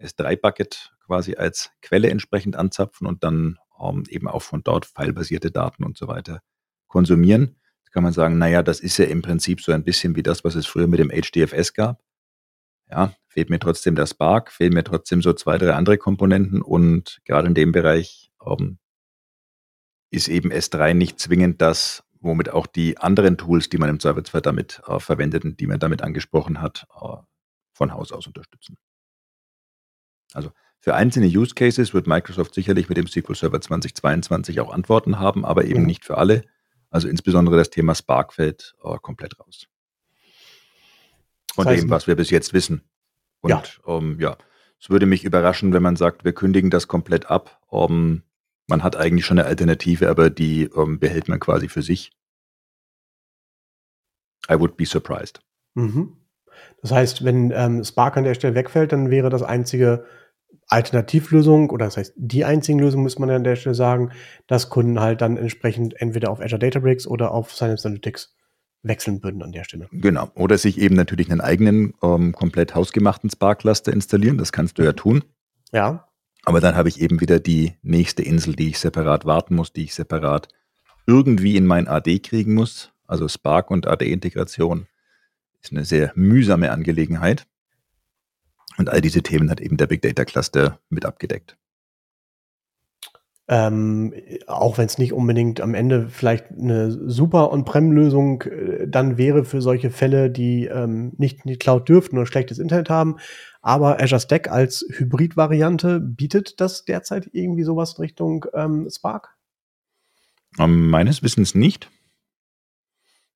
S3-Bucket 0.00 0.92
quasi 1.04 1.34
als 1.34 1.70
Quelle 1.80 2.10
entsprechend 2.10 2.56
anzapfen 2.56 3.06
und 3.06 3.24
dann 3.24 3.58
eben 4.10 4.28
auch 4.28 4.42
von 4.42 4.62
dort 4.62 4.86
filebasierte 4.86 5.50
Daten 5.50 5.82
und 5.82 5.98
so 5.98 6.06
weiter 6.06 6.40
konsumieren 6.86 7.56
kann 7.92 8.02
man 8.02 8.12
sagen, 8.12 8.38
naja, 8.38 8.62
das 8.62 8.80
ist 8.80 8.96
ja 8.96 9.04
im 9.04 9.22
Prinzip 9.22 9.60
so 9.60 9.72
ein 9.72 9.84
bisschen 9.84 10.16
wie 10.16 10.22
das, 10.22 10.44
was 10.44 10.54
es 10.54 10.66
früher 10.66 10.86
mit 10.86 10.98
dem 10.98 11.10
HDFS 11.10 11.74
gab. 11.74 12.02
Ja, 12.90 13.14
fehlt 13.28 13.50
mir 13.50 13.58
trotzdem 13.58 13.94
der 13.94 14.06
Spark, 14.06 14.50
fehlen 14.50 14.74
mir 14.74 14.84
trotzdem 14.84 15.22
so 15.22 15.32
zwei, 15.32 15.58
drei 15.58 15.72
andere 15.74 15.98
Komponenten 15.98 16.60
und 16.60 17.20
gerade 17.24 17.48
in 17.48 17.54
dem 17.54 17.72
Bereich 17.72 18.30
ähm, 18.44 18.78
ist 20.10 20.28
eben 20.28 20.52
S3 20.52 20.92
nicht 20.94 21.18
zwingend 21.18 21.62
das, 21.62 22.04
womit 22.20 22.50
auch 22.50 22.66
die 22.66 22.98
anderen 22.98 23.38
Tools, 23.38 23.68
die 23.68 23.78
man 23.78 23.88
im 23.88 24.00
Zweifelsfall 24.00 24.42
damit 24.42 24.82
äh, 24.86 25.00
verwendet 25.00 25.44
und 25.44 25.60
die 25.60 25.66
man 25.66 25.78
damit 25.78 26.02
angesprochen 26.02 26.60
hat, 26.60 26.86
äh, 27.00 27.16
von 27.72 27.94
Haus 27.94 28.12
aus 28.12 28.26
unterstützen. 28.26 28.76
Also 30.34 30.52
für 30.78 30.94
einzelne 30.94 31.26
Use 31.26 31.54
Cases 31.54 31.94
wird 31.94 32.06
Microsoft 32.06 32.54
sicherlich 32.54 32.88
mit 32.88 32.98
dem 32.98 33.06
SQL 33.06 33.34
Server 33.34 33.60
2022 33.60 34.60
auch 34.60 34.72
Antworten 34.72 35.18
haben, 35.18 35.44
aber 35.44 35.64
eben 35.64 35.80
mhm. 35.80 35.86
nicht 35.86 36.04
für 36.04 36.18
alle. 36.18 36.42
Also 36.92 37.08
insbesondere 37.08 37.56
das 37.56 37.70
Thema 37.70 37.94
Spark 37.94 38.34
fällt 38.34 38.74
äh, 38.84 38.98
komplett 39.00 39.40
raus. 39.40 39.66
Von 41.54 41.64
das 41.64 41.74
heißt, 41.74 41.82
dem, 41.84 41.90
was 41.90 42.06
wir 42.06 42.16
bis 42.16 42.30
jetzt 42.30 42.52
wissen. 42.52 42.82
Und 43.40 43.50
ja. 43.50 43.62
Ähm, 43.86 44.20
ja, 44.20 44.36
es 44.78 44.90
würde 44.90 45.06
mich 45.06 45.24
überraschen, 45.24 45.72
wenn 45.72 45.82
man 45.82 45.96
sagt, 45.96 46.24
wir 46.24 46.34
kündigen 46.34 46.70
das 46.70 46.88
komplett 46.88 47.30
ab. 47.30 47.60
Um, 47.68 48.22
man 48.68 48.82
hat 48.82 48.96
eigentlich 48.96 49.24
schon 49.24 49.38
eine 49.38 49.48
Alternative, 49.48 50.10
aber 50.10 50.28
die 50.28 50.68
um, 50.68 50.98
behält 50.98 51.28
man 51.28 51.40
quasi 51.40 51.68
für 51.68 51.82
sich. 51.82 52.12
I 54.50 54.58
would 54.58 54.76
be 54.76 54.84
surprised. 54.84 55.40
Mhm. 55.74 56.16
Das 56.82 56.90
heißt, 56.90 57.24
wenn 57.24 57.52
ähm, 57.52 57.84
Spark 57.84 58.18
an 58.18 58.24
der 58.24 58.34
Stelle 58.34 58.54
wegfällt, 58.54 58.92
dann 58.92 59.08
wäre 59.08 59.30
das 59.30 59.42
einzige 59.42 60.04
Alternativlösung 60.72 61.70
oder 61.70 61.84
das 61.84 61.96
heißt 61.96 62.14
die 62.16 62.44
einzige 62.44 62.80
Lösung, 62.80 63.02
muss 63.02 63.18
man 63.18 63.30
an 63.30 63.44
der 63.44 63.56
Stelle 63.56 63.74
sagen, 63.74 64.10
dass 64.46 64.70
Kunden 64.70 65.00
halt 65.00 65.20
dann 65.20 65.36
entsprechend 65.36 66.00
entweder 66.00 66.30
auf 66.30 66.40
Azure 66.40 66.58
Databricks 66.58 67.06
oder 67.06 67.32
auf 67.32 67.52
Synapse 67.52 67.86
Analytics 67.86 68.34
wechseln 68.82 69.22
würden 69.22 69.42
an 69.42 69.52
der 69.52 69.64
Stelle. 69.64 69.88
Genau. 69.92 70.30
Oder 70.34 70.58
sich 70.58 70.80
eben 70.80 70.96
natürlich 70.96 71.30
einen 71.30 71.40
eigenen, 71.40 71.94
ähm, 72.02 72.32
komplett 72.32 72.74
hausgemachten 72.74 73.30
Spark-Cluster 73.30 73.92
installieren. 73.92 74.38
Das 74.38 74.50
kannst 74.50 74.78
du 74.78 74.82
ja 74.82 74.92
tun. 74.92 75.22
Ja. 75.72 76.08
Aber 76.44 76.60
dann 76.60 76.74
habe 76.74 76.88
ich 76.88 77.00
eben 77.00 77.20
wieder 77.20 77.38
die 77.38 77.74
nächste 77.82 78.22
Insel, 78.22 78.56
die 78.56 78.70
ich 78.70 78.80
separat 78.80 79.24
warten 79.24 79.54
muss, 79.54 79.72
die 79.72 79.84
ich 79.84 79.94
separat 79.94 80.48
irgendwie 81.06 81.56
in 81.56 81.66
mein 81.66 81.86
AD 81.86 82.18
kriegen 82.20 82.54
muss. 82.54 82.92
Also 83.06 83.28
Spark 83.28 83.70
und 83.70 83.86
AD-Integration 83.86 84.86
ist 85.62 85.72
eine 85.72 85.84
sehr 85.84 86.12
mühsame 86.14 86.72
Angelegenheit. 86.72 87.46
Und 88.78 88.88
all 88.88 89.00
diese 89.00 89.22
Themen 89.22 89.50
hat 89.50 89.60
eben 89.60 89.76
der 89.76 89.86
Big 89.86 90.02
Data 90.02 90.24
Cluster 90.24 90.80
mit 90.88 91.04
abgedeckt. 91.04 91.56
Ähm, 93.48 94.14
auch 94.46 94.78
wenn 94.78 94.86
es 94.86 94.98
nicht 94.98 95.12
unbedingt 95.12 95.60
am 95.60 95.74
Ende 95.74 96.08
vielleicht 96.08 96.52
eine 96.52 96.90
super 96.90 97.52
On-Prem-Lösung 97.52 98.42
äh, 98.42 98.88
dann 98.88 99.18
wäre 99.18 99.44
für 99.44 99.60
solche 99.60 99.90
Fälle, 99.90 100.30
die 100.30 100.66
ähm, 100.66 101.12
nicht 101.18 101.44
in 101.44 101.50
die 101.50 101.58
Cloud 101.58 101.88
dürften 101.88 102.16
oder 102.16 102.26
schlechtes 102.26 102.60
Internet 102.60 102.88
haben. 102.88 103.16
Aber 103.60 104.00
Azure 104.00 104.20
Stack 104.20 104.48
als 104.48 104.86
Hybrid-Variante 104.90 105.98
bietet 105.98 106.60
das 106.60 106.84
derzeit 106.84 107.28
irgendwie 107.32 107.64
sowas 107.64 107.98
in 107.98 108.02
Richtung 108.02 108.46
ähm, 108.54 108.88
Spark? 108.90 109.36
Um, 110.58 110.88
meines 110.88 111.22
Wissens 111.22 111.54
nicht. 111.54 111.90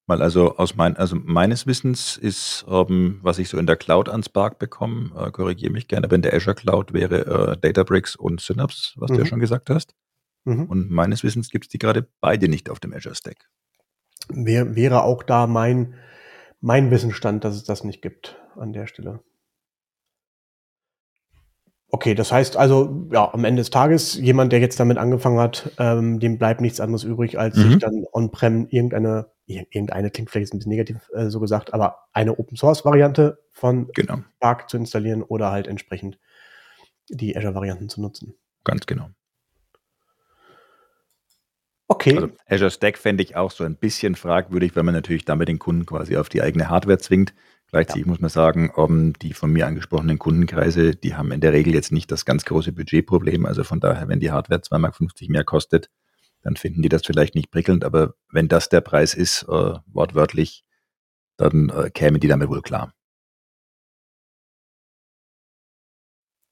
Weil 0.06 0.22
also 0.22 0.56
aus 0.56 0.76
mein, 0.76 0.96
also 0.96 1.16
meines 1.16 1.66
Wissens 1.66 2.16
ist, 2.16 2.64
ähm, 2.68 3.18
was 3.22 3.38
ich 3.38 3.48
so 3.48 3.58
in 3.58 3.66
der 3.66 3.76
Cloud 3.76 4.08
an 4.08 4.22
Spark 4.22 4.58
bekomme, 4.60 5.10
äh, 5.16 5.30
korrigiere 5.32 5.72
mich 5.72 5.88
gerne, 5.88 6.06
aber 6.06 6.14
in 6.14 6.22
der 6.22 6.32
Azure 6.32 6.54
Cloud 6.54 6.92
wäre 6.92 7.52
äh, 7.52 7.56
Databricks 7.56 8.14
und 8.14 8.40
Synapse, 8.40 8.92
was 8.96 9.10
mhm. 9.10 9.14
du 9.14 9.20
ja 9.20 9.24
mhm. 9.24 9.28
schon 9.28 9.40
gesagt 9.40 9.68
hast. 9.68 9.94
Mhm. 10.44 10.66
Und 10.66 10.90
meines 10.90 11.24
Wissens 11.24 11.50
gibt 11.50 11.66
es 11.66 11.68
die 11.70 11.78
gerade 11.78 12.06
beide 12.20 12.48
nicht 12.48 12.70
auf 12.70 12.78
dem 12.78 12.94
Azure 12.94 13.16
Stack. 13.16 13.48
Wär, 14.28 14.76
wäre 14.76 15.02
auch 15.02 15.24
da 15.24 15.48
mein, 15.48 15.94
mein 16.60 16.90
Wissensstand, 16.92 17.44
dass 17.44 17.56
es 17.56 17.64
das 17.64 17.82
nicht 17.82 18.00
gibt 18.00 18.36
an 18.54 18.72
der 18.72 18.86
Stelle. 18.86 19.20
Okay, 21.88 22.14
das 22.14 22.32
heißt 22.32 22.56
also, 22.56 23.06
ja, 23.12 23.32
am 23.32 23.44
Ende 23.44 23.60
des 23.60 23.70
Tages, 23.70 24.14
jemand, 24.14 24.52
der 24.52 24.58
jetzt 24.60 24.80
damit 24.80 24.98
angefangen 24.98 25.38
hat, 25.38 25.70
ähm, 25.78 26.18
dem 26.18 26.36
bleibt 26.36 26.60
nichts 26.60 26.80
anderes 26.80 27.04
übrig, 27.04 27.38
als 27.38 27.56
mhm. 27.56 27.70
sich 27.70 27.78
dann 27.78 28.04
on-prem 28.12 28.66
irgendeine 28.68 29.30
irgendeine 29.46 30.10
klingt 30.10 30.30
vielleicht 30.30 30.52
ein 30.52 30.58
bisschen 30.58 30.70
negativ 30.70 31.08
äh, 31.14 31.30
so 31.30 31.38
gesagt, 31.40 31.72
aber 31.72 32.08
eine 32.12 32.38
Open 32.38 32.56
Source 32.56 32.84
Variante 32.84 33.38
von 33.52 33.88
genau. 33.94 34.18
Spark 34.36 34.68
zu 34.68 34.76
installieren 34.76 35.22
oder 35.22 35.52
halt 35.52 35.68
entsprechend 35.68 36.18
die 37.08 37.36
Azure 37.36 37.54
Varianten 37.54 37.88
zu 37.88 38.00
nutzen. 38.00 38.34
Ganz 38.64 38.86
genau. 38.86 39.08
Okay. 41.88 42.16
Also 42.16 42.30
Azure 42.48 42.70
Stack 42.70 42.98
fände 42.98 43.22
ich 43.22 43.36
auch 43.36 43.52
so 43.52 43.62
ein 43.62 43.76
bisschen 43.76 44.16
fragwürdig, 44.16 44.74
weil 44.74 44.82
man 44.82 44.94
natürlich 44.94 45.24
damit 45.24 45.48
den 45.48 45.60
Kunden 45.60 45.86
quasi 45.86 46.16
auf 46.16 46.28
die 46.28 46.42
eigene 46.42 46.68
Hardware 46.68 46.98
zwingt. 46.98 47.32
Gleichzeitig 47.70 48.04
ja. 48.04 48.08
muss 48.08 48.20
man 48.20 48.30
sagen, 48.30 48.70
um, 48.70 49.12
die 49.14 49.32
von 49.32 49.52
mir 49.52 49.66
angesprochenen 49.66 50.18
Kundenkreise, 50.18 50.94
die 50.94 51.16
haben 51.16 51.32
in 51.32 51.40
der 51.40 51.52
Regel 51.52 51.74
jetzt 51.74 51.92
nicht 51.92 52.10
das 52.12 52.24
ganz 52.24 52.44
große 52.44 52.72
Budgetproblem. 52.72 53.44
Also 53.44 53.64
von 53.64 53.80
daher, 53.80 54.08
wenn 54.08 54.20
die 54.20 54.30
Hardware 54.30 54.60
2,50 54.60 54.78
Mark 54.78 55.00
mehr 55.28 55.44
kostet, 55.44 55.90
dann 56.42 56.56
finden 56.56 56.80
die 56.80 56.88
das 56.88 57.04
vielleicht 57.04 57.34
nicht 57.34 57.50
prickelnd, 57.50 57.84
aber 57.84 58.14
wenn 58.30 58.46
das 58.46 58.68
der 58.68 58.80
Preis 58.80 59.14
ist, 59.14 59.42
äh, 59.48 59.74
wortwörtlich, 59.86 60.64
dann 61.36 61.70
äh, 61.70 61.90
kämen 61.90 62.20
die 62.20 62.28
damit 62.28 62.48
wohl 62.48 62.62
klar. 62.62 62.92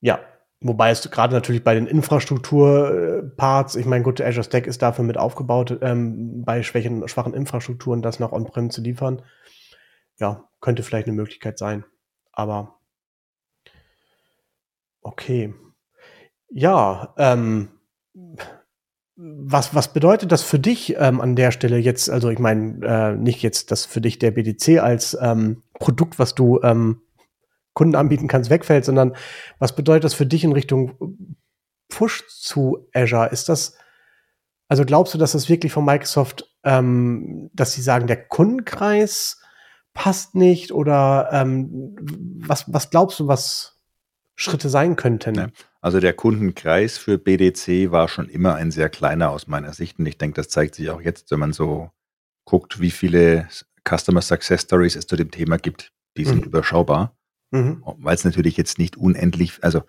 Ja, 0.01 0.19
wobei 0.61 0.91
es 0.91 1.09
gerade 1.11 1.33
natürlich 1.33 1.63
bei 1.63 1.75
den 1.75 1.87
Infrastrukturparts, 1.87 3.77
ich 3.77 3.87
meine, 3.87 4.03
gut, 4.03 4.21
Azure 4.21 4.43
Stack 4.45 4.67
ist 4.67 4.83
dafür 4.83 5.05
mit 5.05 5.17
aufgebaut, 5.17 5.79
ähm, 5.81 6.43
bei 6.45 6.65
schwächen, 6.65 7.07
schwachen 7.07 7.33
Infrastrukturen 7.33 8.03
das 8.03 8.19
noch 8.19 8.33
on-prem 8.33 8.71
zu 8.71 8.83
liefern. 8.83 9.23
Ja, 10.19 10.49
könnte 10.61 10.83
vielleicht 10.83 11.07
eine 11.07 11.17
Möglichkeit 11.17 11.59
sein. 11.59 11.85
Aber 12.33 12.79
okay. 15.03 15.55
Ja, 16.49 17.15
ähm, 17.19 17.69
was, 19.17 19.75
was 19.75 19.93
bedeutet 19.93 20.33
das 20.33 20.43
für 20.43 20.59
dich 20.59 20.97
ähm, 20.99 21.21
an 21.21 21.37
der 21.37 21.51
Stelle 21.53 21.79
jetzt? 21.79 22.11
Also 22.11 22.31
ich 22.31 22.39
meine, 22.39 22.85
äh, 22.85 23.17
nicht 23.17 23.43
jetzt, 23.43 23.71
dass 23.71 23.87
für 23.87 24.01
dich 24.01 24.19
der 24.19 24.33
BDC 24.33 24.81
als 24.81 25.17
ähm, 25.21 25.63
Produkt, 25.75 26.19
was 26.19 26.35
du 26.35 26.61
ähm, 26.63 27.03
Kunden 27.75 27.97
anbieten 27.97 28.29
kannst, 28.29 28.51
wegfällt, 28.51 28.85
sondern 28.85 29.17
was 29.59 29.77
bedeutet 29.77 30.05
das 30.05 30.15
für 30.15 30.27
dich 30.27 30.45
in 30.45 30.53
Richtung 30.53 30.97
Push 31.89 32.27
zu 32.29 32.89
Azure? 32.93 33.29
Ist 33.29 33.49
das, 33.49 33.77
also 34.69 34.85
glaubst 34.85 35.15
du, 35.15 35.19
dass 35.19 35.33
das 35.33 35.49
wirklich 35.49 35.73
von 35.73 35.85
Microsoft, 35.85 36.53
ähm, 36.65 37.51
dass 37.53 37.73
sie 37.73 37.83
sagen, 37.83 38.07
der 38.07 38.25
Kundenkreis 38.27 39.41
passt 39.95 40.35
nicht 40.35 40.73
oder 40.73 41.29
ähm, 41.33 41.97
was, 42.41 42.73
was 42.73 42.91
glaubst 42.91 43.21
du, 43.21 43.29
was 43.29 43.79
Schritte 44.37 44.69
sein 44.69 44.97
könnten? 44.97 45.53
Also 45.81 46.01
der 46.01 46.13
Kundenkreis 46.13 46.99
für 46.99 47.19
BDC 47.19 47.91
war 47.91 48.09
schon 48.09 48.29
immer 48.29 48.55
ein 48.57 48.71
sehr 48.71 48.89
kleiner 48.89 49.31
aus 49.31 49.47
meiner 49.47 49.73
Sicht. 49.73 49.99
Und 49.99 50.07
ich 50.07 50.19
denke, 50.19 50.35
das 50.35 50.49
zeigt 50.49 50.75
sich 50.75 50.91
auch 50.91 51.01
jetzt, 51.01 51.31
wenn 51.31 51.39
man 51.39 51.53
so 51.53 51.91
guckt, 52.45 52.81
wie 52.81 52.91
viele 52.91 53.49
Customer 53.89 54.23
Success 54.23 54.63
Stories 54.63 54.97
es 54.97 55.07
zu 55.07 55.17
dem 55.17 55.31
Thema 55.31 55.57
gibt. 55.57 55.93
Die 56.17 56.25
sind 56.25 56.41
mhm. 56.41 56.47
überschaubar. 56.47 57.17
Mhm. 57.51 57.83
Weil 57.99 58.15
es 58.15 58.25
natürlich 58.25 58.57
jetzt 58.57 58.79
nicht 58.79 58.97
unendlich, 58.97 59.63
also 59.63 59.83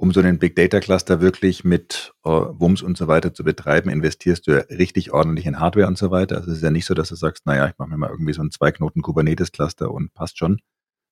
um 0.00 0.12
so 0.12 0.20
einen 0.20 0.38
Big 0.38 0.56
Data 0.56 0.80
Cluster 0.80 1.20
wirklich 1.20 1.62
mit 1.64 2.14
äh, 2.24 2.30
WUMS 2.30 2.82
und 2.82 2.96
so 2.96 3.06
weiter 3.06 3.34
zu 3.34 3.44
betreiben, 3.44 3.90
investierst 3.90 4.46
du 4.46 4.52
ja 4.52 4.58
richtig 4.70 5.12
ordentlich 5.12 5.46
in 5.46 5.60
Hardware 5.60 5.86
und 5.86 5.98
so 5.98 6.10
weiter. 6.10 6.36
Also 6.36 6.50
es 6.50 6.58
ist 6.58 6.62
ja 6.62 6.70
nicht 6.70 6.86
so, 6.86 6.94
dass 6.94 7.10
du 7.10 7.16
sagst, 7.16 7.44
naja, 7.46 7.68
ich 7.68 7.78
mache 7.78 7.90
mir 7.90 7.98
mal 7.98 8.10
irgendwie 8.10 8.32
so 8.32 8.40
einen 8.40 8.50
Zwei-Knoten 8.50 9.02
Kubernetes 9.02 9.52
Cluster 9.52 9.90
und 9.90 10.14
passt 10.14 10.38
schon 10.38 10.60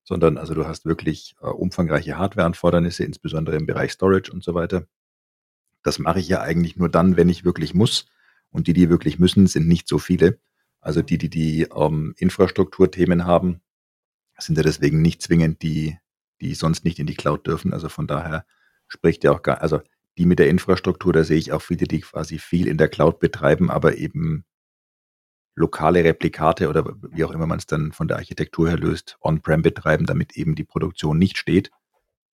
sondern 0.09 0.39
also 0.39 0.55
du 0.55 0.65
hast 0.65 0.85
wirklich 0.85 1.35
äh, 1.39 1.45
umfangreiche 1.45 2.17
Hardwareanfordernisse, 2.17 3.03
insbesondere 3.03 3.57
im 3.57 3.67
Bereich 3.67 3.91
Storage 3.91 4.31
und 4.31 4.43
so 4.43 4.55
weiter. 4.55 4.87
Das 5.83 5.99
mache 5.99 6.19
ich 6.19 6.27
ja 6.27 6.41
eigentlich 6.41 6.77
nur 6.77 6.89
dann, 6.89 7.15
wenn 7.15 7.29
ich 7.29 7.45
wirklich 7.45 7.75
muss. 7.75 8.07
Und 8.49 8.65
die, 8.65 8.73
die 8.73 8.89
wirklich 8.89 9.19
müssen, 9.19 9.45
sind 9.45 9.67
nicht 9.67 9.87
so 9.87 9.99
viele. 9.99 10.39
Also 10.81 11.03
die, 11.03 11.19
die 11.19 11.29
die 11.29 11.67
ähm, 11.75 12.15
Infrastrukturthemen 12.17 13.25
haben, 13.25 13.61
sind 14.39 14.57
ja 14.57 14.63
deswegen 14.63 15.03
nicht 15.03 15.21
zwingend 15.21 15.61
die, 15.61 15.99
die 16.41 16.55
sonst 16.55 16.85
nicht 16.85 16.97
in 16.97 17.05
die 17.05 17.13
Cloud 17.13 17.45
dürfen. 17.45 17.71
Also 17.71 17.87
von 17.87 18.07
daher 18.07 18.47
spricht 18.89 19.23
ja 19.23 19.31
auch 19.31 19.41
gar, 19.41 19.61
also 19.61 19.81
die 20.17 20.25
mit 20.25 20.39
der 20.39 20.49
Infrastruktur, 20.49 21.13
da 21.13 21.23
sehe 21.23 21.37
ich 21.37 21.53
auch 21.53 21.61
viele, 21.61 21.87
die 21.87 22.01
quasi 22.01 22.39
viel 22.39 22.67
in 22.67 22.77
der 22.77 22.89
Cloud 22.89 23.19
betreiben, 23.19 23.71
aber 23.71 23.95
eben 23.97 24.43
lokale 25.55 26.03
Replikate 26.03 26.69
oder 26.69 26.85
wie 27.11 27.23
auch 27.23 27.31
immer 27.31 27.47
man 27.47 27.59
es 27.59 27.65
dann 27.65 27.91
von 27.91 28.07
der 28.07 28.17
Architektur 28.17 28.69
her 28.69 28.77
löst, 28.77 29.17
on-prem 29.21 29.61
betreiben, 29.61 30.05
damit 30.05 30.35
eben 30.35 30.55
die 30.55 30.63
Produktion 30.63 31.17
nicht 31.17 31.37
steht. 31.37 31.71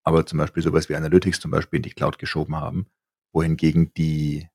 Aber 0.02 0.26
zum 0.26 0.38
Beispiel 0.38 0.62
sowas 0.62 0.88
wie 0.88 0.96
Analytics 0.96 1.40
zum 1.40 1.50
Beispiel 1.50 1.78
in 1.78 1.82
die 1.82 1.90
Cloud 1.90 2.18
geschoben 2.18 2.56
haben, 2.56 2.86
wohingegen 3.32 3.92
die 3.94 4.48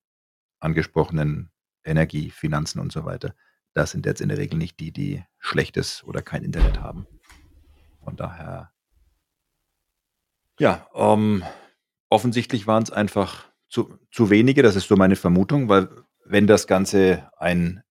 angesprochenen 0.59 1.51
Energie, 1.83 2.29
Finanzen 2.29 2.79
und 2.79 2.91
so 2.91 3.05
weiter, 3.05 3.35
das 3.73 3.91
sind 3.91 4.05
jetzt 4.05 4.21
in 4.21 4.29
der 4.29 4.37
Regel 4.37 4.57
nicht 4.57 4.79
die, 4.79 4.91
die 4.91 5.23
schlechtes 5.39 6.03
oder 6.03 6.21
kein 6.21 6.43
Internet 6.43 6.79
haben. 6.79 7.07
Von 8.03 8.15
daher, 8.15 8.71
ja, 10.59 10.87
ähm, 10.93 11.43
offensichtlich 12.11 12.67
waren 12.67 12.83
es 12.83 12.91
einfach 12.91 13.45
zu, 13.69 13.97
zu 14.11 14.29
wenige, 14.29 14.61
das 14.61 14.75
ist 14.75 14.87
so 14.87 14.95
meine 14.95 15.15
Vermutung, 15.15 15.69
weil 15.69 15.89
wenn 16.25 16.45
das 16.45 16.67
Ganze 16.67 17.29
ein 17.37 17.81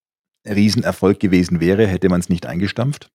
Riesenerfolg 0.47 1.19
gewesen 1.19 1.61
wäre, 1.61 1.87
hätte 1.87 2.09
man 2.09 2.21
es 2.21 2.29
nicht 2.29 2.47
eingestampft. 2.47 3.11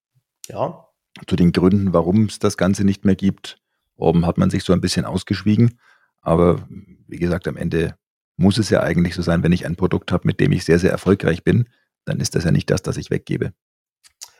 Ja. 0.48 0.84
Zu 1.26 1.36
den 1.36 1.52
Gründen, 1.52 1.94
warum 1.94 2.24
es 2.24 2.38
das 2.38 2.56
Ganze 2.56 2.84
nicht 2.84 3.04
mehr 3.04 3.16
gibt, 3.16 3.58
oben 3.94 4.26
hat 4.26 4.36
man 4.36 4.50
sich 4.50 4.64
so 4.64 4.72
ein 4.72 4.80
bisschen 4.80 5.06
ausgeschwiegen. 5.06 5.78
Aber 6.20 6.66
wie 7.06 7.18
gesagt, 7.18 7.48
am 7.48 7.56
Ende 7.56 7.96
muss 8.36 8.58
es 8.58 8.68
ja 8.68 8.82
eigentlich 8.82 9.14
so 9.14 9.22
sein, 9.22 9.42
wenn 9.42 9.52
ich 9.52 9.64
ein 9.64 9.76
Produkt 9.76 10.12
habe, 10.12 10.26
mit 10.26 10.40
dem 10.40 10.52
ich 10.52 10.64
sehr, 10.64 10.78
sehr 10.78 10.90
erfolgreich 10.90 11.42
bin, 11.42 11.68
dann 12.04 12.20
ist 12.20 12.34
das 12.34 12.44
ja 12.44 12.50
nicht 12.50 12.68
das, 12.70 12.82
das 12.82 12.96
ich 12.96 13.10
weggebe. 13.10 13.52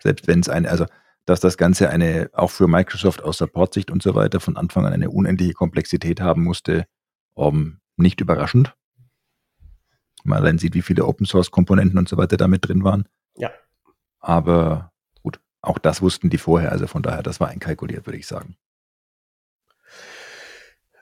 Selbst 0.02 0.26
wenn 0.26 0.40
es 0.40 0.48
eine, 0.48 0.68
also 0.68 0.87
dass 1.27 1.41
das 1.41 1.59
Ganze 1.59 1.91
eine, 1.91 2.31
auch 2.33 2.51
für 2.51 2.69
Microsoft 2.69 3.23
aus 3.23 3.39
Support-Sicht 3.39 3.91
und 3.91 4.03
so 4.03 4.15
weiter 4.15 4.41
von 4.41 4.57
Anfang 4.57 4.87
an 4.87 4.93
eine 4.93 5.11
unendliche 5.11 5.53
Komplexität 5.53 6.21
haben 6.21 6.43
musste, 6.43 6.87
um, 7.35 7.81
nicht 7.97 8.21
überraschend 8.21 8.75
man 10.27 10.39
allein 10.39 10.59
sieht, 10.59 10.75
wie 10.75 10.83
viele 10.83 11.07
Open 11.07 11.27
Source 11.27 11.51
Komponenten 11.51 11.99
und 11.99 12.09
so 12.09 12.17
weiter 12.17 12.37
damit 12.37 12.67
drin 12.67 12.85
waren. 12.85 13.09
Ja. 13.37 13.51
Aber 14.21 14.93
gut, 15.23 15.41
auch 15.62 15.79
das 15.79 16.03
wussten 16.03 16.31
die 16.31 16.39
vorher, 16.39 16.73
also 16.73 16.87
von 16.87 17.03
daher, 17.03 17.23
das 17.23 17.41
war 17.41 17.49
einkalkuliert, 17.49 18.07
würde 18.07 18.19
ich 18.19 18.27
sagen. 18.27 18.57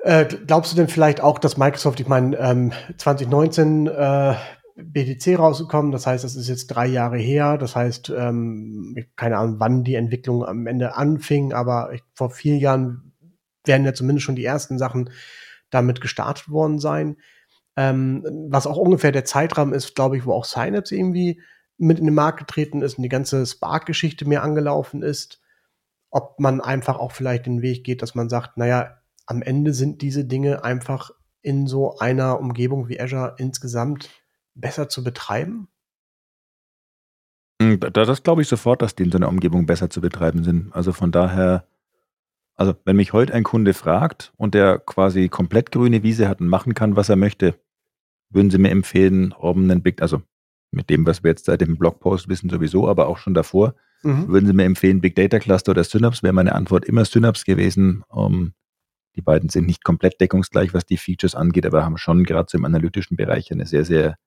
Äh, 0.00 0.26
glaubst 0.46 0.72
du 0.72 0.76
denn 0.76 0.88
vielleicht 0.88 1.22
auch, 1.22 1.38
dass 1.38 1.56
Microsoft, 1.56 1.98
ich 1.98 2.08
meine, 2.08 2.36
ähm, 2.36 2.72
2019 2.98 3.86
äh, 3.86 4.34
BTC 4.76 5.38
rausgekommen, 5.38 5.92
das 5.92 6.06
heißt, 6.06 6.24
es 6.24 6.34
ist 6.34 6.48
jetzt 6.48 6.66
drei 6.66 6.86
Jahre 6.86 7.16
her, 7.16 7.58
das 7.58 7.76
heißt, 7.76 8.10
ähm, 8.10 8.96
keine 9.14 9.38
Ahnung, 9.38 9.60
wann 9.60 9.84
die 9.84 9.94
Entwicklung 9.94 10.44
am 10.44 10.66
Ende 10.66 10.96
anfing, 10.96 11.52
aber 11.52 11.92
ich, 11.92 12.02
vor 12.14 12.30
vier 12.30 12.58
Jahren 12.58 13.12
werden 13.64 13.86
ja 13.86 13.94
zumindest 13.94 14.24
schon 14.24 14.36
die 14.36 14.44
ersten 14.44 14.78
Sachen 14.78 15.10
damit 15.70 16.00
gestartet 16.00 16.48
worden 16.48 16.78
sein. 16.80 17.16
Ähm, 17.76 18.24
was 18.50 18.66
auch 18.66 18.76
ungefähr 18.76 19.12
der 19.12 19.24
Zeitrahmen 19.24 19.74
ist, 19.74 19.94
glaube 19.94 20.16
ich, 20.16 20.26
wo 20.26 20.32
auch 20.32 20.44
Synapse 20.44 20.94
irgendwie 20.94 21.40
mit 21.76 21.98
in 21.98 22.04
den 22.06 22.14
Markt 22.14 22.38
getreten 22.38 22.82
ist 22.82 22.98
und 22.98 23.02
die 23.02 23.08
ganze 23.08 23.44
Spark-Geschichte 23.46 24.28
mehr 24.28 24.42
angelaufen 24.42 25.02
ist. 25.02 25.40
Ob 26.10 26.38
man 26.38 26.60
einfach 26.60 26.98
auch 26.98 27.12
vielleicht 27.12 27.46
den 27.46 27.62
Weg 27.62 27.84
geht, 27.84 28.02
dass 28.02 28.14
man 28.14 28.28
sagt, 28.28 28.56
naja, 28.56 28.98
am 29.26 29.42
Ende 29.42 29.72
sind 29.72 30.02
diese 30.02 30.24
Dinge 30.24 30.62
einfach 30.62 31.10
in 31.42 31.66
so 31.66 31.98
einer 31.98 32.38
Umgebung 32.38 32.88
wie 32.88 33.00
Azure 33.00 33.34
insgesamt 33.38 34.08
besser 34.54 34.88
zu 34.88 35.04
betreiben? 35.04 35.68
Hm, 37.60 37.80
das 37.80 38.22
glaube 38.22 38.42
ich 38.42 38.48
sofort, 38.48 38.82
dass 38.82 38.94
die 38.94 39.04
in 39.04 39.12
so 39.12 39.18
einer 39.18 39.28
Umgebung 39.28 39.66
besser 39.66 39.90
zu 39.90 40.00
betreiben 40.00 40.44
sind. 40.44 40.74
Also 40.74 40.92
von 40.92 41.12
daher, 41.12 41.66
also 42.56 42.74
wenn 42.84 42.96
mich 42.96 43.12
heute 43.12 43.34
ein 43.34 43.44
Kunde 43.44 43.74
fragt 43.74 44.32
und 44.36 44.54
der 44.54 44.78
quasi 44.78 45.28
komplett 45.28 45.70
grüne 45.70 46.02
Wiese 46.02 46.28
hat 46.28 46.40
und 46.40 46.48
machen 46.48 46.74
kann, 46.74 46.96
was 46.96 47.08
er 47.08 47.16
möchte, 47.16 47.58
würden 48.30 48.50
Sie 48.50 48.58
mir 48.58 48.70
empfehlen, 48.70 49.32
um 49.32 49.62
einen 49.62 49.82
Big, 49.82 50.02
also 50.02 50.22
mit 50.72 50.90
dem, 50.90 51.06
was 51.06 51.22
wir 51.22 51.30
jetzt 51.30 51.44
seit 51.44 51.60
dem 51.60 51.76
Blogpost 51.76 52.28
wissen 52.28 52.50
sowieso, 52.50 52.88
aber 52.88 53.06
auch 53.06 53.18
schon 53.18 53.34
davor, 53.34 53.74
mhm. 54.02 54.28
würden 54.28 54.46
Sie 54.46 54.52
mir 54.52 54.64
empfehlen, 54.64 55.00
Big 55.00 55.14
Data 55.14 55.38
Cluster 55.38 55.70
oder 55.70 55.84
Synapse? 55.84 56.22
Wäre 56.22 56.32
meine 56.32 56.54
Antwort 56.54 56.84
immer 56.84 57.04
Synapse 57.04 57.44
gewesen. 57.44 58.02
Um, 58.08 58.54
die 59.14 59.22
beiden 59.22 59.48
sind 59.48 59.66
nicht 59.66 59.84
komplett 59.84 60.20
deckungsgleich, 60.20 60.74
was 60.74 60.86
die 60.86 60.96
Features 60.96 61.36
angeht, 61.36 61.66
aber 61.66 61.84
haben 61.84 61.98
schon 61.98 62.24
gerade 62.24 62.48
so 62.50 62.58
im 62.58 62.64
analytischen 62.64 63.16
Bereich 63.16 63.52
eine 63.52 63.66
sehr, 63.66 63.84
sehr 63.84 64.18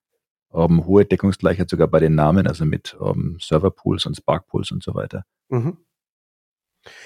um, 0.50 0.86
hohe 0.86 1.06
Deckungsgleichheit 1.06 1.70
sogar 1.70 1.88
bei 1.88 2.00
den 2.00 2.16
Namen, 2.16 2.48
also 2.48 2.66
mit 2.66 2.94
um, 2.96 3.38
Serverpools 3.40 4.06
und 4.06 4.16
Sparkpools 4.16 4.72
und 4.72 4.84
so 4.84 4.96
weiter. 4.96 5.24
Mhm. 5.50 5.78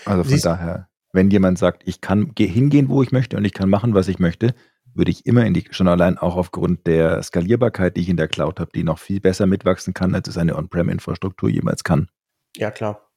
Also 0.05 0.23
von 0.23 0.31
Siehst 0.31 0.45
daher, 0.45 0.89
wenn 1.13 1.29
jemand 1.29 1.57
sagt, 1.57 1.83
ich 1.85 2.01
kann 2.01 2.33
hingehen, 2.37 2.89
wo 2.89 3.01
ich 3.03 3.11
möchte 3.11 3.37
und 3.37 3.45
ich 3.45 3.53
kann 3.53 3.69
machen, 3.69 3.93
was 3.93 4.07
ich 4.07 4.19
möchte, 4.19 4.53
würde 4.93 5.11
ich 5.11 5.25
immer 5.25 5.45
in 5.45 5.53
die, 5.53 5.65
schon 5.71 5.87
allein 5.87 6.17
auch 6.17 6.35
aufgrund 6.35 6.85
der 6.85 7.23
Skalierbarkeit, 7.23 7.95
die 7.95 8.01
ich 8.01 8.09
in 8.09 8.17
der 8.17 8.27
Cloud 8.27 8.59
habe, 8.59 8.71
die 8.73 8.83
noch 8.83 8.99
viel 8.99 9.21
besser 9.21 9.45
mitwachsen 9.45 9.93
kann, 9.93 10.13
als 10.15 10.27
es 10.27 10.37
eine 10.37 10.55
On-Prem-Infrastruktur 10.55 11.49
jemals 11.49 11.83
kann. 11.83 12.09
Ja, 12.57 12.71
klar. 12.71 13.10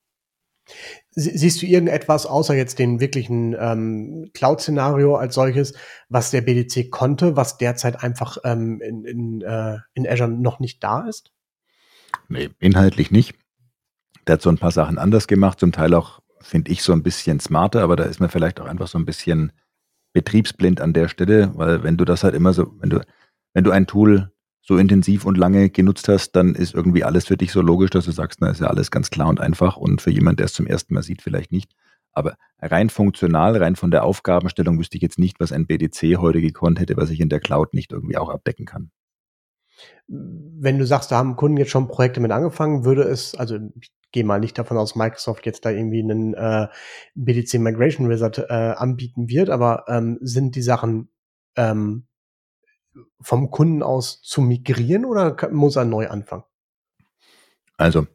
Siehst 1.11 1.63
du 1.63 1.67
irgendetwas 1.67 2.27
außer 2.27 2.55
jetzt 2.55 2.79
den 2.79 2.99
wirklichen 2.99 3.55
ähm, 3.59 4.31
Cloud-Szenario 4.35 5.17
als 5.17 5.35
solches, 5.35 5.75
was 6.09 6.31
der 6.31 6.41
BDC 6.41 6.91
konnte, 6.91 7.37
was 7.37 7.59
derzeit 7.59 8.03
einfach 8.03 8.39
ähm, 8.45 8.81
in, 8.81 9.05
in, 9.05 9.43
äh, 9.43 9.79
in 9.95 10.09
Azure 10.09 10.29
noch 10.29 10.59
nicht 10.59 10.83
da 10.83 11.07
ist? 11.07 11.33
Nee, 12.29 12.51
inhaltlich 12.59 13.11
nicht. 13.11 13.35
Der 14.27 14.35
hat 14.35 14.43
so 14.43 14.51
ein 14.51 14.59
paar 14.59 14.73
Sachen 14.73 14.99
anders 14.99 15.27
gemacht, 15.27 15.61
zum 15.61 15.73
Teil 15.73 15.95
auch, 15.95 16.21
finde 16.41 16.73
ich, 16.73 16.83
so 16.83 16.93
ein 16.93 17.03
bisschen 17.03 17.41
smarter, 17.41 17.83
aber 17.83 17.97
da 17.97 18.05
ist 18.05 18.21
mir 18.21 18.29
vielleicht 18.29 18.61
auch 18.61 18.67
einfach 18.67 18.89
so 18.89 18.99
ein 18.99 19.05
bisschen 19.05 19.53
betriebsblind 20.15 20.81
an 20.81 20.95
der 20.95 21.09
Stelle, 21.09 21.53
weil 21.55 21.83
wenn 21.83 21.97
du 21.97 22.05
das 22.05 22.25
halt 22.25 22.35
immer 22.35 22.53
so, 22.55 22.73
wenn 22.81 22.91
du, 22.91 23.01
wenn 23.53 23.65
du 23.65 23.71
ein 23.71 23.87
Tool 23.87 24.33
so 24.67 24.79
intensiv 24.79 25.27
und 25.27 25.37
lange 25.37 25.69
genutzt 25.69 26.09
hast, 26.09 26.33
dann 26.33 26.55
ist 26.55 26.75
irgendwie 26.75 27.05
alles 27.05 27.27
für 27.27 27.37
dich 27.37 27.53
so 27.53 27.61
logisch, 27.61 27.91
dass 27.91 28.07
du 28.07 28.13
sagst, 28.13 28.41
na, 28.41 28.49
ist 28.49 28.61
ja 28.61 28.69
alles 28.69 28.91
ganz 28.91 29.11
klar 29.11 29.29
und 29.29 29.39
einfach 29.39 29.77
und 29.77 30.01
für 30.01 30.11
jemand, 30.11 30.39
der 30.39 30.47
es 30.47 30.55
zum 30.55 30.67
ersten 30.67 30.95
Mal 30.95 31.03
sieht, 31.03 31.21
vielleicht 31.21 31.53
nicht. 31.53 31.73
Aber 32.13 32.37
rein 32.61 32.89
funktional, 32.89 33.57
rein 33.59 33.77
von 33.77 33.91
der 33.91 34.05
Aufgabenstellung 34.05 34.79
wüsste 34.79 34.97
ich 34.97 35.03
jetzt 35.03 35.19
nicht, 35.19 35.39
was 35.39 35.53
ein 35.53 35.67
BDC 35.67 36.17
heute 36.17 36.41
gekonnt 36.41 36.81
hätte, 36.81 36.97
was 36.97 37.11
ich 37.11 37.21
in 37.21 37.29
der 37.29 37.41
Cloud 37.41 37.75
nicht 37.75 37.93
irgendwie 37.93 38.17
auch 38.17 38.31
abdecken 38.31 38.65
kann. 38.65 38.91
Wenn 40.07 40.79
du 40.79 40.87
sagst, 40.87 41.13
da 41.13 41.17
haben 41.17 41.37
Kunden 41.37 41.59
jetzt 41.59 41.71
schon 41.71 41.89
Projekte 41.89 42.21
mit 42.21 42.31
angefangen, 42.31 42.85
würde 42.85 43.03
es, 43.03 43.35
also 43.35 43.59
ich 43.81 43.93
gehe 44.13 44.25
mal 44.25 44.41
nicht 44.41 44.57
davon 44.57 44.79
aus, 44.79 44.95
Microsoft 44.95 45.45
jetzt 45.45 45.67
da 45.67 45.71
irgendwie 45.71 46.01
einen 46.01 46.33
äh, 46.35 46.69
BDC 47.15 47.55
Migration 47.59 48.09
Wizard 48.09 48.39
äh, 48.39 48.45
anbieten 48.53 49.29
wird, 49.29 49.51
aber 49.51 49.85
ähm, 49.89 50.19
sind 50.23 50.55
die 50.55 50.63
Sachen 50.63 51.11
ähm, 51.57 52.07
vom 53.21 53.51
Kunden 53.51 53.83
aus 53.83 54.23
zu 54.23 54.41
migrieren 54.41 55.05
oder 55.05 55.37
muss 55.51 55.77
er 55.77 55.85
neu 55.85 56.09
anfangen? 56.09 56.45
Also, 57.77 58.07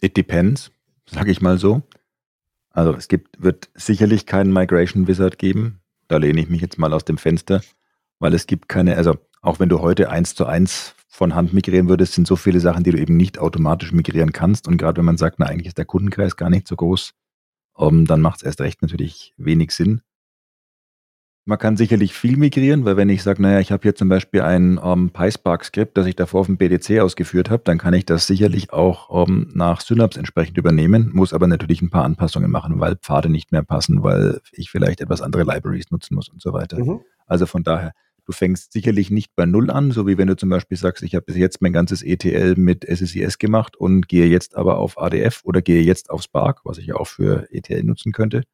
it 0.00 0.16
depends, 0.16 0.70
sage 1.06 1.30
ich 1.30 1.40
mal 1.40 1.58
so. 1.58 1.82
Also 2.70 2.92
es 2.94 3.08
gibt, 3.08 3.40
wird 3.40 3.70
sicherlich 3.74 4.26
keinen 4.26 4.52
Migration 4.52 5.06
Wizard 5.06 5.38
geben. 5.38 5.80
Da 6.08 6.16
lehne 6.16 6.40
ich 6.40 6.48
mich 6.48 6.60
jetzt 6.60 6.78
mal 6.78 6.92
aus 6.92 7.04
dem 7.04 7.18
Fenster, 7.18 7.62
weil 8.18 8.34
es 8.34 8.46
gibt 8.46 8.68
keine, 8.68 8.96
also 8.96 9.16
auch 9.42 9.60
wenn 9.60 9.68
du 9.68 9.80
heute 9.80 10.10
eins 10.10 10.34
zu 10.34 10.46
eins 10.46 10.94
von 11.06 11.36
Hand 11.36 11.52
migrieren 11.52 11.88
würdest, 11.88 12.14
sind 12.14 12.26
so 12.26 12.34
viele 12.34 12.58
Sachen, 12.58 12.82
die 12.82 12.90
du 12.90 12.98
eben 12.98 13.16
nicht 13.16 13.38
automatisch 13.38 13.92
migrieren 13.92 14.32
kannst. 14.32 14.66
Und 14.66 14.76
gerade 14.76 14.98
wenn 14.98 15.04
man 15.04 15.16
sagt, 15.16 15.38
na, 15.38 15.46
eigentlich 15.46 15.68
ist 15.68 15.78
der 15.78 15.84
Kundenkreis 15.84 16.36
gar 16.36 16.50
nicht 16.50 16.66
so 16.66 16.74
groß, 16.74 17.14
um, 17.74 18.00
ähm, 18.00 18.06
dann 18.06 18.20
macht 18.20 18.38
es 18.38 18.42
erst 18.42 18.60
recht 18.60 18.82
natürlich 18.82 19.32
wenig 19.36 19.70
Sinn. 19.70 20.02
Man 21.46 21.58
kann 21.58 21.76
sicherlich 21.76 22.14
viel 22.14 22.38
migrieren, 22.38 22.86
weil 22.86 22.96
wenn 22.96 23.10
ich 23.10 23.22
sage, 23.22 23.42
naja, 23.42 23.60
ich 23.60 23.70
habe 23.70 23.82
hier 23.82 23.94
zum 23.94 24.08
Beispiel 24.08 24.40
ein 24.40 24.80
ähm, 24.82 25.10
PySpark-Skript, 25.10 25.94
das 25.96 26.06
ich 26.06 26.16
davor 26.16 26.40
auf 26.40 26.46
dem 26.46 26.56
BDC 26.56 27.00
ausgeführt 27.00 27.50
habe, 27.50 27.62
dann 27.64 27.76
kann 27.76 27.92
ich 27.92 28.06
das 28.06 28.26
sicherlich 28.26 28.72
auch 28.72 29.28
ähm, 29.28 29.50
nach 29.52 29.82
Synapse 29.82 30.18
entsprechend 30.18 30.56
übernehmen, 30.56 31.10
muss 31.12 31.34
aber 31.34 31.46
natürlich 31.46 31.82
ein 31.82 31.90
paar 31.90 32.04
Anpassungen 32.04 32.50
machen, 32.50 32.80
weil 32.80 32.96
Pfade 32.96 33.28
nicht 33.28 33.52
mehr 33.52 33.62
passen, 33.62 34.02
weil 34.02 34.40
ich 34.52 34.70
vielleicht 34.70 35.02
etwas 35.02 35.20
andere 35.20 35.42
Libraries 35.42 35.90
nutzen 35.90 36.14
muss 36.14 36.30
und 36.30 36.40
so 36.40 36.54
weiter. 36.54 36.82
Mhm. 36.82 37.00
Also 37.26 37.44
von 37.44 37.62
daher, 37.62 37.92
Du 38.26 38.32
fängst 38.32 38.72
sicherlich 38.72 39.10
nicht 39.10 39.36
bei 39.36 39.44
Null 39.44 39.70
an, 39.70 39.90
so 39.90 40.06
wie 40.06 40.16
wenn 40.16 40.28
du 40.28 40.36
zum 40.36 40.48
Beispiel 40.48 40.78
sagst, 40.78 41.02
ich 41.02 41.14
habe 41.14 41.26
bis 41.26 41.36
jetzt 41.36 41.60
mein 41.60 41.74
ganzes 41.74 42.02
ETL 42.02 42.54
mit 42.56 42.84
SSIS 42.84 43.36
gemacht 43.38 43.76
und 43.76 44.08
gehe 44.08 44.26
jetzt 44.26 44.56
aber 44.56 44.78
auf 44.78 44.98
ADF 44.98 45.42
oder 45.44 45.60
gehe 45.60 45.82
jetzt 45.82 46.08
auf 46.08 46.22
Spark, 46.22 46.62
was 46.64 46.78
ich 46.78 46.86
ja 46.86 46.94
auch 46.94 47.06
für 47.06 47.46
ETL 47.52 47.82
nutzen 47.82 48.12
könnte. 48.12 48.44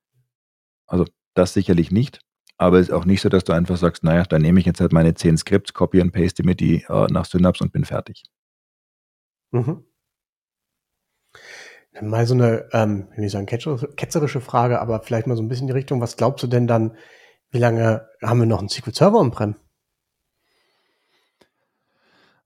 Also 0.89 1.07
das 1.35 1.55
sicherlich 1.55 1.93
nicht. 1.93 2.21
Aber 2.61 2.79
es 2.79 2.89
ist 2.89 2.93
auch 2.93 3.07
nicht 3.07 3.23
so, 3.23 3.31
dass 3.31 3.45
du 3.45 3.55
einfach 3.55 3.79
sagst, 3.79 4.05
naja, 4.05 4.23
dann 4.25 4.43
nehme 4.43 4.61
ich 4.61 4.67
jetzt 4.67 4.83
halt 4.83 4.93
meine 4.93 5.15
zehn 5.15 5.39
Skripts, 5.39 5.73
copy 5.73 6.03
und 6.03 6.13
paste 6.13 6.43
mir 6.43 6.55
die 6.55 6.85
äh, 6.91 7.07
nach 7.11 7.25
Synapse 7.25 7.65
und 7.65 7.73
bin 7.73 7.87
fertig. 7.87 8.25
Mhm. 9.51 9.83
Mal 12.03 12.27
so 12.27 12.35
eine, 12.35 12.69
ähm, 12.73 13.09
wie 13.17 13.31
sagen, 13.31 13.47
ketzerische 13.47 14.43
Frage, 14.43 14.79
aber 14.79 15.01
vielleicht 15.01 15.27
mal 15.27 15.39
so 15.39 15.43
ein 15.43 15.49
bisschen 15.49 15.69
die 15.69 15.73
Richtung, 15.73 16.03
was 16.03 16.19
glaubst 16.19 16.43
du 16.43 16.49
denn 16.49 16.67
dann, 16.67 16.99
wie 17.51 17.59
lange 17.59 18.07
haben 18.23 18.41
wir 18.41 18.47
noch 18.47 18.59
einen 18.59 18.69
SQL 18.69 18.95
Server 18.95 19.21
on-prem? 19.21 19.57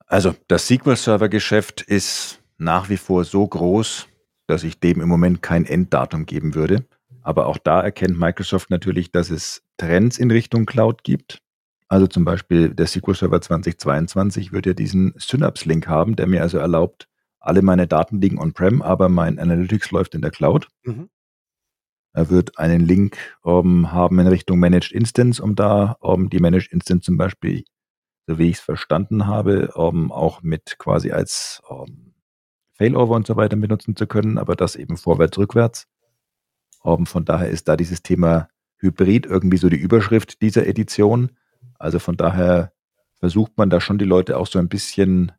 Also 0.07 0.37
das 0.46 0.68
SQL 0.68 0.94
Server 0.94 1.29
Geschäft 1.29 1.83
ist 1.83 2.40
nach 2.57 2.88
wie 2.88 2.98
vor 2.98 3.24
so 3.24 3.44
groß, 3.44 4.07
dass 4.46 4.62
ich 4.62 4.79
dem 4.79 5.00
im 5.00 5.09
Moment 5.09 5.42
kein 5.42 5.66
Enddatum 5.66 6.24
geben 6.24 6.55
würde. 6.55 6.87
Aber 7.24 7.46
auch 7.46 7.58
da 7.58 7.80
erkennt 7.80 8.18
Microsoft 8.18 8.70
natürlich, 8.70 9.10
dass 9.10 9.30
es 9.30 9.62
Trends 9.78 10.18
in 10.18 10.30
Richtung 10.30 10.66
Cloud 10.66 11.02
gibt. 11.02 11.38
Also 11.88 12.06
zum 12.06 12.24
Beispiel 12.24 12.68
der 12.74 12.87
SQL 12.87 13.14
Server 13.14 13.40
2022 13.40 14.52
wird 14.52 14.66
ja 14.66 14.74
diesen 14.74 15.14
Synapse-Link 15.16 15.88
haben, 15.88 16.16
der 16.16 16.26
mir 16.26 16.42
also 16.42 16.58
erlaubt, 16.58 17.08
alle 17.40 17.62
meine 17.62 17.87
Daten 17.87 18.20
liegen 18.20 18.38
on-prem, 18.38 18.82
aber 18.82 19.08
mein 19.08 19.38
Analytics 19.38 19.90
läuft 19.90 20.14
in 20.14 20.22
der 20.22 20.30
Cloud. 20.30 20.68
Mhm. 20.84 21.08
Er 22.12 22.30
wird 22.30 22.58
einen 22.58 22.80
Link 22.80 23.18
um, 23.42 23.90
haben 23.90 24.18
in 24.18 24.28
Richtung 24.28 24.58
Managed 24.58 24.92
Instance, 24.92 25.42
um 25.42 25.56
da 25.56 25.96
um, 26.00 26.30
die 26.30 26.38
Managed 26.38 26.72
Instance 26.72 27.04
zum 27.04 27.16
Beispiel, 27.16 27.64
so 28.26 28.38
wie 28.38 28.50
ich 28.50 28.56
es 28.56 28.60
verstanden 28.60 29.26
habe, 29.26 29.72
um, 29.74 30.12
auch 30.12 30.42
mit 30.42 30.78
quasi 30.78 31.10
als 31.10 31.62
Failover 32.74 33.14
und 33.14 33.26
so 33.26 33.37
weiter 33.37 33.56
benutzen 33.56 33.96
zu 33.96 34.06
können, 34.06 34.38
aber 34.38 34.56
das 34.56 34.76
eben 34.76 34.96
vorwärts, 34.96 35.38
rückwärts. 35.38 35.87
Von 36.84 37.24
daher 37.24 37.48
ist 37.48 37.68
da 37.68 37.76
dieses 37.76 38.02
Thema 38.02 38.48
Hybrid 38.78 39.26
irgendwie 39.26 39.56
so 39.56 39.68
die 39.68 39.76
Überschrift 39.76 40.42
dieser 40.42 40.66
Edition. 40.66 41.30
Also 41.78 41.98
von 41.98 42.16
daher 42.16 42.72
versucht 43.18 43.56
man 43.56 43.70
da 43.70 43.80
schon 43.80 43.98
die 43.98 44.04
Leute 44.04 44.36
auch 44.38 44.46
so 44.46 44.58
ein 44.58 44.68
bisschen 44.68 45.32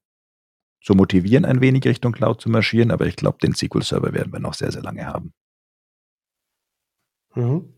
zu 0.81 0.93
motivieren, 0.93 1.45
ein 1.45 1.61
wenig 1.61 1.85
Richtung 1.85 2.11
Cloud 2.11 2.41
zu 2.41 2.49
marschieren, 2.49 2.91
aber 2.91 3.07
ich 3.07 3.15
glaube, 3.15 3.39
den 3.39 3.55
SQL-Server 3.55 4.13
werden 4.13 4.31
wir 4.31 4.39
noch 4.39 4.53
sehr, 4.53 4.71
sehr 4.71 4.83
lange 4.83 5.05
haben. 5.05 5.33
Mhm. 7.33 7.73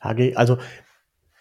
Also, 0.00 0.58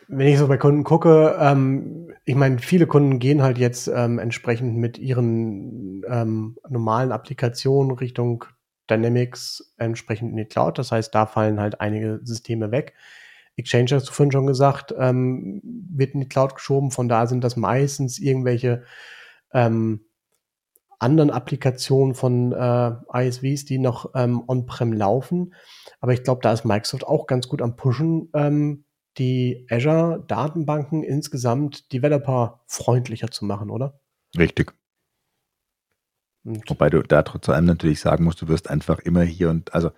wenn 0.07 0.27
ich 0.27 0.37
so 0.37 0.47
bei 0.47 0.57
Kunden 0.57 0.83
gucke, 0.83 1.35
ähm, 1.39 2.13
ich 2.25 2.35
meine, 2.35 2.59
viele 2.59 2.85
Kunden 2.85 3.19
gehen 3.19 3.41
halt 3.41 3.57
jetzt 3.57 3.87
ähm, 3.87 4.19
entsprechend 4.19 4.77
mit 4.77 4.97
ihren 4.97 6.03
ähm, 6.07 6.57
normalen 6.69 7.11
Applikationen 7.11 7.91
Richtung 7.97 8.45
Dynamics 8.91 9.73
entsprechend 9.77 10.31
in 10.31 10.37
die 10.37 10.45
Cloud. 10.45 10.77
Das 10.77 10.91
heißt, 10.91 11.15
da 11.15 11.25
fallen 11.25 11.59
halt 11.59 11.81
einige 11.81 12.19
Systeme 12.23 12.71
weg. 12.71 12.93
Exchange, 13.55 13.91
hast 13.91 14.09
du 14.09 14.13
vorhin 14.13 14.31
schon 14.31 14.47
gesagt, 14.47 14.93
ähm, 14.97 15.61
wird 15.63 16.13
in 16.13 16.21
die 16.21 16.29
Cloud 16.29 16.55
geschoben. 16.55 16.91
Von 16.91 17.09
da 17.09 17.27
sind 17.27 17.43
das 17.43 17.55
meistens 17.55 18.19
irgendwelche 18.19 18.83
ähm, 19.53 20.05
anderen 20.99 21.31
Applikationen 21.31 22.13
von 22.13 22.51
äh, 22.51 22.91
ISVs, 23.13 23.65
die 23.65 23.79
noch 23.79 24.11
ähm, 24.15 24.43
on-prem 24.47 24.93
laufen. 24.93 25.53
Aber 25.99 26.13
ich 26.13 26.23
glaube, 26.23 26.41
da 26.41 26.53
ist 26.53 26.65
Microsoft 26.65 27.05
auch 27.05 27.25
ganz 27.27 27.47
gut 27.47 27.61
am 27.61 27.75
Pushen, 27.75 28.29
ähm, 28.33 28.85
die 29.17 29.65
Azure-Datenbanken 29.69 31.03
insgesamt 31.03 31.91
developer-freundlicher 31.91 33.29
zu 33.29 33.45
machen, 33.45 33.69
oder? 33.69 33.99
Richtig. 34.37 34.73
Und 36.43 36.69
Wobei 36.69 36.89
du 36.89 37.03
da 37.03 37.21
trotz 37.21 37.49
allem 37.49 37.65
natürlich 37.65 37.99
sagen 37.99 38.23
musst, 38.23 38.41
du 38.41 38.47
wirst 38.47 38.69
einfach 38.69 38.99
immer 38.99 39.21
hier 39.21 39.49
und 39.49 39.73
also 39.73 39.91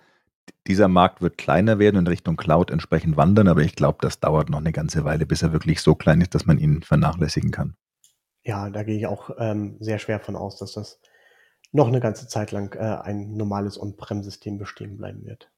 dieser 0.66 0.88
Markt 0.88 1.22
wird 1.22 1.38
kleiner 1.38 1.78
werden 1.78 1.96
und 1.96 2.08
Richtung 2.08 2.36
Cloud 2.36 2.70
entsprechend 2.70 3.16
wandern, 3.16 3.48
aber 3.48 3.62
ich 3.62 3.76
glaube, 3.76 3.98
das 4.02 4.20
dauert 4.20 4.50
noch 4.50 4.58
eine 4.58 4.72
ganze 4.72 5.04
Weile, 5.04 5.26
bis 5.26 5.42
er 5.42 5.52
wirklich 5.52 5.80
so 5.80 5.94
klein 5.94 6.20
ist, 6.20 6.34
dass 6.34 6.46
man 6.46 6.58
ihn 6.58 6.82
vernachlässigen 6.82 7.50
kann. 7.50 7.76
Ja, 8.42 8.68
da 8.68 8.82
gehe 8.82 8.96
ich 8.96 9.06
auch 9.06 9.30
ähm, 9.38 9.76
sehr 9.80 9.98
schwer 9.98 10.20
von 10.20 10.36
aus, 10.36 10.58
dass 10.58 10.72
das 10.72 11.00
noch 11.72 11.88
eine 11.88 12.00
ganze 12.00 12.28
Zeit 12.28 12.52
lang 12.52 12.74
äh, 12.74 13.00
ein 13.02 13.36
normales 13.36 13.80
On-Prem-System 13.80 14.58
bestehen 14.58 14.96
bleiben 14.96 15.24
wird. 15.24 15.50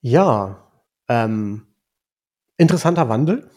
Ja, 0.00 0.70
ähm, 1.08 1.66
interessanter 2.56 3.08
Wandel 3.08 3.50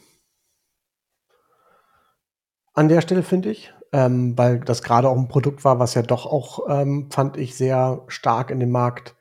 an 2.73 2.89
der 2.89 3.01
Stelle, 3.01 3.23
finde 3.23 3.51
ich, 3.51 3.73
ähm, 3.93 4.35
weil 4.37 4.59
das 4.59 4.81
gerade 4.81 5.07
auch 5.07 5.17
ein 5.17 5.27
Produkt 5.27 5.63
war, 5.63 5.79
was 5.79 5.93
ja 5.93 6.01
doch 6.01 6.25
auch, 6.25 6.67
ähm, 6.67 7.11
fand 7.11 7.37
ich, 7.37 7.55
sehr 7.55 8.03
stark 8.07 8.49
in 8.49 8.59
den 8.59 8.71
Markt 8.71 9.15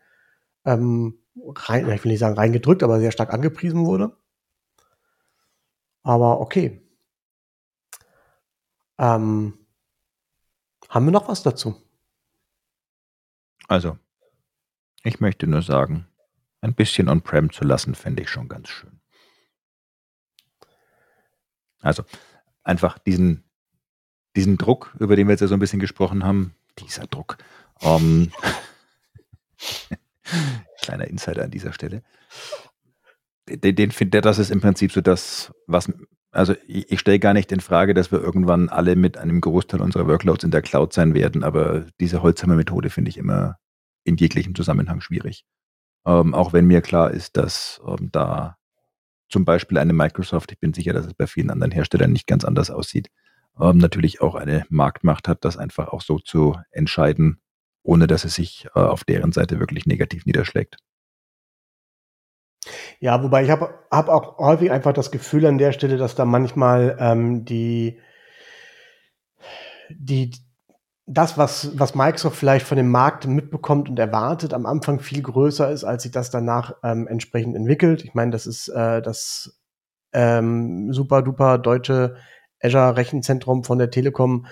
ähm, 0.64 1.18
rein, 1.36 1.90
ich 1.90 2.02
will 2.02 2.12
nicht 2.12 2.20
sagen 2.20 2.36
reingedrückt, 2.36 2.82
aber 2.82 2.98
sehr 2.98 3.12
stark 3.12 3.32
angepriesen 3.34 3.84
wurde. 3.84 4.16
Aber 6.02 6.40
okay. 6.40 6.80
Ähm, 8.98 9.58
haben 10.88 11.04
wir 11.04 11.12
noch 11.12 11.28
was 11.28 11.42
dazu? 11.42 11.76
Also, 13.68 13.98
ich 15.04 15.20
möchte 15.20 15.46
nur 15.46 15.62
sagen, 15.62 16.06
ein 16.62 16.74
bisschen 16.74 17.08
on-prem 17.08 17.52
zu 17.52 17.64
lassen, 17.64 17.94
fände 17.94 18.22
ich 18.22 18.30
schon 18.30 18.48
ganz 18.48 18.68
schön. 18.68 19.00
Also, 21.80 22.04
einfach 22.62 22.98
diesen, 22.98 23.44
diesen 24.36 24.58
Druck, 24.58 24.94
über 24.98 25.16
den 25.16 25.26
wir 25.26 25.32
jetzt 25.32 25.40
ja 25.40 25.46
so 25.46 25.54
ein 25.54 25.60
bisschen 25.60 25.80
gesprochen 25.80 26.24
haben, 26.24 26.54
dieser 26.78 27.06
Druck. 27.06 27.38
Ähm, 27.80 28.32
kleiner 30.82 31.06
Insider 31.06 31.44
an 31.44 31.50
dieser 31.50 31.72
Stelle. 31.72 32.02
Den, 33.48 33.74
den 33.74 33.90
findet 33.90 34.24
das 34.24 34.38
ist 34.38 34.50
im 34.50 34.60
Prinzip 34.60 34.92
so 34.92 35.00
das, 35.00 35.52
was, 35.66 35.92
also 36.30 36.54
ich, 36.66 36.90
ich 36.90 37.00
stelle 37.00 37.18
gar 37.18 37.34
nicht 37.34 37.52
in 37.52 37.60
Frage, 37.60 37.92
dass 37.92 38.12
wir 38.12 38.20
irgendwann 38.20 38.68
alle 38.68 38.96
mit 38.96 39.18
einem 39.18 39.40
Großteil 39.40 39.80
unserer 39.80 40.06
Workloads 40.06 40.44
in 40.44 40.50
der 40.50 40.62
Cloud 40.62 40.92
sein 40.92 41.14
werden, 41.14 41.42
aber 41.42 41.86
diese 42.00 42.22
Holzhammer-Methode 42.22 42.90
finde 42.90 43.10
ich 43.10 43.18
immer 43.18 43.58
in 44.04 44.16
jeglichem 44.16 44.54
Zusammenhang 44.54 45.00
schwierig. 45.00 45.44
Ähm, 46.06 46.34
auch 46.34 46.52
wenn 46.52 46.66
mir 46.66 46.80
klar 46.80 47.10
ist, 47.10 47.36
dass 47.36 47.80
ähm, 47.86 48.08
da 48.10 48.56
zum 49.28 49.44
Beispiel 49.44 49.78
eine 49.78 49.92
Microsoft, 49.92 50.52
ich 50.52 50.60
bin 50.60 50.74
sicher, 50.74 50.92
dass 50.92 51.06
es 51.06 51.14
bei 51.14 51.26
vielen 51.26 51.50
anderen 51.50 51.72
Herstellern 51.72 52.12
nicht 52.12 52.26
ganz 52.26 52.44
anders 52.44 52.70
aussieht, 52.70 53.08
ähm, 53.60 53.78
natürlich 53.78 54.20
auch 54.20 54.34
eine 54.34 54.64
Marktmacht 54.68 55.28
hat, 55.28 55.44
das 55.44 55.56
einfach 55.56 55.88
auch 55.88 56.02
so 56.02 56.18
zu 56.18 56.56
entscheiden, 56.70 57.40
ohne 57.82 58.06
dass 58.06 58.24
es 58.24 58.34
sich 58.34 58.66
äh, 58.74 58.80
auf 58.80 59.04
deren 59.04 59.32
Seite 59.32 59.60
wirklich 59.60 59.86
negativ 59.86 60.26
niederschlägt. 60.26 60.78
Ja, 63.00 63.22
wobei 63.22 63.42
ich 63.42 63.50
habe 63.50 63.74
hab 63.90 64.08
auch 64.08 64.38
häufig 64.38 64.70
einfach 64.70 64.92
das 64.92 65.10
Gefühl 65.10 65.46
an 65.46 65.58
der 65.58 65.72
Stelle, 65.72 65.96
dass 65.96 66.14
da 66.14 66.24
manchmal 66.24 66.96
ähm, 67.00 67.44
die, 67.44 67.98
die, 69.90 70.30
das, 71.06 71.36
was, 71.36 71.76
was 71.78 71.96
Microsoft 71.96 72.36
vielleicht 72.36 72.66
von 72.66 72.76
dem 72.76 72.90
Markt 72.90 73.26
mitbekommt 73.26 73.88
und 73.88 73.98
erwartet, 73.98 74.54
am 74.54 74.66
Anfang 74.66 75.00
viel 75.00 75.22
größer 75.22 75.70
ist, 75.72 75.82
als 75.82 76.04
sich 76.04 76.12
das 76.12 76.30
danach 76.30 76.76
ähm, 76.84 77.08
entsprechend 77.08 77.56
entwickelt. 77.56 78.04
Ich 78.04 78.14
meine, 78.14 78.30
das 78.30 78.46
ist 78.46 78.68
äh, 78.68 79.02
das 79.02 79.60
ähm, 80.12 80.92
super 80.92 81.22
duper 81.22 81.58
deutsche 81.58 82.16
Azure-Rechenzentrum 82.62 83.64
von 83.64 83.78
der 83.78 83.90
Telekom 83.90 84.46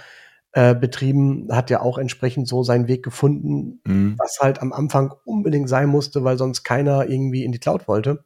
äh, 0.53 0.75
betrieben, 0.75 1.49
hat 1.51 1.71
ja 1.71 1.81
auch 1.81 1.97
entsprechend 1.97 2.49
so 2.49 2.63
seinen 2.63 2.89
Weg 2.89 3.05
gefunden, 3.05 3.81
mhm. 3.85 4.17
was 4.19 4.39
halt 4.41 4.61
am 4.61 4.73
Anfang 4.73 5.15
unbedingt 5.25 5.69
sein 5.69 5.89
musste, 5.89 6.25
weil 6.25 6.39
sonst 6.39 6.65
keiner 6.65 7.09
irgendwie 7.09 7.45
in 7.45 7.53
die 7.53 7.61
Cloud 7.61 7.87
wollte. 7.87 8.25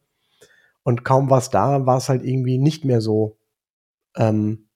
Und 0.83 1.05
kaum 1.05 1.31
was 1.31 1.51
da, 1.51 1.87
war 1.87 1.99
es 1.99 2.09
halt 2.09 2.25
irgendwie 2.25 2.59
nicht 2.59 2.85
mehr 2.85 3.01
so, 3.01 3.39
ähm, 4.17 4.69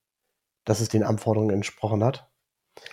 dass 0.65 0.81
es 0.81 0.89
den 0.89 1.03
Anforderungen 1.03 1.55
entsprochen 1.55 2.05
hat. 2.05 2.29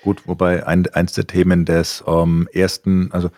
Gut, 0.01 0.27
wobei 0.27 0.65
ein, 0.65 0.87
eins 0.87 1.13
der 1.13 1.27
Themen 1.27 1.65
des 1.65 2.03
ähm, 2.07 2.47
ersten, 2.53 3.11
also 3.11 3.29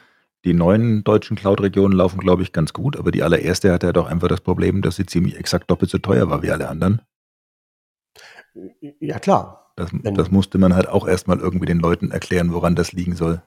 die 0.45 0.53
neuen 0.53 1.03
deutschen 1.03 1.35
Cloud-Regionen 1.35 1.97
laufen, 1.97 2.19
glaube 2.19 2.43
ich, 2.43 2.53
ganz 2.53 2.73
gut, 2.73 2.97
aber 2.97 3.11
die 3.11 3.23
allererste 3.23 3.71
hatte 3.71 3.87
ja 3.87 3.93
doch 3.93 4.07
einfach 4.07 4.27
das 4.27 4.41
Problem, 4.41 4.81
dass 4.81 4.95
sie 4.95 5.05
ziemlich 5.05 5.37
exakt 5.37 5.69
doppelt 5.69 5.91
so 5.91 5.97
teuer 5.97 6.29
war 6.29 6.43
wie 6.43 6.51
alle 6.51 6.69
anderen. 6.69 7.01
Ja, 8.99 9.19
klar. 9.19 9.73
Das, 9.75 9.91
das 10.03 10.31
musste 10.31 10.57
man 10.57 10.75
halt 10.75 10.89
auch 10.89 11.07
erstmal 11.07 11.39
irgendwie 11.39 11.67
den 11.67 11.79
Leuten 11.79 12.09
erklären, 12.11 12.51
woran 12.51 12.75
das 12.75 12.93
liegen 12.93 13.15
soll. 13.15 13.43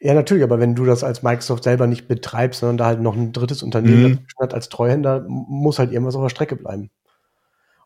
Ja, 0.00 0.14
natürlich, 0.14 0.44
aber 0.44 0.60
wenn 0.60 0.74
du 0.74 0.84
das 0.84 1.02
als 1.02 1.22
Microsoft 1.22 1.64
selber 1.64 1.86
nicht 1.86 2.08
betreibst, 2.08 2.60
sondern 2.60 2.76
da 2.76 2.86
halt 2.86 3.00
noch 3.00 3.16
ein 3.16 3.32
drittes 3.32 3.62
Unternehmen 3.62 4.12
mhm. 4.12 4.18
hat 4.40 4.54
als 4.54 4.68
Treuhänder, 4.68 5.24
muss 5.28 5.78
halt 5.78 5.92
irgendwas 5.92 6.14
auf 6.14 6.22
der 6.22 6.28
Strecke 6.28 6.56
bleiben. 6.56 6.90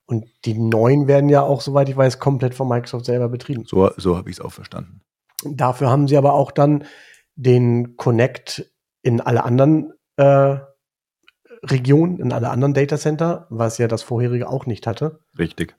Und 0.07 0.27
die 0.45 0.55
neuen 0.55 1.07
werden 1.07 1.29
ja 1.29 1.43
auch, 1.43 1.61
soweit 1.61 1.89
ich 1.89 1.97
weiß, 1.97 2.19
komplett 2.19 2.55
von 2.55 2.69
Microsoft 2.69 3.05
selber 3.05 3.29
betrieben. 3.29 3.65
So, 3.67 3.91
so 3.97 4.17
habe 4.17 4.31
ich 4.31 4.37
es 4.37 4.41
auch 4.41 4.53
verstanden. 4.53 5.03
Dafür 5.45 5.91
haben 5.91 6.09
sie 6.09 6.17
aber 6.17 6.33
auch 6.33 6.51
dann 6.51 6.85
den 7.37 7.97
Connect 7.97 8.73
in 9.03 9.21
alle 9.21 9.45
anderen 9.45 9.93
äh, 10.17 10.57
Regionen, 11.63 12.19
in 12.19 12.33
alle 12.33 12.51
anderen 12.51 12.75
Datacenter, 12.75 13.47
was 13.51 13.79
ja 13.79 13.87
das 13.87 14.03
vorherige 14.03 14.49
auch 14.49 14.67
nicht 14.67 14.87
hatte. 14.87 15.21
Richtig. 15.39 15.77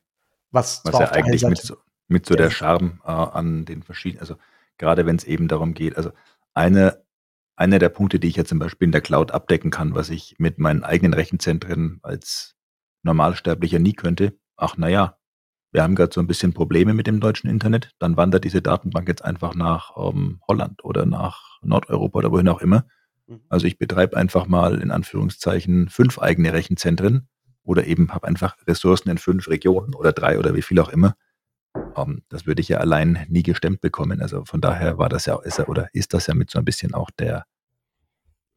Was, 0.51 0.81
was 0.83 0.99
ja 0.99 1.11
eigentlich 1.11 1.43
mit 1.43 1.61
so, 1.61 1.77
mit 2.07 2.25
so 2.25 2.35
der 2.35 2.49
Charme 2.49 3.01
äh, 3.03 3.11
an 3.11 3.65
den 3.65 3.83
verschiedenen, 3.83 4.21
also 4.21 4.35
gerade 4.77 5.05
wenn 5.05 5.15
es 5.15 5.23
eben 5.23 5.47
darum 5.47 5.73
geht, 5.73 5.95
also 5.95 6.11
eine, 6.53 7.03
einer 7.55 7.79
der 7.79 7.89
Punkte, 7.89 8.19
die 8.19 8.27
ich 8.27 8.35
ja 8.35 8.45
zum 8.45 8.59
Beispiel 8.59 8.87
in 8.87 8.91
der 8.91 9.01
Cloud 9.01 9.31
abdecken 9.31 9.69
kann, 9.69 9.93
was 9.93 10.09
ich 10.09 10.35
mit 10.39 10.57
meinen 10.57 10.83
eigenen 10.83 11.13
Rechenzentren 11.13 11.99
als 12.01 12.55
Normalsterblicher 13.03 13.79
nie 13.79 13.93
könnte, 13.93 14.37
ach 14.57 14.77
naja, 14.77 15.17
wir 15.71 15.83
haben 15.83 15.95
gerade 15.95 16.13
so 16.13 16.19
ein 16.19 16.27
bisschen 16.27 16.53
Probleme 16.53 16.93
mit 16.93 17.05
dem 17.05 17.19
deutschen 17.19 17.49
Internet, 17.49 17.91
dann 17.99 18.17
wandert 18.17 18.43
diese 18.43 18.61
Datenbank 18.61 19.07
jetzt 19.07 19.23
einfach 19.23 19.53
nach 19.53 19.91
ähm, 19.97 20.41
Holland 20.47 20.83
oder 20.83 21.05
nach 21.05 21.59
Nordeuropa 21.61 22.19
oder 22.19 22.31
wohin 22.31 22.47
auch 22.47 22.61
immer. 22.61 22.87
Mhm. 23.27 23.41
Also 23.49 23.67
ich 23.67 23.77
betreibe 23.77 24.17
einfach 24.17 24.47
mal 24.47 24.81
in 24.81 24.89
Anführungszeichen 24.89 25.89
fünf 25.89 26.17
eigene 26.17 26.53
Rechenzentren 26.53 27.27
oder 27.69 27.85
eben 27.85 28.11
habe 28.11 28.27
einfach 28.27 28.57
Ressourcen 28.67 29.09
in 29.09 29.19
fünf 29.19 29.47
Regionen 29.47 29.93
oder 29.93 30.11
drei 30.11 30.39
oder 30.39 30.55
wie 30.55 30.63
viel 30.63 30.79
auch 30.79 30.89
immer. 30.89 31.15
Um, 31.73 31.83
ähm, 31.97 32.23
das 32.29 32.47
würde 32.47 32.61
ich 32.61 32.69
ja 32.69 32.79
allein 32.79 33.27
nie 33.29 33.43
gestemmt 33.43 33.79
bekommen. 33.79 34.23
Also 34.23 34.43
von 34.43 34.59
daher 34.59 34.97
war 34.97 35.07
das 35.07 35.27
ja 35.27 35.39
ist 35.43 35.59
er, 35.59 35.69
oder 35.69 35.87
ist 35.93 36.15
das 36.15 36.25
ja 36.25 36.33
mit 36.33 36.49
so 36.49 36.57
ein 36.57 36.65
bisschen 36.65 36.95
auch 36.95 37.11
der 37.11 37.45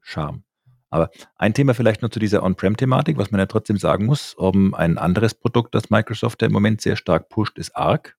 Charme. 0.00 0.44
Aber 0.88 1.10
ein 1.36 1.52
Thema 1.52 1.74
vielleicht 1.74 2.00
noch 2.00 2.08
zu 2.08 2.20
dieser 2.20 2.42
On-Prem-Thematik, 2.42 3.18
was 3.18 3.30
man 3.30 3.38
ja 3.38 3.46
trotzdem 3.46 3.76
sagen 3.76 4.06
muss. 4.06 4.32
Um, 4.32 4.68
ähm, 4.68 4.74
ein 4.74 4.98
anderes 4.98 5.34
Produkt, 5.34 5.74
das 5.74 5.90
Microsoft 5.90 6.40
ja 6.40 6.46
im 6.46 6.54
Moment 6.54 6.80
sehr 6.80 6.96
stark 6.96 7.28
pusht, 7.28 7.58
ist 7.58 7.76
Arc. 7.76 8.16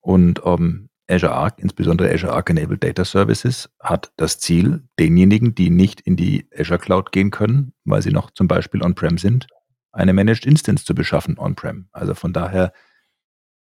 Und 0.00 0.38
um, 0.40 0.62
ähm, 0.62 0.90
Azure 1.08 1.32
Arc, 1.32 1.58
insbesondere 1.58 2.12
Azure 2.12 2.32
Arc 2.32 2.50
Enabled 2.50 2.82
Data 2.82 3.04
Services, 3.04 3.70
hat 3.80 4.12
das 4.16 4.38
Ziel, 4.38 4.88
denjenigen, 4.98 5.54
die 5.54 5.70
nicht 5.70 6.00
in 6.00 6.16
die 6.16 6.48
Azure 6.56 6.78
Cloud 6.78 7.12
gehen 7.12 7.30
können, 7.30 7.74
weil 7.84 8.02
sie 8.02 8.10
noch 8.10 8.30
zum 8.30 8.48
Beispiel 8.48 8.82
on-prem 8.82 9.18
sind, 9.18 9.46
eine 9.92 10.12
Managed 10.12 10.46
Instance 10.46 10.84
zu 10.84 10.94
beschaffen 10.94 11.38
on-prem. 11.38 11.88
Also 11.92 12.14
von 12.14 12.32
daher, 12.32 12.72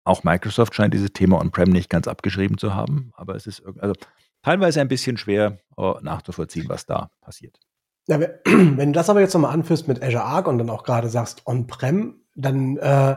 auch 0.03 0.23
Microsoft 0.23 0.75
scheint 0.75 0.93
dieses 0.93 1.13
Thema 1.13 1.39
on-prem 1.39 1.69
nicht 1.69 1.89
ganz 1.89 2.07
abgeschrieben 2.07 2.57
zu 2.59 2.75
haben, 2.75 3.11
aber 3.15 3.35
es 3.35 3.47
ist 3.47 3.63
also 3.79 3.95
teilweise 4.43 4.81
ein 4.81 4.87
bisschen 4.87 5.17
schwer 5.17 5.59
uh, 5.77 5.95
nachzuvollziehen, 6.01 6.69
was 6.69 6.85
da 6.85 7.09
passiert. 7.21 7.59
Ja, 8.07 8.19
wenn 8.45 8.93
du 8.93 8.97
das 8.97 9.09
aber 9.09 9.21
jetzt 9.21 9.33
nochmal 9.33 9.53
anführst 9.53 9.87
mit 9.87 10.03
Azure 10.03 10.23
Arc 10.23 10.47
und 10.47 10.59
dann 10.59 10.69
auch 10.69 10.83
gerade 10.83 11.09
sagst 11.09 11.47
on-prem, 11.47 12.21
dann, 12.35 12.77
äh, 12.77 13.15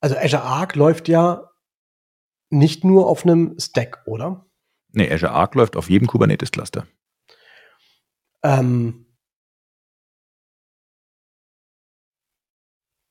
also 0.00 0.16
Azure 0.16 0.42
Arc 0.42 0.76
läuft 0.76 1.08
ja 1.08 1.50
nicht 2.54 2.84
nur 2.84 3.08
auf 3.08 3.24
einem 3.24 3.58
Stack, 3.58 4.02
oder? 4.06 4.46
Nee, 4.92 5.12
Azure 5.12 5.32
Arc 5.32 5.54
läuft 5.54 5.76
auf 5.76 5.90
jedem 5.90 6.06
Kubernetes-Cluster. 6.06 6.86
Ähm, 8.42 9.06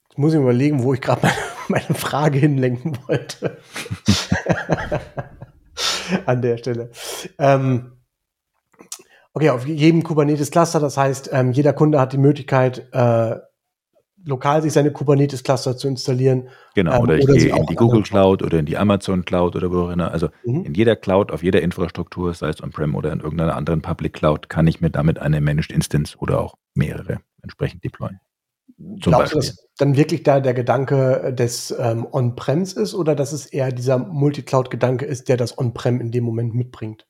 jetzt 0.08 0.18
muss 0.18 0.34
ich 0.34 0.40
überlegen, 0.40 0.84
wo 0.84 0.94
ich 0.94 1.02
gerade 1.02 1.24
meine, 1.24 1.38
meine, 1.68 1.96
Frage 1.96 2.40
hinlenken 2.40 2.98
wollte. 3.08 3.60
An 6.26 6.42
der 6.42 6.58
Stelle. 6.58 6.92
Ähm, 7.38 8.02
okay, 9.34 9.50
auf 9.50 9.68
jedem 9.68 10.04
Kubernetes-Cluster, 10.04 10.80
das 10.80 10.98
heißt, 10.98 11.30
ähm, 11.34 11.52
jeder 11.52 11.74
Kunde 11.74 12.00
hat 12.00 12.14
die 12.14 12.18
Möglichkeit, 12.18 12.88
äh, 12.94 13.36
lokal 14.26 14.62
sich 14.62 14.74
seine 14.74 14.92
Kubernetes-Cluster 14.92 15.78
zu 15.78 15.88
installieren. 15.88 16.50
Genau, 16.76 16.96
ähm, 16.96 17.02
oder 17.02 17.18
ich 17.18 17.24
oder 17.24 17.34
gehe 17.34 17.56
in 17.56 17.66
die 17.66 17.76
Google 17.76 18.04
Cloud 18.04 18.44
oder 18.44 18.60
in 18.60 18.66
die 18.66 18.78
Amazon 18.78 19.26
Cloud 19.26 19.56
oder 19.56 19.72
wo 19.72 19.82
auch 19.84 19.90
immer. 19.90 20.12
Also 20.12 20.30
mhm. 20.46 20.66
in 20.66 20.74
jeder 20.74 20.96
Cloud, 20.96 21.32
auf 21.32 21.44
jeder 21.44 21.62
Infrastruktur, 21.62 22.34
sei 22.34 22.50
es 22.50 22.62
on-prem 22.62 22.96
oder 22.96 23.12
in 23.12 23.20
irgendeiner 23.20 23.56
anderen 23.56 23.82
Public 23.82 24.14
Cloud, 24.14 24.50
kann 24.50 24.68
ich 24.68 24.82
mir 24.82 24.90
damit 24.90 25.20
eine 25.20 25.42
Managed 25.42 25.72
Instance 25.72 26.18
oder 26.18 26.40
auch 26.40 26.56
mehrere 26.74 27.20
entsprechend 27.42 27.84
deployen. 27.84 28.20
Zum 28.78 29.12
Glaubst 29.12 29.34
Beispiel. 29.34 29.42
du, 29.42 29.48
dass 29.48 29.68
dann 29.78 29.96
wirklich 29.98 30.24
da 30.24 30.40
der 30.40 30.54
Gedanke 30.54 31.34
des 31.38 31.76
ähm, 31.78 32.08
On-Prems 32.12 32.74
ist 32.74 32.96
oder 32.96 33.16
dass 33.16 33.32
es 33.34 33.46
eher 33.46 33.72
dieser 33.72 33.98
Multicloud-Gedanke 33.98 35.06
ist, 35.06 35.30
der 35.30 35.38
das 35.38 35.58
On-Prem 35.58 36.02
in 36.02 36.12
dem 36.12 36.24
Moment 36.24 36.56
mitbringt? 36.56 37.06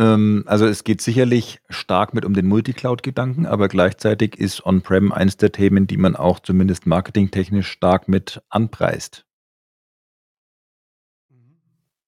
Ähm, 0.00 0.44
also 0.46 0.66
es 0.66 0.82
geht 0.82 1.02
sicherlich 1.02 1.60
stark 1.68 2.14
mit 2.14 2.24
um 2.24 2.32
den 2.32 2.46
Multicloud-Gedanken, 2.46 3.44
aber 3.44 3.68
gleichzeitig 3.68 4.38
ist 4.38 4.64
On-Prem 4.64 5.12
eins 5.12 5.36
der 5.36 5.52
Themen, 5.52 5.86
die 5.86 5.98
man 5.98 6.16
auch 6.16 6.40
zumindest 6.40 6.86
marketingtechnisch 6.86 7.68
stark 7.68 8.08
mit 8.08 8.42
anpreist. 8.48 9.26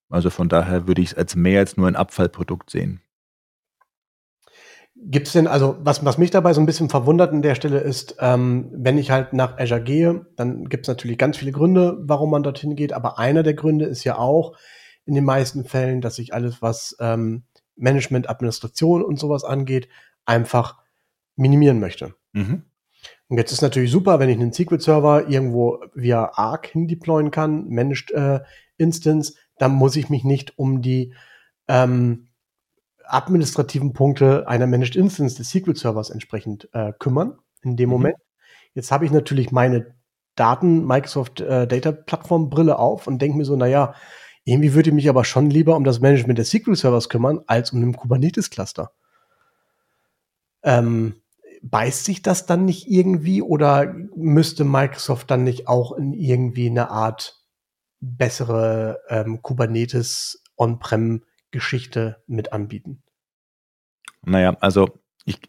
Also 0.09 0.31
von 0.31 0.49
daher 0.49 0.87
würde 0.87 1.03
ich 1.03 1.13
es 1.13 1.15
als 1.15 1.37
mehr 1.37 1.61
als 1.61 1.77
nur 1.77 1.87
ein 1.87 1.97
Abfallprodukt 1.97 2.71
sehen. 2.71 3.03
Gibt 4.95 5.27
es 5.27 5.33
denn, 5.33 5.47
also 5.47 5.77
was, 5.81 6.05
was 6.05 6.17
mich 6.17 6.31
dabei 6.31 6.53
so 6.53 6.61
ein 6.61 6.67
bisschen 6.67 6.89
verwundert 6.89 7.33
an 7.33 7.43
der 7.43 7.55
Stelle 7.57 7.81
ist, 7.81 8.17
ähm, 8.21 8.71
wenn 8.73 8.99
ich 8.99 9.11
halt 9.11 9.33
nach 9.33 9.59
Azure 9.59 9.83
gehe, 9.83 10.27
dann 10.37 10.69
gibt 10.69 10.85
es 10.85 10.89
natürlich 10.89 11.19
ganz 11.19 11.39
viele 11.39 11.53
Gründe, 11.53 11.99
warum 12.03 12.31
man 12.31 12.43
dorthin 12.43 12.77
geht, 12.77 12.93
aber 12.93 13.19
einer 13.19 13.43
der 13.43 13.55
Gründe 13.55 13.87
ist 13.87 14.05
ja 14.05 14.17
auch 14.17 14.57
in 15.05 15.15
den 15.15 15.25
meisten 15.25 15.65
Fällen, 15.65 16.01
dass 16.01 16.19
ich 16.19 16.33
alles, 16.35 16.63
was 16.63 16.97
ähm, 17.01 17.45
Management, 17.83 18.31
Administration 18.31 19.03
und 19.03 19.19
sowas 19.19 19.45
angeht, 19.45 19.89
einfach 20.25 20.79
minimieren 21.37 21.81
möchte. 21.81 22.15
Mhm. 22.33 22.63
Und 23.29 23.39
jetzt 23.39 23.53
ist 23.53 23.63
natürlich 23.63 23.91
super, 23.91 24.21
wenn 24.21 24.29
ich 24.29 24.39
einen 24.39 24.53
SQL-Server 24.53 25.29
irgendwo 25.29 25.83
via 25.95 26.33
Arc 26.35 26.69
hindeployen 26.69 27.31
kann, 27.31 27.69
Managed 27.69 28.11
äh, 28.13 28.41
Instance, 28.77 29.35
dann 29.59 29.73
muss 29.73 29.97
ich 29.97 30.09
mich 30.09 30.25
nicht 30.25 30.59
um 30.59 30.83
die 30.83 31.15
ähm, 31.69 32.29
administrativen 33.05 33.93
Punkte 33.93 34.47
einer 34.49 34.67
Managed 34.67 34.97
Instance 34.97 35.37
des 35.37 35.51
SQL-Servers 35.51 36.11
entsprechend 36.11 36.69
äh, 36.73 36.93
kümmern 36.99 37.39
in 37.63 37.77
dem 37.77 37.89
mhm. 37.89 37.95
Moment. 37.95 38.17
Jetzt 38.75 38.93
habe 38.93 39.05
ich 39.05 39.11
natürlich 39.11 39.51
meine 39.51 39.95
Daten 40.37 40.87
Microsoft 40.87 41.41
äh, 41.41 41.67
Data 41.67 41.93
Plattform 41.93 42.49
Brille 42.49 42.79
auf 42.79 43.07
und 43.07 43.21
denke 43.21 43.37
mir 43.37 43.45
so, 43.45 43.57
naja, 43.57 43.95
irgendwie 44.45 44.75
würde 44.75 44.91
ich 44.91 44.95
mich 44.95 45.09
aber 45.09 45.25
schon 45.25 45.51
lieber 45.51 45.77
um 45.77 45.85
das 45.85 46.01
Management 46.01 46.39
des 46.39 46.51
SQL-Servers 46.51 47.09
kümmern, 47.09 47.41
als 47.47 47.73
um 47.73 47.81
den 47.81 47.95
Kubernetes-Cluster. 47.95 48.93
Ähm, 50.63 51.23
beißt 51.63 52.05
sich 52.05 52.23
das 52.23 52.47
dann 52.47 52.65
nicht 52.65 52.89
irgendwie 52.89 53.41
oder 53.41 53.95
müsste 54.17 54.65
Microsoft 54.65 55.31
dann 55.31 55.45
nicht 55.45 55.69
auch 55.69 55.93
in 55.93 56.13
irgendwie 56.13 56.69
eine 56.69 56.91
Art 56.91 57.41
bessere 58.01 59.01
ähm, 59.09 59.43
Kubernetes 59.43 60.43
On-Prem 60.57 61.23
Geschichte 61.53 62.23
mit 62.27 62.53
anbieten? 62.53 63.03
Naja, 64.23 64.57
also 64.61 64.89
ich 65.25 65.41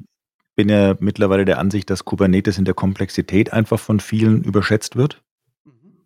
bin 0.55 0.69
ja 0.69 0.95
mittlerweile 0.99 1.45
der 1.45 1.57
Ansicht, 1.57 1.89
dass 1.89 2.05
Kubernetes 2.05 2.59
in 2.59 2.65
der 2.65 2.75
Komplexität 2.75 3.51
einfach 3.51 3.79
von 3.79 3.99
vielen 3.99 4.43
überschätzt 4.43 4.95
wird. 4.95 5.23
Mhm. 5.63 5.97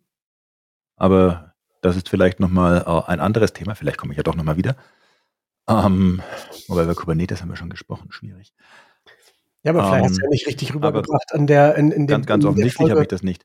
Aber 0.95 1.46
das 1.81 1.95
ist 1.95 2.09
vielleicht 2.09 2.39
nochmal 2.39 2.83
äh, 2.85 3.09
ein 3.11 3.19
anderes 3.19 3.53
Thema. 3.53 3.75
Vielleicht 3.75 3.97
komme 3.97 4.13
ich 4.13 4.17
ja 4.17 4.23
doch 4.23 4.35
nochmal 4.35 4.57
wieder. 4.57 4.75
Ähm, 5.69 6.21
wobei 6.67 6.83
über 6.83 6.95
Kubernetes 6.95 7.41
haben 7.41 7.49
wir 7.49 7.57
schon 7.57 7.69
gesprochen, 7.69 8.11
schwierig. 8.11 8.53
Ja, 9.63 9.71
aber 9.73 9.83
vielleicht 9.83 10.05
ähm, 10.05 10.09
hast 10.09 10.17
du 10.17 10.23
ja 10.23 10.29
nicht 10.29 10.47
richtig 10.47 10.73
rübergebracht 10.73 11.33
an 11.33 11.47
der 11.47 11.75
in, 11.75 11.91
in 11.91 12.07
dem. 12.07 12.07
Ganz, 12.07 12.25
ganz 12.25 12.45
offensichtlich 12.45 12.89
habe 12.89 13.01
ich 13.01 13.07
das 13.07 13.23
nicht. 13.23 13.43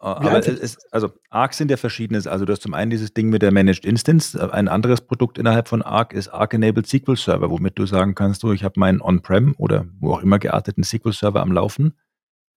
Äh, 0.00 0.04
aber 0.04 0.38
es, 0.46 0.78
also 0.92 1.10
Arc 1.30 1.54
sind 1.54 1.70
ja 1.70 1.76
verschiedenes. 1.76 2.26
Also 2.26 2.44
du 2.44 2.52
hast 2.52 2.62
zum 2.62 2.74
einen 2.74 2.90
dieses 2.90 3.12
Ding 3.12 3.28
mit 3.28 3.42
der 3.42 3.52
Managed 3.52 3.84
Instance. 3.84 4.38
Ein 4.52 4.68
anderes 4.68 5.00
Produkt 5.00 5.38
innerhalb 5.38 5.66
von 5.66 5.82
Arc 5.82 6.12
ist 6.12 6.28
Arc-Enabled 6.28 6.86
SQL 6.86 7.16
Server, 7.16 7.50
womit 7.50 7.78
du 7.78 7.86
sagen 7.86 8.14
kannst, 8.14 8.42
du, 8.44 8.52
ich 8.52 8.62
habe 8.62 8.78
meinen 8.78 9.00
On-Prem 9.00 9.54
oder 9.58 9.86
wo 9.98 10.12
auch 10.12 10.22
immer 10.22 10.38
gearteten 10.38 10.84
SQL 10.84 11.12
Server 11.12 11.40
am 11.40 11.50
Laufen. 11.50 11.94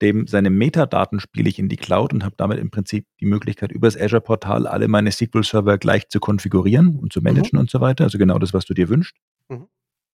Dem 0.01 0.25
seine 0.25 0.49
Metadaten 0.49 1.19
spiele 1.19 1.47
ich 1.47 1.59
in 1.59 1.69
die 1.69 1.77
Cloud 1.77 2.11
und 2.11 2.23
habe 2.23 2.35
damit 2.35 2.57
im 2.59 2.71
Prinzip 2.71 3.05
die 3.19 3.25
Möglichkeit, 3.25 3.71
über 3.71 3.87
das 3.87 3.99
Azure-Portal 3.99 4.65
alle 4.65 4.87
meine 4.87 5.11
SQL-Server 5.11 5.77
gleich 5.77 6.09
zu 6.09 6.19
konfigurieren 6.19 6.97
und 6.97 7.13
zu 7.13 7.21
managen 7.21 7.57
mhm. 7.57 7.61
und 7.61 7.69
so 7.69 7.81
weiter. 7.81 8.05
Also 8.05 8.17
genau 8.17 8.39
das, 8.39 8.53
was 8.53 8.65
du 8.65 8.73
dir 8.73 8.89
wünschst. 8.89 9.15
Mhm. 9.49 9.67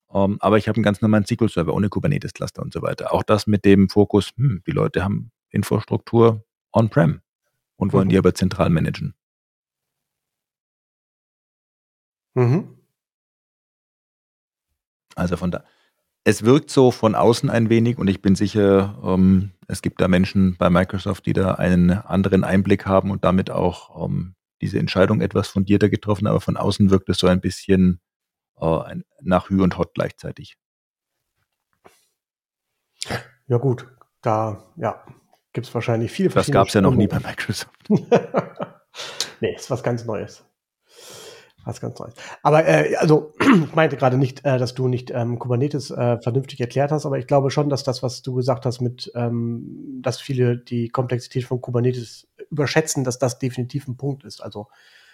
Um, 0.10 0.32
ähm, 0.32 0.38
aber 0.39 0.58
ich 0.58 0.67
habe 0.69 0.78
einen 0.78 0.84
ganz 0.84 1.02
normalen 1.02 1.26
SQL-Server 1.26 1.73
ohne 1.73 1.89
Kubernetes-Cluster 1.89 2.62
und 2.62 2.73
so 2.73 2.82
weiter. 2.82 3.13
Auch 3.13 3.23
das 3.23 3.45
mit 3.47 3.65
dem 3.65 3.89
Fokus, 3.89 4.32
hm, 4.38 4.62
die 4.65 4.71
Leute 4.71 5.04
haben 5.04 5.32
Infrastruktur 5.50 6.45
on-prem 6.71 7.21
und 7.76 7.93
wollen 7.93 8.08
mhm. 8.08 8.12
die 8.12 8.17
aber 8.17 8.34
zentral 8.34 8.69
managen. 8.69 9.13
Mhm. 12.36 12.78
Also 15.15 15.36
von 15.36 15.52
da. 15.52 15.63
Es 16.28 16.44
wirkt 16.44 16.70
so 16.70 16.92
von 16.92 17.16
außen 17.16 17.50
ein 17.50 17.70
wenig 17.70 17.98
und 17.98 18.10
ich 18.10 18.22
bin 18.22 18.36
sicher, 18.36 19.00
ähm, 19.02 19.54
es 19.70 19.82
gibt 19.82 20.02
da 20.02 20.10
Menschen 20.10 20.58
bei 20.58 20.70
Microsoft, 20.70 21.26
die 21.26 21.32
da 21.32 21.54
einen 21.54 21.92
anderen 21.92 22.44
Einblick 22.44 22.86
haben 22.86 23.12
und 23.12 23.24
damit 23.24 23.50
auch 23.50 24.04
ähm, 24.04 24.36
diese 24.60 24.78
Entscheidung 24.78 25.22
etwas 25.22 25.48
fundierter 25.48 25.88
getroffen, 25.88 26.28
aber 26.28 26.42
von 26.42 26.58
außen 26.58 26.90
wirkt 26.90 27.08
es 27.08 27.20
so 27.20 27.28
ein 27.28 27.40
bisschen 27.40 28.02
äh, 28.60 28.96
nach 29.22 29.50
Hü 29.50 29.63
und 29.63 29.78
Hot 29.78 29.94
gleichzeitig. 29.94 30.58
Ja 33.48 33.56
gut, 33.56 33.88
da 34.22 34.66
ja, 34.76 35.06
gibt 35.54 35.68
es 35.68 35.74
wahrscheinlich 35.74 36.12
viele 36.12 36.28
Das 36.28 36.52
gab 36.52 36.68
es 36.68 36.74
ja 36.74 36.82
noch 36.82 36.96
nie 36.96 37.08
bei 37.08 37.22
Microsoft. 37.22 37.72
nee, 39.40 39.56
ist 39.56 39.72
was 39.72 39.82
ganz 39.82 40.04
Neues. 40.04 40.44
Was 41.68 41.82
ganz 41.82 42.00
Neues. 42.00 42.14
Aber 42.44 42.66
äh, 42.66 42.96
also, 42.96 43.34
ich 43.42 43.76
meinte 43.76 43.98
gerade 43.98 44.18
nicht, 44.18 44.46
äh, 44.46 44.58
dass 44.58 44.74
du 44.74 44.88
nicht 44.88 45.12
ähm, 45.12 45.38
Kubernetes 45.38 45.92
äh, 45.92 46.18
vernünftig 46.22 46.62
erklärt 46.62 46.92
hast, 46.92 47.06
aber 47.06 47.20
ich 47.20 47.28
glaube 47.28 47.52
schon, 47.52 47.70
dass 47.70 47.84
das, 47.84 48.02
was 48.02 48.22
du 48.22 48.36
gesagt 48.36 48.66
hast, 48.66 48.80
mit, 48.80 49.12
ähm, 49.16 50.00
dass 50.02 50.22
viele 50.22 50.58
die 50.58 50.88
Komplexität 50.88 51.44
von 51.44 51.60
Kubernetes 51.60 52.30
überschätzen, 52.50 53.04
dass 53.04 53.20
das 53.20 53.38
definitiv 53.38 53.86
ein 53.90 53.98
Punkt 53.98 54.24
ist. 54.24 54.42
Also, 54.42 54.68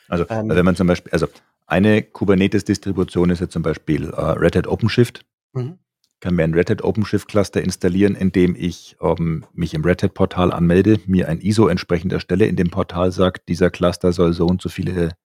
also 0.08 0.26
ähm, 0.30 0.48
wenn 0.50 0.64
man 0.64 0.76
zum 0.76 0.86
Beispiel, 0.86 1.12
also 1.12 1.26
eine 1.66 2.04
Kubernetes-Distribution 2.04 3.32
ist 3.32 3.42
ja 3.42 3.50
zum 3.50 3.64
Beispiel 3.64 4.12
äh, 4.12 4.22
Red 4.22 4.56
Hat 4.56 4.68
OpenShift. 4.68 5.26
Mhm 5.54 5.80
kann 6.20 6.36
mir 6.36 6.46
ein 6.46 6.54
Red 6.54 6.70
Hat 6.70 6.82
OpenShift 6.82 7.28
Cluster 7.28 7.62
installieren, 7.62 8.16
indem 8.16 8.56
ich 8.58 8.96
ähm, 9.02 9.46
mich 9.52 9.74
im 9.74 9.84
Red 9.84 10.04
Hat 10.04 10.14
Portal 10.14 10.54
anmelde, 10.54 11.02
mir 11.06 11.28
ein 11.28 11.42
ISO 11.42 11.68
entsprechend 11.68 12.14
erstelle, 12.14 12.46
in 12.46 12.56
dem 12.56 12.70
Portal 12.70 13.12
sagt, 13.12 13.50
dieser 13.50 13.70
Cluster 13.70 14.14
soll 14.14 14.32
so 14.32 14.46
und 14.46 14.62
so 14.62 14.70
viele 14.70 15.18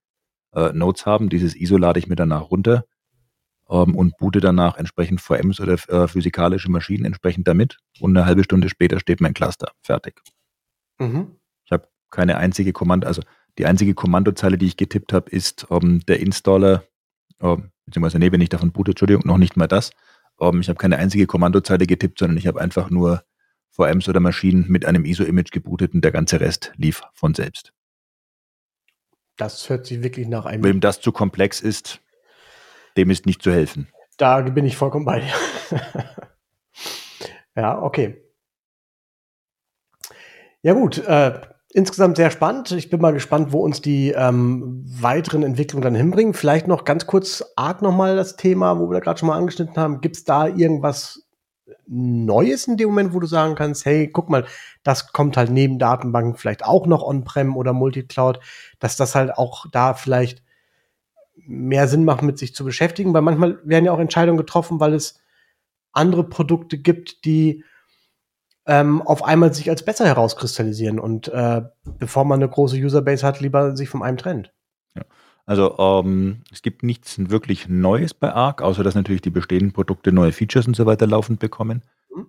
äh, 0.59 0.73
Nodes 0.73 1.07
haben. 1.07 1.29
Dieses 1.29 1.55
ISO 1.55 1.77
lade 1.77 1.99
ich 1.99 2.07
mir 2.07 2.17
danach 2.17 2.51
runter 2.51 2.85
ähm, 3.69 3.95
und 3.95 4.17
boote 4.19 4.41
danach 4.41 4.77
entsprechend 4.77 5.21
VMs 5.21 5.61
oder 5.61 5.75
äh, 5.89 6.09
physikalische 6.09 6.71
Maschinen 6.71 7.05
entsprechend 7.05 7.47
damit. 7.49 7.79
Und 8.01 8.17
eine 8.17 8.27
halbe 8.27 8.45
Stunde 8.45 8.69
später 8.69 9.01
steht 9.01 9.21
mein 9.21 9.35
Cluster 9.35 9.73
fertig. 9.83 10.21
Mhm. 10.99 11.37
Ich 11.65 11.73
habe 11.73 11.89
keine 12.11 12.37
einzige 12.37 12.73
Kommando, 12.73 13.07
also 13.07 13.23
die 13.59 13.67
einzige 13.67 13.95
Kommandozeile, 13.95 14.59
die 14.59 14.67
ich 14.67 14.77
getippt 14.77 15.13
habe, 15.13 15.31
ist 15.31 15.67
ähm, 15.71 16.01
der 16.07 16.21
Installer, 16.21 16.85
äh, 17.41 17.57
beziehungsweise 17.87 18.19
nee, 18.19 18.33
wenn 18.33 18.41
ich 18.41 18.49
davon 18.49 18.73
boote, 18.73 18.93
Entschuldigung, 18.93 19.23
noch 19.27 19.39
nicht 19.39 19.57
mal 19.57 19.67
das 19.67 19.91
ähm, 20.41 20.61
ich 20.61 20.69
habe 20.69 20.79
keine 20.79 20.99
einzige 20.99 21.27
Kommandozeile 21.27 21.87
getippt, 21.87 22.19
sondern 22.19 22.37
ich 22.37 22.47
habe 22.47 22.61
einfach 22.61 22.91
nur 22.91 23.23
VMs 23.71 24.09
oder 24.09 24.21
Maschinen 24.21 24.67
mit 24.69 24.85
einem 24.85 25.05
ISO-Image 25.05 25.53
gebootet 25.53 25.95
und 25.95 26.03
der 26.03 26.13
ganze 26.13 26.41
Rest 26.41 26.73
lief 26.77 27.03
von 27.13 27.35
selbst. 27.35 27.73
Das 29.39 29.71
hört 29.71 29.87
sich 29.87 30.03
wirklich 30.03 30.29
nach 30.29 30.45
einem. 30.45 30.65
Wem 30.65 30.81
das 30.81 31.01
zu 31.01 31.13
komplex 31.13 31.61
ist, 31.61 32.01
dem 32.97 33.09
ist 33.11 33.25
nicht 33.25 33.41
zu 33.41 33.51
helfen. 33.51 33.89
Da 34.19 34.41
bin 34.41 34.67
ich 34.67 34.77
vollkommen 34.77 35.05
bei 35.05 35.21
dir. 35.21 35.81
ja, 37.57 37.81
okay. 37.81 38.23
Ja 40.63 40.73
gut, 40.73 40.99
äh, 40.99 41.41
insgesamt 41.73 42.17
sehr 42.17 42.33
spannend. 42.33 42.73
Ich 42.73 42.91
bin 42.91 43.01
mal 43.01 43.13
gespannt, 43.13 43.53
wo 43.53 43.61
uns 43.61 43.81
die 43.81 44.11
ähm, 44.11 44.85
weiteren 44.85 45.45
Entwicklungen 45.45 45.85
dann 45.85 45.95
hinbringen. 45.95 46.35
Vielleicht 46.35 46.67
noch 46.67 46.85
ganz 46.85 47.07
kurz 47.07 47.45
arg 47.55 47.81
nochmal 47.81 48.17
das 48.17 48.37
Thema, 48.37 48.81
wo 48.81 48.91
wir 48.91 48.95
da 48.95 49.01
gerade 49.01 49.21
schon 49.21 49.29
mal 49.29 49.39
angeschnitten 49.39 49.77
haben. 49.77 50.01
Gibt 50.01 50.17
es 50.17 50.25
da 50.25 50.49
irgendwas 50.49 51.28
Neues 51.87 52.67
in 52.67 52.77
dem 52.77 52.89
Moment, 52.89 53.15
wo 53.15 53.21
du 53.21 53.27
sagen 53.27 53.55
kannst, 53.55 53.85
hey, 53.85 54.09
guck 54.09 54.29
mal, 54.29 54.45
das 54.83 55.13
kommt 55.13 55.37
halt 55.37 55.51
neben 55.51 55.79
Datenbanken 55.79 56.37
vielleicht 56.37 56.65
auch 56.65 56.87
noch 56.87 57.03
on-prem 57.03 57.57
oder 57.57 57.73
Multicloud, 57.73 58.41
dass 58.79 58.97
das 58.97 59.15
halt 59.15 59.33
auch 59.37 59.67
da 59.71 59.95
vielleicht 59.95 60.43
mehr 61.37 61.89
Sinn 61.89 62.05
macht, 62.05 62.23
mit 62.23 62.39
sich 62.39 62.55
zu 62.55 62.65
beschäftigen, 62.65 63.15
weil 63.15 63.23
manchmal 63.23 63.59
werden 63.65 63.85
ja 63.85 63.93
auch 63.93 63.99
Entscheidungen 63.99 64.39
getroffen, 64.39 64.81
weil 64.81 64.95
es 64.95 65.21
andere 65.93 66.25
Produkte 66.25 66.79
gibt, 66.79 67.25
die 67.25 67.65
ähm, 68.67 69.01
auf 69.03 69.25
einmal 69.25 69.55
sich 69.55 69.71
als 69.71 69.85
besser 69.85 70.07
herauskristallisieren 70.07 70.99
und 70.99 71.29
äh, 71.29 71.63
bevor 71.99 72.25
man 72.25 72.41
eine 72.41 72.51
große 72.51 72.77
Userbase 72.77 73.27
hat, 73.27 73.41
lieber 73.41 73.77
sich 73.77 73.89
von 73.89 74.03
einem 74.03 74.19
trennt. 74.19 74.53
Also 75.49 75.79
ähm, 75.79 76.43
es 76.53 76.61
gibt 76.61 76.83
nichts 76.83 77.31
wirklich 77.31 77.71
Neues 77.71 78.13
bei 78.13 78.31
Arc, 78.31 78.61
außer 78.61 78.85
dass 78.85 78.95
natürlich 78.95 79.23
die 79.23 79.31
bestehenden 79.31 79.73
Produkte 79.73 80.13
neue 80.13 80.31
Features 80.31 80.67
und 80.67 80.77
so 80.77 80.85
weiter 80.85 81.07
laufend 81.07 81.41
bekommen. 81.41 81.83
Mhm. 82.15 82.27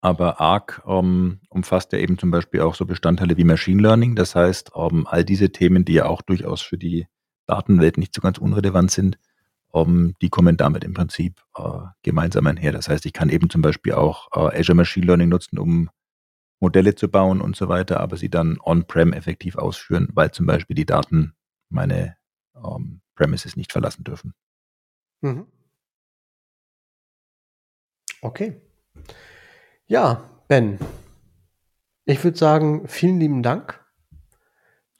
aber 0.00 0.40
Arc 0.40 0.82
ähm, 0.84 1.38
umfasst 1.50 1.92
ja 1.92 2.00
eben 2.00 2.18
zum 2.18 2.32
Beispiel 2.32 2.62
auch 2.62 2.74
so 2.74 2.84
Bestandteile 2.84 3.36
wie 3.36 3.44
Machine 3.44 3.80
Learning. 3.80 4.16
Das 4.16 4.34
heißt, 4.34 4.72
ähm, 4.74 5.06
all 5.08 5.24
diese 5.24 5.52
Themen, 5.52 5.84
die 5.84 5.92
ja 5.92 6.06
auch 6.06 6.20
durchaus 6.20 6.62
für 6.62 6.76
die 6.78 7.06
Datenwelt 7.46 7.96
nicht 7.96 8.12
so 8.12 8.20
ganz 8.20 8.38
unrelevant 8.38 8.90
sind, 8.90 9.18
ähm, 9.72 10.16
die 10.20 10.28
kommen 10.28 10.56
damit 10.56 10.82
im 10.82 10.94
Prinzip 10.94 11.40
äh, 11.56 11.62
gemeinsam 12.02 12.48
einher. 12.48 12.72
Das 12.72 12.88
heißt, 12.88 13.06
ich 13.06 13.12
kann 13.12 13.28
eben 13.28 13.50
zum 13.50 13.62
Beispiel 13.62 13.92
auch 13.92 14.26
äh, 14.34 14.58
Azure 14.58 14.74
Machine 14.74 15.06
Learning 15.06 15.28
nutzen, 15.28 15.60
um 15.60 15.90
Modelle 16.58 16.96
zu 16.96 17.08
bauen 17.08 17.40
und 17.40 17.54
so 17.54 17.68
weiter, 17.68 18.00
aber 18.00 18.16
sie 18.16 18.30
dann 18.30 18.58
on-prem 18.60 19.12
effektiv 19.12 19.54
ausführen, 19.54 20.08
weil 20.12 20.32
zum 20.32 20.46
Beispiel 20.46 20.74
die 20.74 20.86
Daten 20.86 21.34
meine 21.68 22.16
ähm, 22.56 23.00
Premises 23.14 23.56
nicht 23.56 23.72
verlassen 23.72 24.04
dürfen. 24.04 24.34
Mhm. 25.20 25.46
Okay. 28.20 28.60
Ja, 29.86 30.30
Ben, 30.48 30.78
ich 32.04 32.22
würde 32.22 32.38
sagen, 32.38 32.88
vielen 32.88 33.18
lieben 33.20 33.42
Dank. 33.42 33.84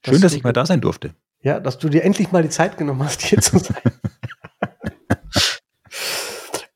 Schön, 0.05 0.21
dass 0.21 0.33
ich 0.33 0.43
mal 0.43 0.53
da 0.53 0.67
sein 0.67 0.81
durfte. 0.81 1.15
Ja, 1.41 1.61
dass 1.61 1.79
du 1.79 1.89
dir 1.89 2.05
endlich 2.05 2.33
mal 2.33 2.43
die 2.43 2.49
Zeit 2.49 2.79
genommen 2.79 3.03
hast, 3.05 3.23
hier 3.23 3.41
zu 3.41 3.59
sein. 3.59 3.83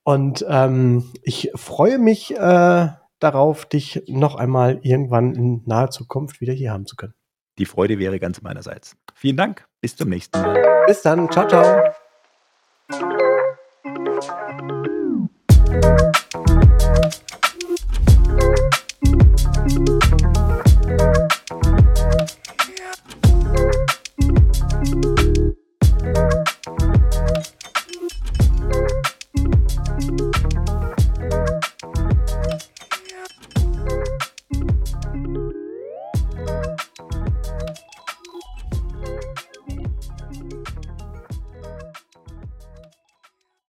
Und 0.04 0.44
ähm, 0.48 1.12
ich 1.22 1.50
freue 1.54 1.98
mich 1.98 2.32
äh, 2.32 2.88
darauf, 3.18 3.66
dich 3.66 4.04
noch 4.06 4.36
einmal 4.36 4.78
irgendwann 4.82 5.34
in 5.34 5.62
naher 5.66 5.90
Zukunft 5.90 6.40
wieder 6.40 6.52
hier 6.52 6.70
haben 6.70 6.86
zu 6.86 6.94
können. 6.94 7.14
Die 7.58 7.66
Freude 7.66 7.98
wäre 7.98 8.18
ganz 8.18 8.42
meinerseits. 8.42 8.96
Vielen 9.14 9.36
Dank. 9.36 9.66
Bis 9.80 9.96
zum 9.96 10.08
nächsten 10.08 10.40
Mal. 10.40 10.84
Bis 10.86 11.02
dann. 11.02 11.30
Ciao, 11.30 11.48
ciao. 11.48 11.92